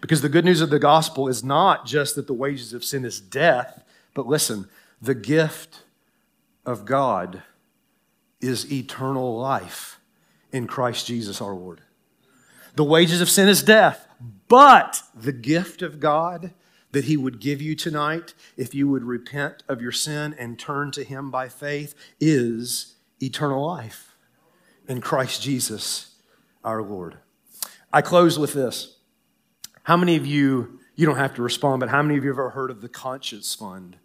Because 0.00 0.20
the 0.20 0.28
good 0.28 0.44
news 0.44 0.60
of 0.60 0.70
the 0.70 0.78
gospel 0.78 1.26
is 1.26 1.42
not 1.42 1.86
just 1.86 2.14
that 2.16 2.26
the 2.26 2.32
wages 2.32 2.74
of 2.74 2.84
sin 2.84 3.04
is 3.04 3.20
death, 3.20 3.82
but 4.14 4.26
listen, 4.26 4.68
the 5.00 5.14
gift 5.14 5.82
of 6.64 6.84
God 6.84 7.42
is 8.40 8.70
eternal 8.72 9.38
life 9.38 10.00
in 10.52 10.66
Christ 10.66 11.06
Jesus 11.06 11.40
our 11.40 11.54
Lord. 11.54 11.80
The 12.74 12.84
wages 12.84 13.20
of 13.20 13.28
sin 13.28 13.48
is 13.48 13.62
death, 13.62 14.06
but 14.48 15.02
the 15.14 15.32
gift 15.32 15.82
of 15.82 16.00
God 16.00 16.52
that 16.92 17.04
He 17.04 17.16
would 17.16 17.40
give 17.40 17.60
you 17.60 17.74
tonight, 17.74 18.34
if 18.56 18.74
you 18.74 18.88
would 18.88 19.04
repent 19.04 19.62
of 19.68 19.80
your 19.80 19.92
sin 19.92 20.34
and 20.38 20.58
turn 20.58 20.90
to 20.92 21.04
Him 21.04 21.30
by 21.30 21.48
faith, 21.48 21.94
is 22.20 22.96
eternal 23.20 23.66
life 23.66 24.14
in 24.88 25.00
Christ 25.00 25.42
Jesus 25.42 26.16
our 26.64 26.82
Lord. 26.82 27.18
I 27.92 28.02
close 28.02 28.38
with 28.38 28.52
this. 28.52 28.96
How 29.84 29.96
many 29.96 30.16
of 30.16 30.24
you, 30.24 30.80
you 30.94 31.06
don't 31.06 31.16
have 31.16 31.34
to 31.34 31.42
respond, 31.42 31.80
but 31.80 31.88
how 31.88 32.02
many 32.02 32.16
of 32.16 32.24
you 32.24 32.30
have 32.30 32.38
ever 32.38 32.50
heard 32.50 32.70
of 32.70 32.80
the 32.80 32.88
Conscience 32.88 33.54
Fund? 33.54 33.96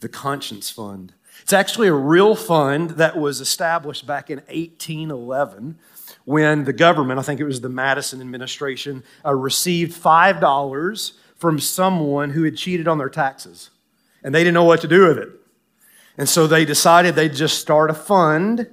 The 0.00 0.08
Conscience 0.08 0.70
Fund. 0.70 1.12
It's 1.42 1.52
actually 1.52 1.88
a 1.88 1.94
real 1.94 2.34
fund 2.34 2.90
that 2.90 3.16
was 3.16 3.40
established 3.40 4.06
back 4.06 4.30
in 4.30 4.38
1811 4.38 5.78
when 6.24 6.64
the 6.64 6.72
government, 6.72 7.18
I 7.18 7.22
think 7.22 7.40
it 7.40 7.44
was 7.44 7.60
the 7.60 7.68
Madison 7.68 8.20
administration, 8.20 9.04
uh, 9.24 9.34
received 9.34 9.92
$5 10.00 11.12
from 11.36 11.58
someone 11.58 12.30
who 12.30 12.42
had 12.42 12.56
cheated 12.56 12.88
on 12.88 12.98
their 12.98 13.08
taxes. 13.08 13.70
And 14.22 14.34
they 14.34 14.40
didn't 14.40 14.54
know 14.54 14.64
what 14.64 14.80
to 14.80 14.88
do 14.88 15.06
with 15.06 15.18
it. 15.18 15.28
And 16.18 16.28
so 16.28 16.46
they 16.46 16.64
decided 16.64 17.14
they'd 17.14 17.34
just 17.34 17.58
start 17.58 17.90
a 17.90 17.94
fund. 17.94 18.68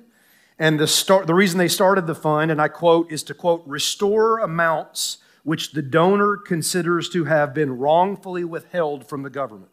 And 0.57 0.79
the, 0.79 0.87
start, 0.87 1.27
the 1.27 1.33
reason 1.33 1.57
they 1.57 1.67
started 1.67 2.07
the 2.07 2.15
fund, 2.15 2.51
and 2.51 2.61
I 2.61 2.69
quote, 2.69 3.11
is 3.11 3.23
to 3.23 3.33
quote, 3.33 3.63
restore 3.65 4.39
amounts 4.39 5.17
which 5.43 5.73
the 5.73 5.81
donor 5.81 6.37
considers 6.37 7.09
to 7.09 7.25
have 7.25 7.53
been 7.53 7.77
wrongfully 7.77 8.45
withheld 8.45 9.07
from 9.07 9.23
the 9.23 9.29
government. 9.29 9.72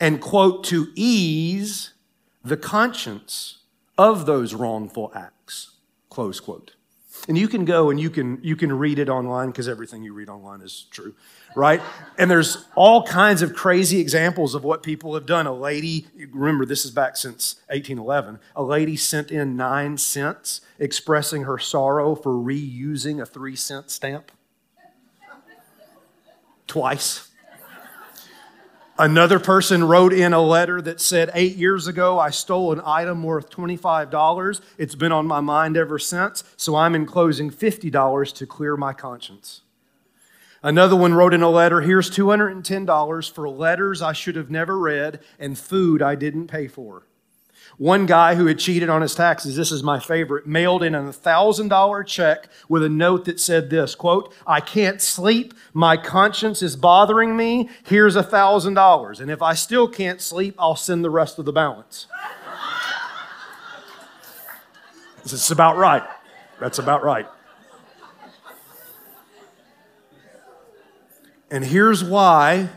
And 0.00 0.20
quote, 0.20 0.64
to 0.64 0.88
ease 0.94 1.92
the 2.44 2.56
conscience 2.56 3.58
of 3.96 4.26
those 4.26 4.54
wrongful 4.54 5.12
acts, 5.14 5.72
close 6.08 6.40
quote. 6.40 6.74
And 7.26 7.36
you 7.36 7.48
can 7.48 7.64
go 7.64 7.90
and 7.90 7.98
you 7.98 8.10
can, 8.10 8.38
you 8.42 8.54
can 8.54 8.72
read 8.72 8.98
it 8.98 9.08
online 9.08 9.48
because 9.48 9.68
everything 9.68 10.04
you 10.04 10.14
read 10.14 10.28
online 10.28 10.60
is 10.60 10.86
true 10.90 11.14
right? 11.54 11.80
And 12.16 12.30
there's 12.30 12.64
all 12.74 13.02
kinds 13.04 13.42
of 13.42 13.54
crazy 13.54 14.00
examples 14.00 14.54
of 14.54 14.64
what 14.64 14.82
people 14.82 15.14
have 15.14 15.26
done. 15.26 15.46
A 15.46 15.52
lady, 15.52 16.06
remember 16.30 16.64
this 16.64 16.84
is 16.84 16.90
back 16.90 17.16
since 17.16 17.56
1811, 17.66 18.38
a 18.54 18.62
lady 18.62 18.96
sent 18.96 19.30
in 19.30 19.56
nine 19.56 19.98
cents 19.98 20.60
expressing 20.78 21.42
her 21.42 21.58
sorrow 21.58 22.14
for 22.14 22.32
reusing 22.32 23.20
a 23.20 23.26
three 23.26 23.56
cent 23.56 23.90
stamp 23.90 24.30
twice. 26.66 27.27
Another 29.00 29.38
person 29.38 29.84
wrote 29.84 30.12
in 30.12 30.32
a 30.32 30.40
letter 30.40 30.82
that 30.82 31.00
said, 31.00 31.30
Eight 31.32 31.54
years 31.54 31.86
ago, 31.86 32.18
I 32.18 32.30
stole 32.30 32.72
an 32.72 32.80
item 32.84 33.22
worth 33.22 33.48
$25. 33.48 34.60
It's 34.76 34.96
been 34.96 35.12
on 35.12 35.24
my 35.24 35.40
mind 35.40 35.76
ever 35.76 36.00
since, 36.00 36.42
so 36.56 36.74
I'm 36.74 36.96
enclosing 36.96 37.48
$50 37.48 38.34
to 38.34 38.46
clear 38.46 38.76
my 38.76 38.92
conscience. 38.92 39.60
Another 40.64 40.96
one 40.96 41.14
wrote 41.14 41.32
in 41.32 41.42
a 41.42 41.48
letter 41.48 41.80
Here's 41.80 42.10
$210 42.10 43.30
for 43.30 43.48
letters 43.48 44.02
I 44.02 44.12
should 44.12 44.34
have 44.34 44.50
never 44.50 44.76
read 44.76 45.20
and 45.38 45.56
food 45.56 46.02
I 46.02 46.16
didn't 46.16 46.48
pay 46.48 46.66
for. 46.66 47.04
One 47.76 48.06
guy 48.06 48.34
who 48.34 48.46
had 48.46 48.58
cheated 48.58 48.88
on 48.88 49.02
his 49.02 49.14
taxes, 49.14 49.56
this 49.56 49.70
is 49.70 49.82
my 49.82 50.00
favorite, 50.00 50.46
mailed 50.46 50.82
in 50.82 50.94
a 50.94 51.02
$1,000 51.02 52.06
check 52.06 52.48
with 52.68 52.82
a 52.82 52.88
note 52.88 53.26
that 53.26 53.38
said 53.38 53.70
this, 53.70 53.94
quote, 53.94 54.34
I 54.46 54.60
can't 54.60 55.00
sleep, 55.00 55.54
my 55.72 55.96
conscience 55.96 56.62
is 56.62 56.74
bothering 56.74 57.36
me, 57.36 57.68
here's 57.84 58.16
a 58.16 58.24
$1,000. 58.24 59.20
And 59.20 59.30
if 59.30 59.42
I 59.42 59.54
still 59.54 59.88
can't 59.88 60.20
sleep, 60.20 60.56
I'll 60.58 60.76
send 60.76 61.04
the 61.04 61.10
rest 61.10 61.38
of 61.38 61.44
the 61.44 61.52
balance. 61.52 62.06
this 65.22 65.32
is 65.32 65.50
about 65.50 65.76
right. 65.76 66.02
That's 66.58 66.78
about 66.78 67.04
right. 67.04 67.26
And 71.50 71.64
here's 71.64 72.04
why. 72.04 72.68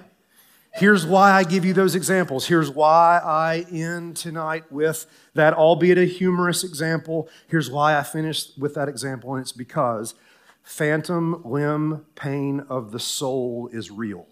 Here's 0.74 1.06
why 1.06 1.32
I 1.32 1.44
give 1.44 1.66
you 1.66 1.74
those 1.74 1.96
examples. 1.96 2.48
Here's 2.48 2.70
why 2.70 3.20
I 3.24 3.66
end 3.72 4.16
tonight 4.16 4.72
with 4.72 5.06
that, 5.34 5.54
albeit 5.54 5.98
a 5.98 6.06
humorous 6.06 6.64
example. 6.64 7.28
Here's 7.48 7.70
why 7.70 7.98
I 7.98 8.04
finish 8.04 8.56
with 8.58 8.74
that 8.76 8.88
example, 8.88 9.36
and 9.36 9.42
it's 9.42 9.52
because 9.52 10.16
phantom 10.64 11.44
limb 11.44 12.06
pain 12.16 12.62
of 12.62 12.92
the 12.92 13.00
soul 13.00 13.70
is 13.74 13.92
real. 13.92 14.28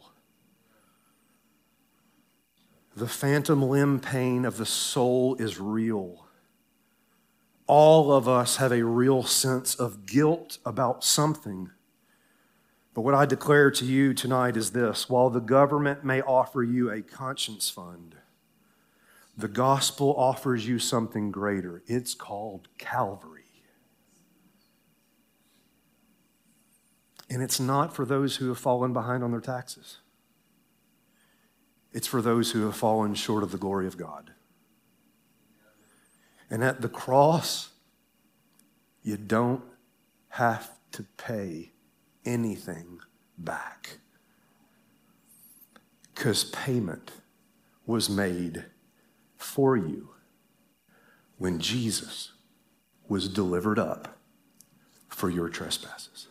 The 2.95 3.07
phantom 3.07 3.61
limb 3.61 3.99
pain 3.99 4.45
of 4.45 4.57
the 4.57 4.65
soul 4.65 5.35
is 5.35 5.59
real. 5.59 6.25
All 7.67 8.11
of 8.11 8.27
us 8.27 8.57
have 8.57 8.71
a 8.71 8.83
real 8.83 9.23
sense 9.23 9.75
of 9.75 10.05
guilt 10.05 10.57
about 10.65 11.03
something 11.03 11.69
but 12.99 13.03
what 13.03 13.15
I 13.15 13.25
declare 13.25 13.71
to 13.71 13.85
you 13.85 14.13
tonight 14.13 14.57
is 14.57 14.71
this 14.71 15.07
while 15.07 15.29
the 15.29 15.39
government 15.39 16.03
may 16.03 16.21
offer 16.21 16.61
you 16.61 16.91
a 16.91 17.01
conscience 17.01 17.69
fund, 17.69 18.15
the 19.37 19.47
gospel 19.47 20.13
offers 20.17 20.67
you 20.67 20.79
something 20.79 21.31
greater. 21.31 21.81
It's 21.87 22.13
called 22.13 22.67
Calvary. 22.77 23.63
And 27.29 27.41
it's 27.41 27.57
not 27.57 27.95
for 27.95 28.03
those 28.03 28.35
who 28.35 28.49
have 28.49 28.59
fallen 28.59 28.91
behind 28.91 29.23
on 29.23 29.31
their 29.31 29.39
taxes, 29.39 29.99
it's 31.93 32.05
for 32.05 32.21
those 32.21 32.51
who 32.51 32.65
have 32.65 32.75
fallen 32.75 33.15
short 33.15 33.43
of 33.43 33.53
the 33.53 33.57
glory 33.57 33.87
of 33.87 33.95
God. 33.95 34.31
And 36.49 36.65
at 36.65 36.81
the 36.81 36.89
cross, 36.89 37.69
you 39.03 39.15
don't 39.15 39.63
have 40.27 40.69
to 40.91 41.03
pay 41.15 41.71
anything 42.25 42.99
back. 43.37 43.97
Because 46.13 46.43
payment 46.45 47.11
was 47.85 48.09
made 48.09 48.65
for 49.37 49.77
you 49.77 50.09
when 51.37 51.59
Jesus 51.59 52.33
was 53.07 53.27
delivered 53.27 53.79
up 53.79 54.17
for 55.07 55.29
your 55.29 55.49
trespasses. 55.49 56.27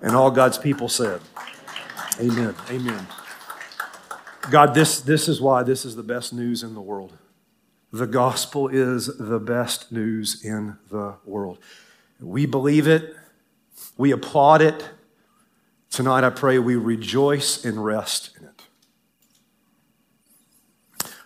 And 0.00 0.14
all 0.14 0.30
God's 0.30 0.58
people 0.58 0.88
said, 0.88 1.20
Amen. 2.20 2.54
Amen. 2.70 3.06
God, 4.50 4.74
this, 4.74 5.00
this 5.00 5.28
is 5.28 5.40
why 5.40 5.62
this 5.62 5.84
is 5.84 5.96
the 5.96 6.02
best 6.02 6.32
news 6.32 6.62
in 6.62 6.74
the 6.74 6.80
world. 6.80 7.16
The 7.92 8.06
gospel 8.06 8.68
is 8.68 9.18
the 9.18 9.38
best 9.38 9.90
news 9.90 10.44
in 10.44 10.78
the 10.90 11.16
world. 11.24 11.58
We 12.20 12.46
believe 12.46 12.86
it, 12.86 13.16
we 13.96 14.10
applaud 14.12 14.62
it. 14.62 14.90
Tonight, 15.90 16.24
I 16.24 16.30
pray 16.30 16.58
we 16.58 16.76
rejoice 16.76 17.64
and 17.64 17.84
rest 17.84 18.36
in 18.38 18.46
it. 18.46 18.62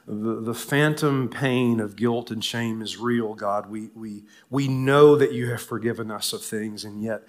The, 0.06 0.40
the 0.40 0.54
phantom 0.54 1.28
pain 1.28 1.80
of 1.80 1.96
guilt 1.96 2.30
and 2.30 2.44
shame 2.44 2.82
is 2.82 2.98
real, 2.98 3.34
God. 3.34 3.70
We, 3.70 3.90
we, 3.94 4.24
we 4.50 4.68
know 4.68 5.16
that 5.16 5.32
you 5.32 5.50
have 5.50 5.62
forgiven 5.62 6.10
us 6.10 6.32
of 6.32 6.42
things, 6.42 6.84
and 6.84 7.02
yet 7.02 7.22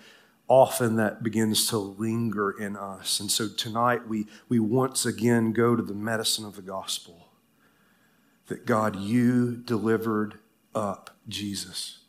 often 0.47 0.95
that 0.97 1.23
begins 1.23 1.67
to 1.67 1.78
linger 1.78 2.51
in 2.51 2.76
us. 2.76 3.19
And 3.19 3.32
so 3.32 3.47
tonight, 3.47 4.07
we, 4.07 4.28
we 4.47 4.59
once 4.59 5.05
again 5.05 5.53
go 5.53 5.76
to 5.76 5.82
the 5.82 5.93
medicine 5.93 6.45
of 6.45 6.55
the 6.55 6.61
gospel 6.61 7.30
that 8.47 8.65
God, 8.65 8.95
you 8.95 9.55
delivered 9.55 10.39
up 10.76 11.17
Jesus. 11.28 11.99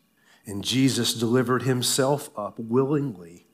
And 0.47 0.63
Jesus 0.63 1.13
delivered 1.13 1.63
himself 1.63 2.31
up 2.39 2.59
willingly 2.59 3.47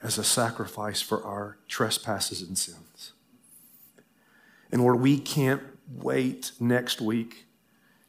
as 0.00 0.18
a 0.18 0.24
sacrifice 0.24 1.02
for 1.02 1.24
our 1.24 1.58
trespasses 1.66 2.42
and 2.42 2.56
sins. 2.56 3.12
And 4.70 4.82
Lord, 4.82 5.00
we 5.00 5.18
can't 5.18 5.62
wait 5.88 6.52
next 6.60 7.00
week 7.00 7.46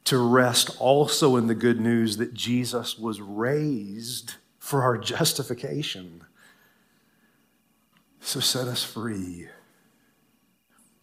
to 0.04 0.18
rest 0.18 0.70
also 0.80 1.36
in 1.36 1.48
the 1.48 1.56
good 1.56 1.82
news 1.82 2.18
that 2.18 2.34
Jesus 2.34 2.98
was 2.98 3.20
raised 3.20 4.36
for 4.60 4.84
our 4.84 4.98
justification. 4.98 6.24
So 8.20 8.40
set 8.40 8.68
us 8.68 8.84
free, 8.84 9.48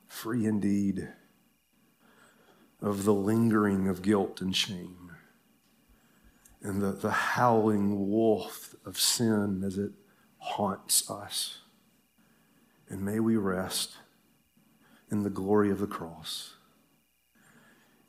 free 0.07 0.47
indeed 0.47 1.09
of 2.81 3.05
the 3.05 3.15
lingering 3.15 3.89
of 3.89 4.03
guilt 4.03 4.41
and 4.41 4.55
shame 4.55 5.04
and 6.65 6.81
the, 6.81 6.93
the 6.93 7.11
howling 7.11 8.09
wolf 8.09 8.75
of 8.87 8.99
sin 8.99 9.62
as 9.65 9.77
it 9.77 9.93
haunts 10.39 11.09
us. 11.11 11.59
And 12.89 13.03
may 13.03 13.21
we 13.21 13.37
rest 13.37 13.97
in 15.11 15.23
the 15.23 15.31
glory 15.31 15.71
of 15.71 15.79
the 15.79 15.87
cross. 15.87 16.55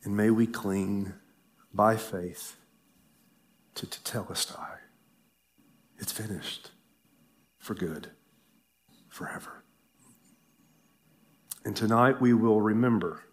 And 0.03 0.15
may 0.15 0.29
we 0.29 0.47
cling 0.47 1.13
by 1.73 1.97
faith 1.97 2.55
to 3.75 3.85
Tetelestai. 3.85 4.77
It's 5.99 6.13
finished 6.13 6.71
for 7.59 7.73
good, 7.73 8.11
forever. 9.09 9.63
And 11.65 11.75
tonight 11.75 12.21
we 12.21 12.33
will 12.33 12.61
remember 12.61 13.23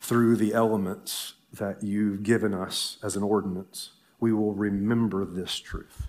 through 0.00 0.36
the 0.36 0.54
elements 0.54 1.34
that 1.52 1.82
you've 1.82 2.22
given 2.22 2.54
us 2.54 2.96
as 3.02 3.16
an 3.16 3.22
ordinance 3.22 3.90
we 4.20 4.32
will 4.32 4.52
remember 4.52 5.24
this 5.24 5.58
truth 5.58 6.08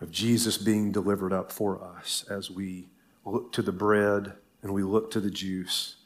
of 0.00 0.10
Jesus 0.10 0.58
being 0.58 0.90
delivered 0.90 1.32
up 1.32 1.52
for 1.52 1.82
us 1.82 2.24
as 2.28 2.50
we 2.50 2.88
look 3.24 3.52
to 3.52 3.62
the 3.62 3.72
bread 3.72 4.32
and 4.62 4.74
we 4.74 4.82
look 4.82 5.10
to 5.12 5.20
the 5.20 5.30
juice 5.30 5.96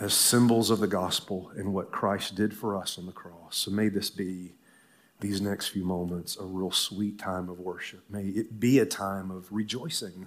as 0.00 0.12
symbols 0.12 0.70
of 0.70 0.80
the 0.80 0.88
gospel 0.88 1.52
and 1.56 1.72
what 1.72 1.92
Christ 1.92 2.34
did 2.34 2.56
for 2.56 2.76
us 2.76 2.98
on 2.98 3.06
the 3.06 3.12
cross. 3.12 3.56
So 3.56 3.70
may 3.70 3.88
this 3.88 4.10
be, 4.10 4.54
these 5.20 5.40
next 5.40 5.68
few 5.68 5.84
moments, 5.84 6.36
a 6.36 6.44
real 6.44 6.72
sweet 6.72 7.18
time 7.18 7.48
of 7.48 7.60
worship. 7.60 8.02
May 8.10 8.24
it 8.24 8.58
be 8.58 8.80
a 8.80 8.86
time 8.86 9.30
of 9.30 9.52
rejoicing. 9.52 10.26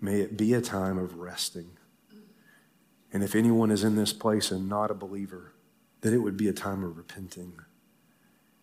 May 0.00 0.20
it 0.20 0.36
be 0.36 0.54
a 0.54 0.60
time 0.60 0.98
of 0.98 1.16
resting. 1.16 1.70
And 3.12 3.24
if 3.24 3.34
anyone 3.34 3.72
is 3.72 3.82
in 3.82 3.96
this 3.96 4.12
place 4.12 4.52
and 4.52 4.68
not 4.68 4.92
a 4.92 4.94
believer, 4.94 5.54
that 6.00 6.12
it 6.12 6.18
would 6.18 6.36
be 6.36 6.48
a 6.48 6.52
time 6.52 6.84
of 6.84 6.96
repenting 6.96 7.54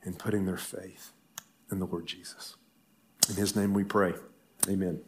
and 0.04 0.18
putting 0.18 0.46
their 0.46 0.58
faith 0.58 1.12
in 1.72 1.80
the 1.80 1.86
Lord 1.86 2.06
Jesus. 2.06 2.56
In 3.30 3.36
his 3.36 3.56
name 3.56 3.74
we 3.74 3.84
pray. 3.84 4.14
Amen. 4.70 5.02